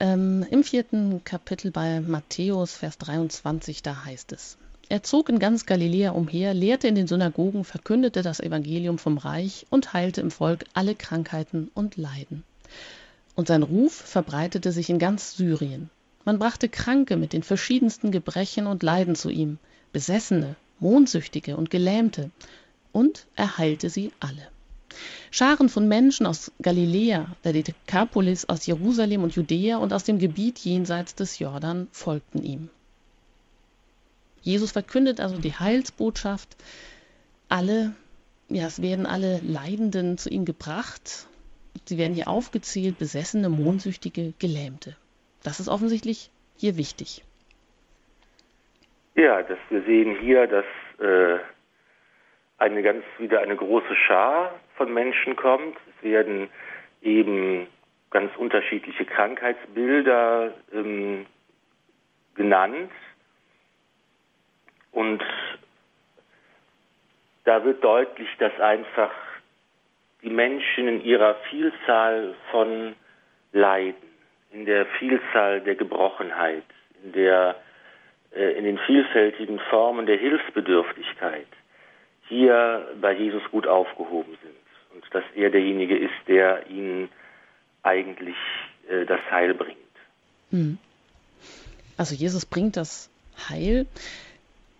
Ähm, 0.00 0.46
Im 0.50 0.64
vierten 0.64 1.22
Kapitel 1.24 1.70
bei 1.70 2.00
Matthäus, 2.00 2.74
Vers 2.74 2.98
23, 2.98 3.82
da 3.82 4.04
heißt 4.04 4.32
es. 4.32 4.56
Er 4.88 5.02
zog 5.02 5.28
in 5.28 5.38
ganz 5.38 5.66
Galiläa 5.66 6.10
umher, 6.10 6.54
lehrte 6.54 6.88
in 6.88 6.94
den 6.94 7.06
Synagogen, 7.06 7.64
verkündete 7.64 8.22
das 8.22 8.40
Evangelium 8.40 8.98
vom 8.98 9.18
Reich 9.18 9.66
und 9.70 9.92
heilte 9.92 10.20
im 10.20 10.30
Volk 10.30 10.64
alle 10.74 10.94
Krankheiten 10.94 11.70
und 11.74 11.96
Leiden 11.96 12.44
und 13.34 13.48
sein 13.48 13.62
Ruf 13.62 13.92
verbreitete 13.92 14.72
sich 14.72 14.90
in 14.90 14.98
ganz 14.98 15.36
Syrien. 15.36 15.90
Man 16.24 16.38
brachte 16.38 16.68
Kranke 16.68 17.16
mit 17.16 17.32
den 17.32 17.42
verschiedensten 17.42 18.10
Gebrechen 18.10 18.66
und 18.66 18.82
Leiden 18.82 19.14
zu 19.14 19.30
ihm, 19.30 19.58
Besessene, 19.92 20.56
Mondsüchtige 20.80 21.56
und 21.56 21.70
Gelähmte, 21.70 22.30
und 22.92 23.26
er 23.36 23.58
heilte 23.58 23.90
sie 23.90 24.12
alle. 24.20 24.48
Scharen 25.30 25.68
von 25.68 25.88
Menschen 25.88 26.26
aus 26.26 26.52
Galiläa, 26.62 27.34
der 27.42 27.52
Dekapolis, 27.52 28.44
aus 28.44 28.66
Jerusalem 28.66 29.22
und 29.22 29.34
Judäa 29.34 29.78
und 29.78 29.92
aus 29.92 30.04
dem 30.04 30.18
Gebiet 30.18 30.58
jenseits 30.60 31.14
des 31.14 31.38
Jordan 31.38 31.88
folgten 31.90 32.42
ihm. 32.42 32.70
Jesus 34.42 34.72
verkündet 34.72 35.20
also 35.20 35.38
die 35.38 35.54
Heilsbotschaft. 35.54 36.56
Alle, 37.48 37.94
ja, 38.48 38.66
es 38.66 38.80
werden 38.80 39.06
alle 39.06 39.40
Leidenden 39.40 40.18
zu 40.18 40.28
ihm 40.28 40.44
gebracht 40.44 41.26
Sie 41.86 41.98
werden 41.98 42.14
hier 42.14 42.28
aufgezählt, 42.28 42.98
Besessene, 42.98 43.48
Mondsüchtige, 43.48 44.32
Gelähmte. 44.38 44.96
Das 45.44 45.60
ist 45.60 45.68
offensichtlich 45.68 46.30
hier 46.56 46.76
wichtig. 46.76 47.22
Ja, 49.14 49.42
dass 49.42 49.58
wir 49.70 49.82
sehen 49.82 50.16
hier, 50.18 50.48
dass 50.48 50.64
äh, 50.98 51.38
eine 52.58 52.82
ganz 52.82 53.04
wieder 53.18 53.40
eine 53.40 53.54
große 53.54 53.94
Schar 53.94 54.58
von 54.76 54.92
Menschen 54.92 55.36
kommt. 55.36 55.76
Es 55.96 56.04
werden 56.04 56.48
eben 57.02 57.68
ganz 58.10 58.34
unterschiedliche 58.36 59.04
Krankheitsbilder 59.04 60.52
ähm, 60.72 61.26
genannt. 62.34 62.90
Und 64.92 65.22
da 67.44 67.64
wird 67.64 67.84
deutlich, 67.84 68.28
dass 68.38 68.58
einfach 68.60 69.12
die 70.22 70.30
Menschen 70.30 70.88
in 70.88 71.04
ihrer 71.04 71.34
Vielzahl 71.50 72.34
von 72.50 72.94
Leiden, 73.52 74.13
in 74.54 74.64
der 74.66 74.86
Vielzahl 74.98 75.60
der 75.60 75.74
Gebrochenheit, 75.74 76.62
in, 77.02 77.12
der, 77.12 77.56
äh, 78.34 78.56
in 78.56 78.64
den 78.64 78.78
vielfältigen 78.78 79.58
Formen 79.68 80.06
der 80.06 80.16
Hilfsbedürftigkeit 80.16 81.48
hier 82.28 82.88
bei 83.00 83.12
Jesus 83.12 83.42
gut 83.50 83.66
aufgehoben 83.66 84.38
sind 84.42 84.54
und 84.94 85.04
dass 85.12 85.24
er 85.34 85.50
derjenige 85.50 85.98
ist, 85.98 86.14
der 86.28 86.66
ihnen 86.70 87.08
eigentlich 87.82 88.36
äh, 88.88 89.04
das 89.04 89.20
Heil 89.30 89.54
bringt. 89.54 89.76
Hm. 90.50 90.78
Also 91.96 92.14
Jesus 92.14 92.46
bringt 92.46 92.76
das 92.76 93.10
Heil. 93.48 93.86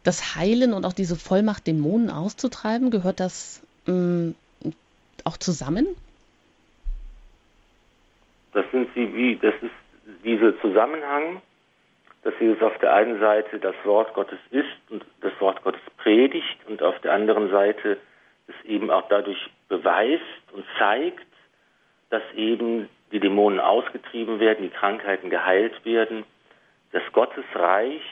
Das 0.05 0.37
Heilen 0.37 0.73
und 0.73 0.85
auch 0.85 0.93
diese 0.93 1.17
Vollmacht, 1.17 1.67
Dämonen 1.67 2.11
auszutreiben, 2.11 2.91
gehört 2.91 3.21
das 3.21 3.63
mh, 3.87 4.35
hm, 4.63 4.75
auch 5.25 5.37
zusammen? 5.37 5.87
Das 8.55 8.65
sind 8.71 8.89
sie 8.95 9.15
wie, 9.15 9.37
das 9.37 9.55
ist 9.61 10.25
dieser 10.25 10.59
Zusammenhang, 10.61 11.43
dass 12.23 12.35
Jesus 12.41 12.63
auf 12.63 12.77
der 12.79 12.95
einen 12.95 13.21
Seite 13.21 13.59
das 13.59 13.75
Wort 13.85 14.15
Gottes 14.15 14.39
ist 14.51 14.67
und 14.91 15.05
das 15.21 15.33
Wort 15.41 15.63
Gottes 15.63 15.83
predigt 15.99 16.59
und 16.67 16.83
auf 16.83 16.99
der 17.01 17.13
anderen 17.13 17.51
Seite 17.51 17.99
es 18.47 18.55
eben 18.65 18.91
auch 18.91 19.09
dadurch 19.09 19.51
beweist 19.69 20.23
und 20.53 20.65
zeigt, 20.79 21.27
dass 22.11 22.23
eben 22.35 22.89
die 23.13 23.21
Dämonen 23.21 23.61
ausgetrieben 23.61 24.41
werden, 24.41 24.63
die 24.63 24.77
Krankheiten 24.77 25.29
geheilt 25.29 25.85
werden, 25.85 26.25
dass 26.93 27.03
Gottes 27.13 27.45
Reich 27.55 28.03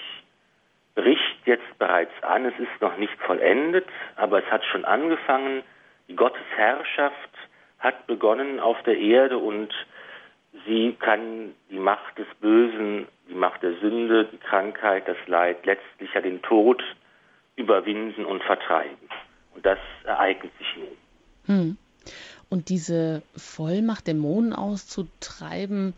jetzt 1.44 1.78
bereits 1.78 2.12
an, 2.22 2.44
es 2.46 2.58
ist 2.58 2.80
noch 2.80 2.96
nicht 2.96 3.14
vollendet, 3.20 3.86
aber 4.16 4.38
es 4.38 4.50
hat 4.50 4.64
schon 4.64 4.84
angefangen. 4.84 5.62
Die 6.08 6.16
Gottesherrschaft 6.16 7.30
hat 7.78 8.06
begonnen 8.06 8.60
auf 8.60 8.80
der 8.84 8.96
Erde 8.96 9.38
und 9.38 9.72
sie 10.66 10.96
kann 10.98 11.54
die 11.70 11.78
Macht 11.78 12.18
des 12.18 12.26
Bösen, 12.40 13.06
die 13.28 13.34
Macht 13.34 13.62
der 13.62 13.78
Sünde, 13.80 14.26
die 14.26 14.38
Krankheit, 14.38 15.08
das 15.08 15.16
Leid, 15.26 15.64
letztlich 15.64 16.12
ja 16.14 16.20
den 16.20 16.42
Tod 16.42 16.82
überwinden 17.56 18.24
und 18.24 18.42
vertreiben. 18.42 19.08
Und 19.54 19.66
das 19.66 19.78
ereignet 20.04 20.52
sich 20.58 20.76
nun. 20.76 20.96
Hm. 21.46 21.76
Und 22.48 22.68
diese 22.68 23.22
Vollmacht, 23.36 24.06
Dämonen 24.06 24.52
auszutreiben, 24.52 25.94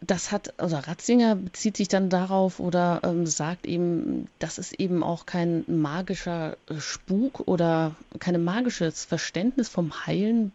das 0.00 0.30
hat, 0.30 0.54
also 0.60 0.76
Ratzinger 0.76 1.36
bezieht 1.36 1.76
sich 1.76 1.88
dann 1.88 2.10
darauf 2.10 2.60
oder 2.60 3.00
ähm, 3.02 3.26
sagt 3.26 3.66
eben, 3.66 4.28
das 4.38 4.58
ist 4.58 4.78
eben 4.78 5.02
auch 5.02 5.26
kein 5.26 5.64
magischer 5.66 6.56
Spuk 6.78 7.40
oder 7.48 7.96
kein 8.18 8.42
magisches 8.44 9.04
Verständnis 9.04 9.68
vom 9.68 10.06
Heilen, 10.06 10.52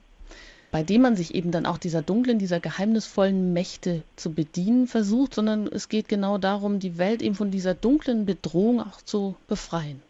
bei 0.72 0.84
dem 0.84 1.02
man 1.02 1.16
sich 1.16 1.36
eben 1.36 1.52
dann 1.52 1.66
auch 1.66 1.78
dieser 1.78 2.02
dunklen, 2.02 2.40
dieser 2.40 2.60
geheimnisvollen 2.60 3.54
Mächte 3.54 4.04
zu 4.16 4.34
bedienen 4.34 4.88
versucht, 4.88 5.34
sondern 5.34 5.68
es 5.68 5.90
geht 5.90 6.08
genau 6.08 6.38
darum, 6.38 6.80
die 6.80 6.98
Welt 6.98 7.22
eben 7.22 7.36
von 7.36 7.52
dieser 7.52 7.74
dunklen 7.74 8.26
Bedrohung 8.26 8.80
auch 8.80 9.02
zu 9.02 9.36
befreien. 9.50 10.02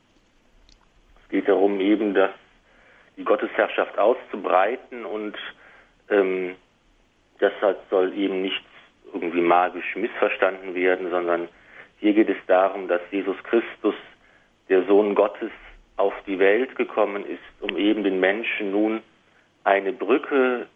Es 1.23 1.29
geht 1.29 1.47
darum, 1.47 1.79
eben 1.79 2.13
das, 2.13 2.29
die 3.17 3.23
Gottesherrschaft 3.23 3.97
auszubreiten 3.97 5.05
und 5.05 5.35
ähm, 6.09 6.55
deshalb 7.39 7.79
soll 7.89 8.13
eben 8.13 8.43
nicht 8.43 8.63
irgendwie 9.13 9.41
magisch 9.41 9.95
missverstanden 9.95 10.75
werden, 10.75 11.09
sondern 11.09 11.47
hier 11.99 12.13
geht 12.13 12.29
es 12.29 12.37
darum, 12.47 12.87
dass 12.87 13.01
Jesus 13.11 13.37
Christus, 13.43 13.95
der 14.69 14.85
Sohn 14.85 15.15
Gottes, 15.15 15.51
auf 15.97 16.13
die 16.25 16.39
Welt 16.39 16.75
gekommen 16.75 17.25
ist, 17.25 17.39
um 17.59 17.77
eben 17.77 18.03
den 18.03 18.19
Menschen 18.19 18.71
nun 18.71 19.01
eine 19.63 19.93
Brücke 19.93 20.67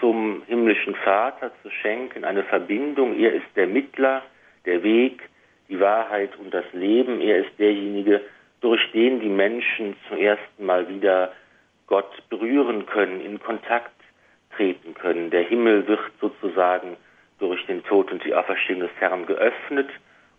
zum 0.00 0.42
himmlischen 0.46 0.94
Vater 0.96 1.50
zu 1.62 1.70
schenken, 1.70 2.24
eine 2.24 2.44
Verbindung. 2.44 3.18
Er 3.18 3.34
ist 3.34 3.46
der 3.56 3.66
Mittler, 3.66 4.22
der 4.64 4.82
Weg, 4.82 5.22
die 5.68 5.80
Wahrheit 5.80 6.36
und 6.38 6.52
das 6.52 6.64
Leben. 6.72 7.20
Er 7.20 7.38
ist 7.38 7.58
derjenige, 7.58 8.20
durch 8.60 8.80
den 8.92 9.20
die 9.20 9.28
Menschen 9.28 9.96
zum 10.08 10.18
ersten 10.18 10.64
Mal 10.64 10.88
wieder 10.88 11.32
Gott 11.86 12.28
berühren 12.28 12.86
können, 12.86 13.20
in 13.20 13.40
Kontakt 13.40 13.92
treten 14.56 14.94
können. 14.94 15.30
Der 15.30 15.42
Himmel 15.42 15.86
wird 15.86 16.00
sozusagen 16.20 16.96
durch 17.38 17.64
den 17.66 17.82
Tod 17.84 18.10
und 18.10 18.24
die 18.24 18.34
Auferstehung 18.34 18.80
des 18.80 18.90
Herrn 18.98 19.26
geöffnet. 19.26 19.88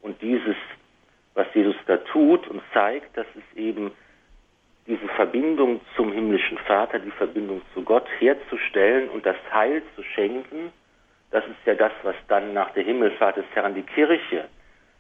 Und 0.02 0.22
dieses, 0.22 0.56
was 1.34 1.48
Jesus 1.54 1.76
da 1.88 1.98
tut 1.98 2.48
und 2.48 2.62
zeigt, 2.74 3.16
dass 3.18 3.28
es 3.36 3.58
eben 3.58 3.92
diese 4.90 5.08
Verbindung 5.10 5.82
zum 5.96 6.12
himmlischen 6.12 6.58
Vater, 6.58 6.98
die 6.98 7.12
Verbindung 7.12 7.62
zu 7.76 7.84
Gott 7.84 8.08
herzustellen 8.18 9.08
und 9.10 9.24
das 9.24 9.36
Heil 9.54 9.84
zu 9.96 10.02
schenken, 10.02 10.74
das 11.30 11.46
ist 11.46 11.64
ja 11.66 11.76
das, 11.76 11.92
was 12.02 12.16
dann 12.28 12.56
nach 12.56 12.72
der 12.72 12.84
Himmelfahrt 12.84 13.38
des 13.38 13.46
Herrn 13.54 13.76
die 13.76 13.84
Kirche 13.84 14.46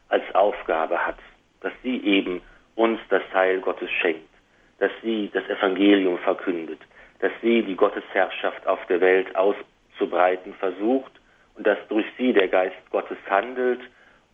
als 0.07 0.23
Aufgabe 0.35 1.03
hat, 1.03 1.17
dass 1.61 1.73
sie 1.81 1.97
eben 2.05 2.41
uns 2.75 2.99
das 3.09 3.23
Heil 3.33 3.61
Gottes 3.61 3.89
schenkt, 3.89 4.29
dass 4.77 4.91
sie 5.01 5.31
das 5.33 5.43
Evangelium 5.49 6.19
verkündet, 6.19 6.79
dass 7.19 7.31
sie 7.41 7.63
die 7.63 7.75
Gottesherrschaft 7.75 8.67
auf 8.67 8.85
der 8.85 9.01
Welt 9.01 9.35
auszubreiten 9.35 10.53
versucht 10.53 11.11
und 11.55 11.65
dass 11.65 11.79
durch 11.87 12.05
sie 12.15 12.31
der 12.31 12.47
Geist 12.47 12.77
Gottes 12.91 13.17
handelt 13.27 13.81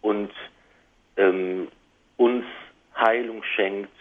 und 0.01 0.33
ähm, 1.15 1.69
uns 2.17 2.43
Heilung 2.97 3.41
schenkt 3.55 3.94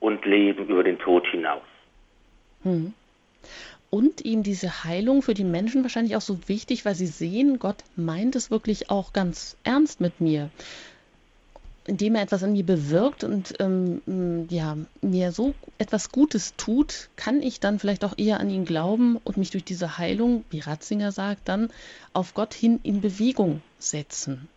und 0.00 0.24
Leben 0.24 0.68
über 0.68 0.84
den 0.84 0.98
Tod 0.98 1.26
hinaus. 1.26 1.62
Hm. 2.62 2.92
Und 3.90 4.24
ihm 4.24 4.42
diese 4.42 4.84
Heilung 4.84 5.22
für 5.22 5.34
die 5.34 5.44
Menschen 5.44 5.82
wahrscheinlich 5.82 6.14
auch 6.16 6.20
so 6.20 6.38
wichtig, 6.46 6.84
weil 6.84 6.94
sie 6.94 7.06
sehen, 7.06 7.58
Gott 7.58 7.84
meint 7.96 8.36
es 8.36 8.50
wirklich 8.50 8.90
auch 8.90 9.12
ganz 9.12 9.56
ernst 9.64 10.00
mit 10.00 10.20
mir 10.20 10.50
indem 11.88 12.14
er 12.14 12.22
etwas 12.22 12.42
an 12.42 12.52
mir 12.52 12.64
bewirkt 12.64 13.24
und 13.24 13.54
ähm, 13.60 14.46
ja, 14.50 14.76
mir 15.00 15.32
so 15.32 15.54
etwas 15.78 16.12
Gutes 16.12 16.54
tut, 16.56 17.08
kann 17.16 17.42
ich 17.42 17.60
dann 17.60 17.78
vielleicht 17.78 18.04
auch 18.04 18.16
eher 18.18 18.40
an 18.40 18.50
ihn 18.50 18.66
glauben 18.66 19.16
und 19.24 19.38
mich 19.38 19.50
durch 19.50 19.64
diese 19.64 19.96
Heilung, 19.96 20.44
wie 20.50 20.60
Ratzinger 20.60 21.12
sagt, 21.12 21.48
dann 21.48 21.70
auf 22.12 22.34
Gott 22.34 22.52
hin 22.52 22.78
in 22.82 23.00
Bewegung 23.00 23.62
setzen. 23.78 24.48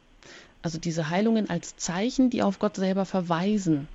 Also 0.62 0.78
diese 0.78 1.10
Heilungen 1.10 1.50
als 1.50 1.78
Zeichen, 1.78 2.30
die 2.30 2.44
auf 2.44 2.60
Gott 2.60 2.76
selber 2.76 3.06
verweisen. 3.06 3.88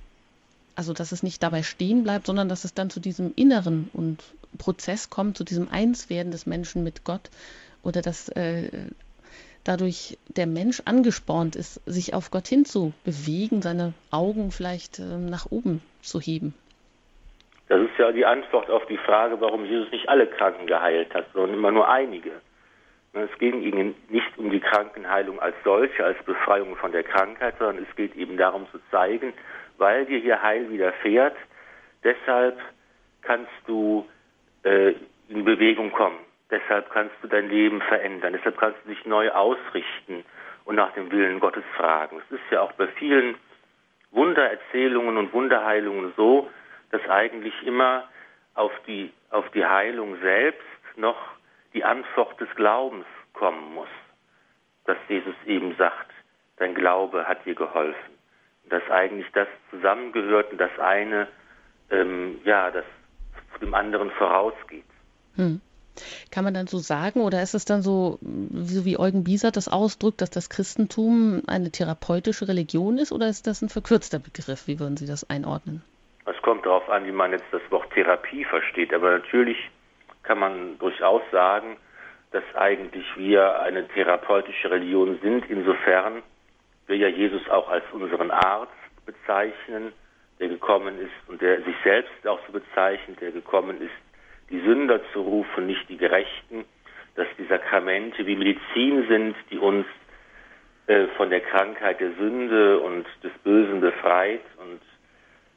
Also 0.77 0.93
dass 0.93 1.11
es 1.11 1.23
nicht 1.23 1.41
dabei 1.41 1.63
stehen 1.63 2.03
bleibt, 2.03 2.27
sondern 2.27 2.49
dass 2.49 2.63
es 2.63 2.75
dann 2.75 2.91
zu 2.91 2.99
diesem 2.99 3.33
inneren 3.35 3.89
und 3.93 4.23
Prozess 4.59 5.09
kommt, 5.09 5.35
zu 5.35 5.43
diesem 5.43 5.69
Einswerden 5.71 6.31
des 6.31 6.45
Menschen 6.45 6.83
mit 6.83 7.03
Gott 7.03 7.31
oder 7.81 8.03
dass 8.03 8.29
äh, 8.29 8.69
dadurch 9.63 10.19
der 10.27 10.45
Mensch 10.45 10.83
angespornt 10.85 11.55
ist, 11.55 11.81
sich 11.87 12.13
auf 12.13 12.29
Gott 12.29 12.47
hin 12.47 12.63
zu 12.63 12.93
bewegen, 13.03 13.63
seine 13.63 13.93
Augen 14.11 14.51
vielleicht 14.51 14.99
äh, 14.99 15.17
nach 15.17 15.47
oben 15.49 15.81
zu 16.01 16.19
heben. 16.19 16.53
Das 17.69 17.81
ist 17.81 17.97
ja 17.97 18.11
die 18.11 18.25
Antwort 18.25 18.69
auf 18.69 18.85
die 18.85 18.97
Frage, 18.97 19.41
warum 19.41 19.65
Jesus 19.65 19.91
nicht 19.91 20.07
alle 20.07 20.27
Kranken 20.27 20.67
geheilt 20.67 21.11
hat, 21.15 21.25
sondern 21.33 21.57
immer 21.57 21.71
nur 21.71 21.89
einige. 21.89 22.31
Es 23.13 23.35
ging 23.39 23.63
ihnen 23.63 23.95
nicht 24.09 24.37
um 24.37 24.51
die 24.51 24.59
Krankenheilung 24.59 25.39
als 25.39 25.55
solche, 25.63 26.05
als 26.05 26.21
Befreiung 26.23 26.75
von 26.75 26.91
der 26.91 27.03
Krankheit, 27.03 27.55
sondern 27.57 27.83
es 27.83 27.95
geht 27.95 28.15
eben 28.15 28.37
darum 28.37 28.67
zu 28.71 28.79
zeigen, 28.91 29.33
weil 29.77 30.05
dir 30.05 30.19
hier 30.19 30.41
Heil 30.41 30.69
widerfährt, 30.69 31.35
deshalb 32.03 32.59
kannst 33.21 33.51
du 33.65 34.07
äh, 34.63 34.93
in 35.29 35.43
Bewegung 35.43 35.91
kommen. 35.91 36.19
Deshalb 36.49 36.89
kannst 36.91 37.15
du 37.21 37.27
dein 37.27 37.49
Leben 37.49 37.81
verändern. 37.81 38.33
Deshalb 38.33 38.57
kannst 38.57 38.79
du 38.85 38.89
dich 38.89 39.05
neu 39.05 39.29
ausrichten 39.31 40.23
und 40.65 40.75
nach 40.75 40.93
dem 40.93 41.11
Willen 41.11 41.39
Gottes 41.39 41.63
fragen. 41.75 42.21
Es 42.25 42.35
ist 42.35 42.51
ja 42.51 42.61
auch 42.61 42.71
bei 42.73 42.87
vielen 42.87 43.35
Wundererzählungen 44.11 45.17
und 45.17 45.33
Wunderheilungen 45.33 46.13
so, 46.15 46.49
dass 46.91 47.01
eigentlich 47.09 47.53
immer 47.65 48.07
auf 48.53 48.71
die, 48.87 49.11
auf 49.29 49.49
die 49.51 49.65
Heilung 49.65 50.19
selbst 50.21 50.63
noch 50.95 51.17
die 51.73 51.83
Antwort 51.83 52.39
des 52.39 52.49
Glaubens 52.55 53.05
kommen 53.33 53.73
muss. 53.73 53.89
Dass 54.85 54.97
Jesus 55.09 55.35
eben 55.45 55.75
sagt, 55.75 56.11
dein 56.57 56.73
Glaube 56.73 57.27
hat 57.27 57.45
dir 57.45 57.55
geholfen. 57.55 58.16
Dass 58.69 58.83
eigentlich 58.89 59.27
das 59.33 59.47
zusammengehört 59.71 60.51
und 60.51 60.57
das 60.59 60.77
eine, 60.79 61.27
ähm, 61.89 62.39
ja, 62.43 62.71
das 62.71 62.83
dem 63.61 63.73
anderen 63.73 64.11
vorausgeht. 64.11 64.85
Hm. 65.35 65.61
Kann 66.31 66.43
man 66.43 66.53
dann 66.53 66.67
so 66.67 66.77
sagen 66.77 67.21
oder 67.21 67.41
ist 67.41 67.55
es 67.55 67.65
dann 67.65 67.81
so, 67.81 68.19
so 68.21 68.85
wie 68.85 68.99
Eugen 68.99 69.23
Bieser 69.23 69.51
das 69.51 69.67
ausdrückt, 69.67 70.21
dass 70.21 70.29
das 70.29 70.49
Christentum 70.49 71.41
eine 71.47 71.71
therapeutische 71.71 72.47
Religion 72.47 72.99
ist 72.99 73.11
oder 73.11 73.27
ist 73.27 73.47
das 73.47 73.63
ein 73.63 73.69
verkürzter 73.69 74.19
Begriff? 74.19 74.67
Wie 74.67 74.79
würden 74.79 74.97
Sie 74.97 75.07
das 75.07 75.27
einordnen? 75.27 75.83
Es 76.25 76.39
kommt 76.43 76.65
darauf 76.65 76.87
an, 76.89 77.05
wie 77.05 77.11
man 77.11 77.31
jetzt 77.31 77.45
das 77.51 77.61
Wort 77.71 77.91
Therapie 77.93 78.43
versteht. 78.43 78.93
Aber 78.93 79.11
natürlich 79.11 79.57
kann 80.21 80.37
man 80.37 80.77
durchaus 80.77 81.23
sagen, 81.31 81.77
dass 82.31 82.43
eigentlich 82.53 83.05
wir 83.15 83.61
eine 83.61 83.87
therapeutische 83.87 84.69
Religion 84.69 85.17
sind, 85.23 85.49
insofern 85.49 86.21
wir 86.87 86.97
ja 86.97 87.07
Jesus 87.07 87.47
auch 87.49 87.69
als 87.69 87.83
unseren 87.91 88.31
Arzt 88.31 88.71
bezeichnen, 89.05 89.93
der 90.39 90.49
gekommen 90.49 90.99
ist 90.99 91.29
und 91.29 91.41
der 91.41 91.61
sich 91.63 91.75
selbst 91.83 92.27
auch 92.27 92.39
so 92.45 92.53
bezeichnet, 92.53 93.19
der 93.21 93.31
gekommen 93.31 93.81
ist, 93.81 93.91
die 94.49 94.59
Sünder 94.61 95.01
zu 95.11 95.21
rufen, 95.21 95.67
nicht 95.67 95.87
die 95.89 95.97
Gerechten, 95.97 96.65
dass 97.15 97.27
die 97.37 97.45
Sakramente 97.45 98.25
wie 98.25 98.35
Medizin 98.35 99.07
sind, 99.07 99.35
die 99.49 99.57
uns 99.57 99.85
äh, 100.87 101.07
von 101.17 101.29
der 101.29 101.41
Krankheit 101.41 101.99
der 101.99 102.13
Sünde 102.13 102.79
und 102.79 103.05
des 103.23 103.31
Bösen 103.43 103.81
befreit 103.81 104.41
und 104.57 104.81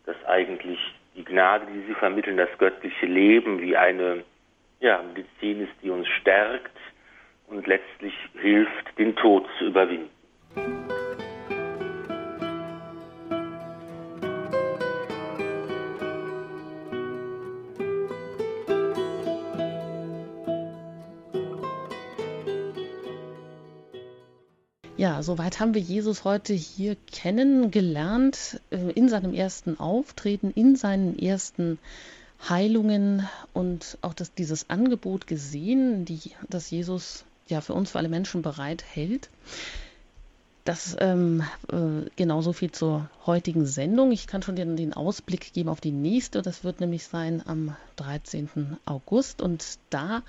dass 0.06 0.16
eigentlich 0.26 0.78
die 1.14 1.24
Gnade, 1.24 1.66
die 1.72 1.86
sie 1.86 1.94
vermitteln, 1.94 2.36
das 2.36 2.48
göttliche 2.58 3.06
Leben 3.06 3.60
wie 3.60 3.76
eine 3.76 4.24
ja, 4.80 5.02
Medizin 5.02 5.64
ist, 5.64 5.72
die 5.82 5.90
uns 5.90 6.08
stärkt 6.20 6.76
und 7.46 7.66
letztlich 7.66 8.14
hilft, 8.40 8.98
den 8.98 9.14
Tod 9.16 9.46
zu 9.58 9.66
überwinden. 9.66 10.10
Soweit 25.22 25.60
haben 25.60 25.74
wir 25.74 25.80
Jesus 25.80 26.24
heute 26.24 26.54
hier 26.54 26.96
kennengelernt, 27.10 28.60
äh, 28.70 28.90
in 28.92 29.08
seinem 29.08 29.34
ersten 29.34 29.78
Auftreten, 29.78 30.50
in 30.50 30.76
seinen 30.76 31.18
ersten 31.18 31.78
Heilungen 32.48 33.28
und 33.52 33.98
auch 34.02 34.14
das, 34.14 34.32
dieses 34.34 34.70
Angebot 34.70 35.26
gesehen, 35.26 36.04
die, 36.04 36.20
das 36.48 36.70
Jesus 36.70 37.24
ja 37.48 37.60
für 37.60 37.74
uns, 37.74 37.90
für 37.90 37.98
alle 37.98 38.08
Menschen 38.08 38.42
bereit 38.42 38.84
hält. 38.84 39.28
Das 40.64 40.96
ähm, 41.00 41.42
äh, 41.72 42.08
genauso 42.16 42.52
viel 42.52 42.70
zur 42.70 43.08
heutigen 43.26 43.66
Sendung. 43.66 44.12
Ich 44.12 44.26
kann 44.26 44.42
schon 44.42 44.56
den, 44.56 44.76
den, 44.76 44.92
Ausblick 44.92 45.52
geben 45.52 45.68
auf 45.68 45.80
die 45.80 45.90
nächste. 45.90 46.42
Das 46.42 46.64
wird 46.64 46.80
nämlich 46.80 47.04
sein 47.04 47.42
am 47.46 47.74
13. 47.96 48.76
August. 48.84 49.40
Und 49.40 49.78
da 49.88 50.22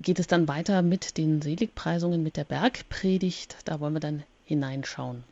geht 0.00 0.18
es 0.18 0.26
dann 0.26 0.48
weiter 0.48 0.82
mit 0.82 1.18
den 1.18 1.42
Seligpreisungen, 1.42 2.22
mit 2.22 2.36
der 2.36 2.44
Bergpredigt. 2.44 3.56
Da 3.64 3.80
wollen 3.80 3.94
wir 3.94 4.00
dann 4.00 4.22
hineinschauen. 4.44 5.24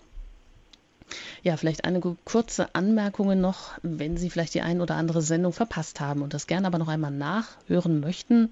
Ja, 1.42 1.56
vielleicht 1.56 1.84
einige 1.84 2.16
kurze 2.24 2.74
Anmerkungen 2.74 3.40
noch, 3.40 3.78
wenn 3.82 4.16
Sie 4.18 4.28
vielleicht 4.28 4.54
die 4.54 4.60
ein 4.60 4.80
oder 4.80 4.96
andere 4.96 5.22
Sendung 5.22 5.52
verpasst 5.52 6.00
haben 6.00 6.22
und 6.22 6.34
das 6.34 6.46
gerne 6.46 6.66
aber 6.66 6.78
noch 6.78 6.88
einmal 6.88 7.10
nachhören 7.10 8.00
möchten. 8.00 8.50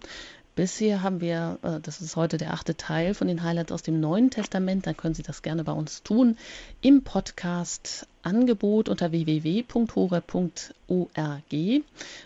Bisher 0.56 1.02
haben 1.02 1.20
wir, 1.20 1.58
äh, 1.60 1.80
das 1.80 2.00
ist 2.00 2.16
heute 2.16 2.38
der 2.38 2.54
achte 2.54 2.78
Teil 2.78 3.12
von 3.12 3.28
den 3.28 3.42
Highlights 3.42 3.72
aus 3.72 3.82
dem 3.82 4.00
Neuen 4.00 4.30
Testament, 4.30 4.86
dann 4.86 4.96
können 4.96 5.14
Sie 5.14 5.22
das 5.22 5.42
gerne 5.42 5.64
bei 5.64 5.72
uns 5.72 6.02
tun, 6.02 6.38
im 6.80 7.02
Podcast 7.02 8.08
Angebot 8.22 8.88
unter 8.88 9.12
www.hore.org. 9.12 10.24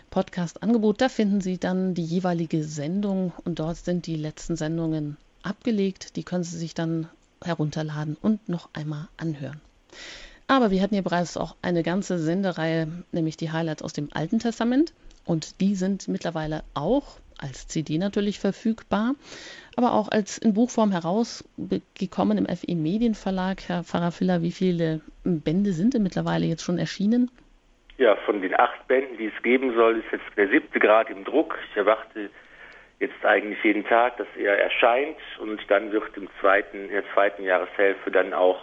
Podcast 0.09 0.63
Angebot, 0.63 1.01
da 1.01 1.09
finden 1.09 1.41
Sie 1.41 1.57
dann 1.57 1.93
die 1.93 2.05
jeweilige 2.05 2.63
Sendung 2.63 3.33
und 3.43 3.59
dort 3.59 3.75
sind 3.75 4.07
die 4.07 4.15
letzten 4.15 4.55
Sendungen 4.55 5.17
abgelegt. 5.43 6.15
Die 6.15 6.23
können 6.23 6.45
Sie 6.45 6.57
sich 6.57 6.73
dann 6.73 7.09
herunterladen 7.43 8.15
und 8.21 8.47
noch 8.47 8.69
einmal 8.71 9.09
anhören. 9.17 9.59
Aber 10.47 10.71
wir 10.71 10.81
hatten 10.81 10.95
hier 10.95 11.03
bereits 11.03 11.35
auch 11.35 11.57
eine 11.61 11.83
ganze 11.83 12.17
Sendereihe, 12.17 12.87
nämlich 13.11 13.35
die 13.35 13.51
Highlights 13.51 13.81
aus 13.81 13.91
dem 13.91 14.07
Alten 14.13 14.39
Testament. 14.39 14.93
Und 15.25 15.59
die 15.59 15.75
sind 15.75 16.07
mittlerweile 16.07 16.63
auch 16.73 17.19
als 17.41 17.67
CD 17.67 17.97
natürlich 17.97 18.39
verfügbar, 18.39 19.15
aber 19.75 19.93
auch 19.93 20.09
als 20.09 20.37
in 20.37 20.53
Buchform 20.53 20.91
herausgekommen 20.91 22.37
im 22.37 22.45
FE 22.45 22.75
Medienverlag. 22.75 23.67
Herr 23.67 23.83
Pfarrer 23.83 24.11
Filler, 24.11 24.41
wie 24.41 24.51
viele 24.51 25.01
Bände 25.23 25.73
sind 25.73 25.93
denn 25.93 26.03
mittlerweile 26.03 26.45
jetzt 26.45 26.63
schon 26.63 26.77
erschienen? 26.77 27.31
Ja, 27.97 28.15
von 28.25 28.41
den 28.41 28.57
acht 28.59 28.87
Bänden, 28.87 29.17
die 29.17 29.31
es 29.35 29.43
geben 29.43 29.73
soll, 29.75 29.99
ist 29.99 30.11
jetzt 30.11 30.37
der 30.37 30.49
siebte 30.49 30.79
Grad 30.79 31.09
im 31.09 31.23
Druck. 31.23 31.57
Ich 31.69 31.77
erwarte 31.77 32.29
jetzt 32.99 33.25
eigentlich 33.25 33.63
jeden 33.63 33.83
Tag, 33.85 34.17
dass 34.17 34.27
er 34.37 34.57
erscheint 34.57 35.17
und 35.39 35.59
dann 35.69 35.91
wird 35.91 36.15
im 36.15 36.29
zweiten, 36.39 36.85
in 36.85 36.91
der 36.91 37.03
zweiten 37.13 37.43
Jahreshälfte 37.43 38.11
dann 38.11 38.33
auch 38.33 38.61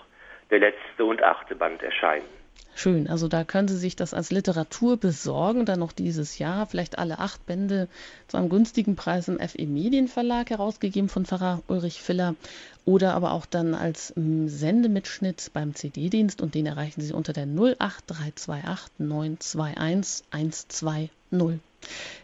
der 0.51 0.61
letzte 0.61 1.05
und 1.05 1.23
achte 1.23 1.55
Band 1.55 1.83
erscheinen. 1.83 2.38
Schön, 2.75 3.09
also 3.09 3.27
da 3.27 3.43
können 3.43 3.67
Sie 3.67 3.77
sich 3.77 3.97
das 3.97 4.15
als 4.15 4.31
Literatur 4.31 4.97
besorgen, 4.97 5.67
dann 5.67 5.81
noch 5.81 5.91
dieses 5.91 6.39
Jahr, 6.39 6.65
vielleicht 6.67 6.97
alle 6.97 7.19
acht 7.19 7.45
Bände 7.45 7.89
zu 8.29 8.37
einem 8.37 8.49
günstigen 8.49 8.95
Preis 8.95 9.27
im 9.27 9.41
FE 9.41 9.67
Medienverlag 9.67 10.51
herausgegeben 10.51 11.09
von 11.09 11.27
Pfarrer 11.27 11.61
Ulrich 11.67 12.01
Filler 12.01 12.37
oder 12.85 13.15
aber 13.15 13.33
auch 13.33 13.47
dann 13.47 13.75
als 13.75 14.13
mm, 14.15 14.47
Sendemitschnitt 14.47 15.51
beim 15.53 15.75
CD-Dienst 15.75 16.41
und 16.41 16.55
den 16.55 16.67
erreichen 16.67 17.01
Sie 17.01 17.13
unter 17.13 17.33
der 17.33 17.47
08328 17.47 18.93
921 18.99 20.25
120. 20.31 21.11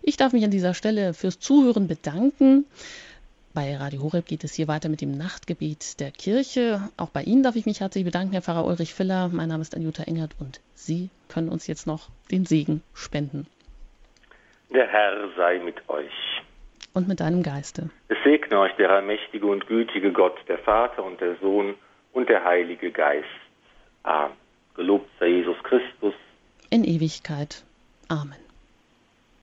Ich 0.02 0.16
darf 0.16 0.32
mich 0.32 0.44
an 0.44 0.50
dieser 0.50 0.74
Stelle 0.74 1.14
fürs 1.14 1.38
Zuhören 1.40 1.88
bedanken. 1.88 2.64
Bei 3.54 3.76
Radio 3.76 4.02
Horeb 4.02 4.26
geht 4.26 4.42
es 4.42 4.52
hier 4.54 4.66
weiter 4.66 4.88
mit 4.88 5.00
dem 5.00 5.12
Nachtgebet 5.12 6.00
der 6.00 6.10
Kirche. 6.10 6.90
Auch 6.96 7.10
bei 7.10 7.22
Ihnen 7.22 7.44
darf 7.44 7.54
ich 7.54 7.66
mich 7.66 7.78
herzlich 7.78 8.04
bedanken, 8.04 8.32
Herr 8.32 8.42
Pfarrer 8.42 8.64
Ulrich 8.66 8.92
Filler. 8.92 9.30
Mein 9.32 9.48
Name 9.48 9.62
ist 9.62 9.76
Anjuta 9.76 10.02
Engert 10.02 10.32
und 10.40 10.60
Sie 10.74 11.08
können 11.28 11.48
uns 11.48 11.68
jetzt 11.68 11.86
noch 11.86 12.08
den 12.32 12.46
Segen 12.46 12.82
spenden. 12.94 13.46
Der 14.70 14.88
Herr 14.88 15.28
sei 15.36 15.60
mit 15.60 15.88
euch. 15.88 16.10
Und 16.94 17.06
mit 17.06 17.20
deinem 17.20 17.44
Geiste. 17.44 17.90
Es 18.08 18.16
segne 18.24 18.58
euch 18.58 18.72
der 18.72 18.90
allmächtige 18.90 19.46
und 19.46 19.68
gütige 19.68 20.10
Gott, 20.10 20.36
der 20.48 20.58
Vater 20.58 21.04
und 21.04 21.20
der 21.20 21.36
Sohn 21.36 21.76
und 22.12 22.28
der 22.28 22.44
Heilige 22.44 22.90
Geist. 22.90 23.28
Amen. 24.02 24.36
Gelobt 24.74 25.08
sei 25.20 25.28
Jesus 25.28 25.56
Christus. 25.62 26.14
In 26.70 26.82
Ewigkeit. 26.82 27.62
Amen. 28.08 28.43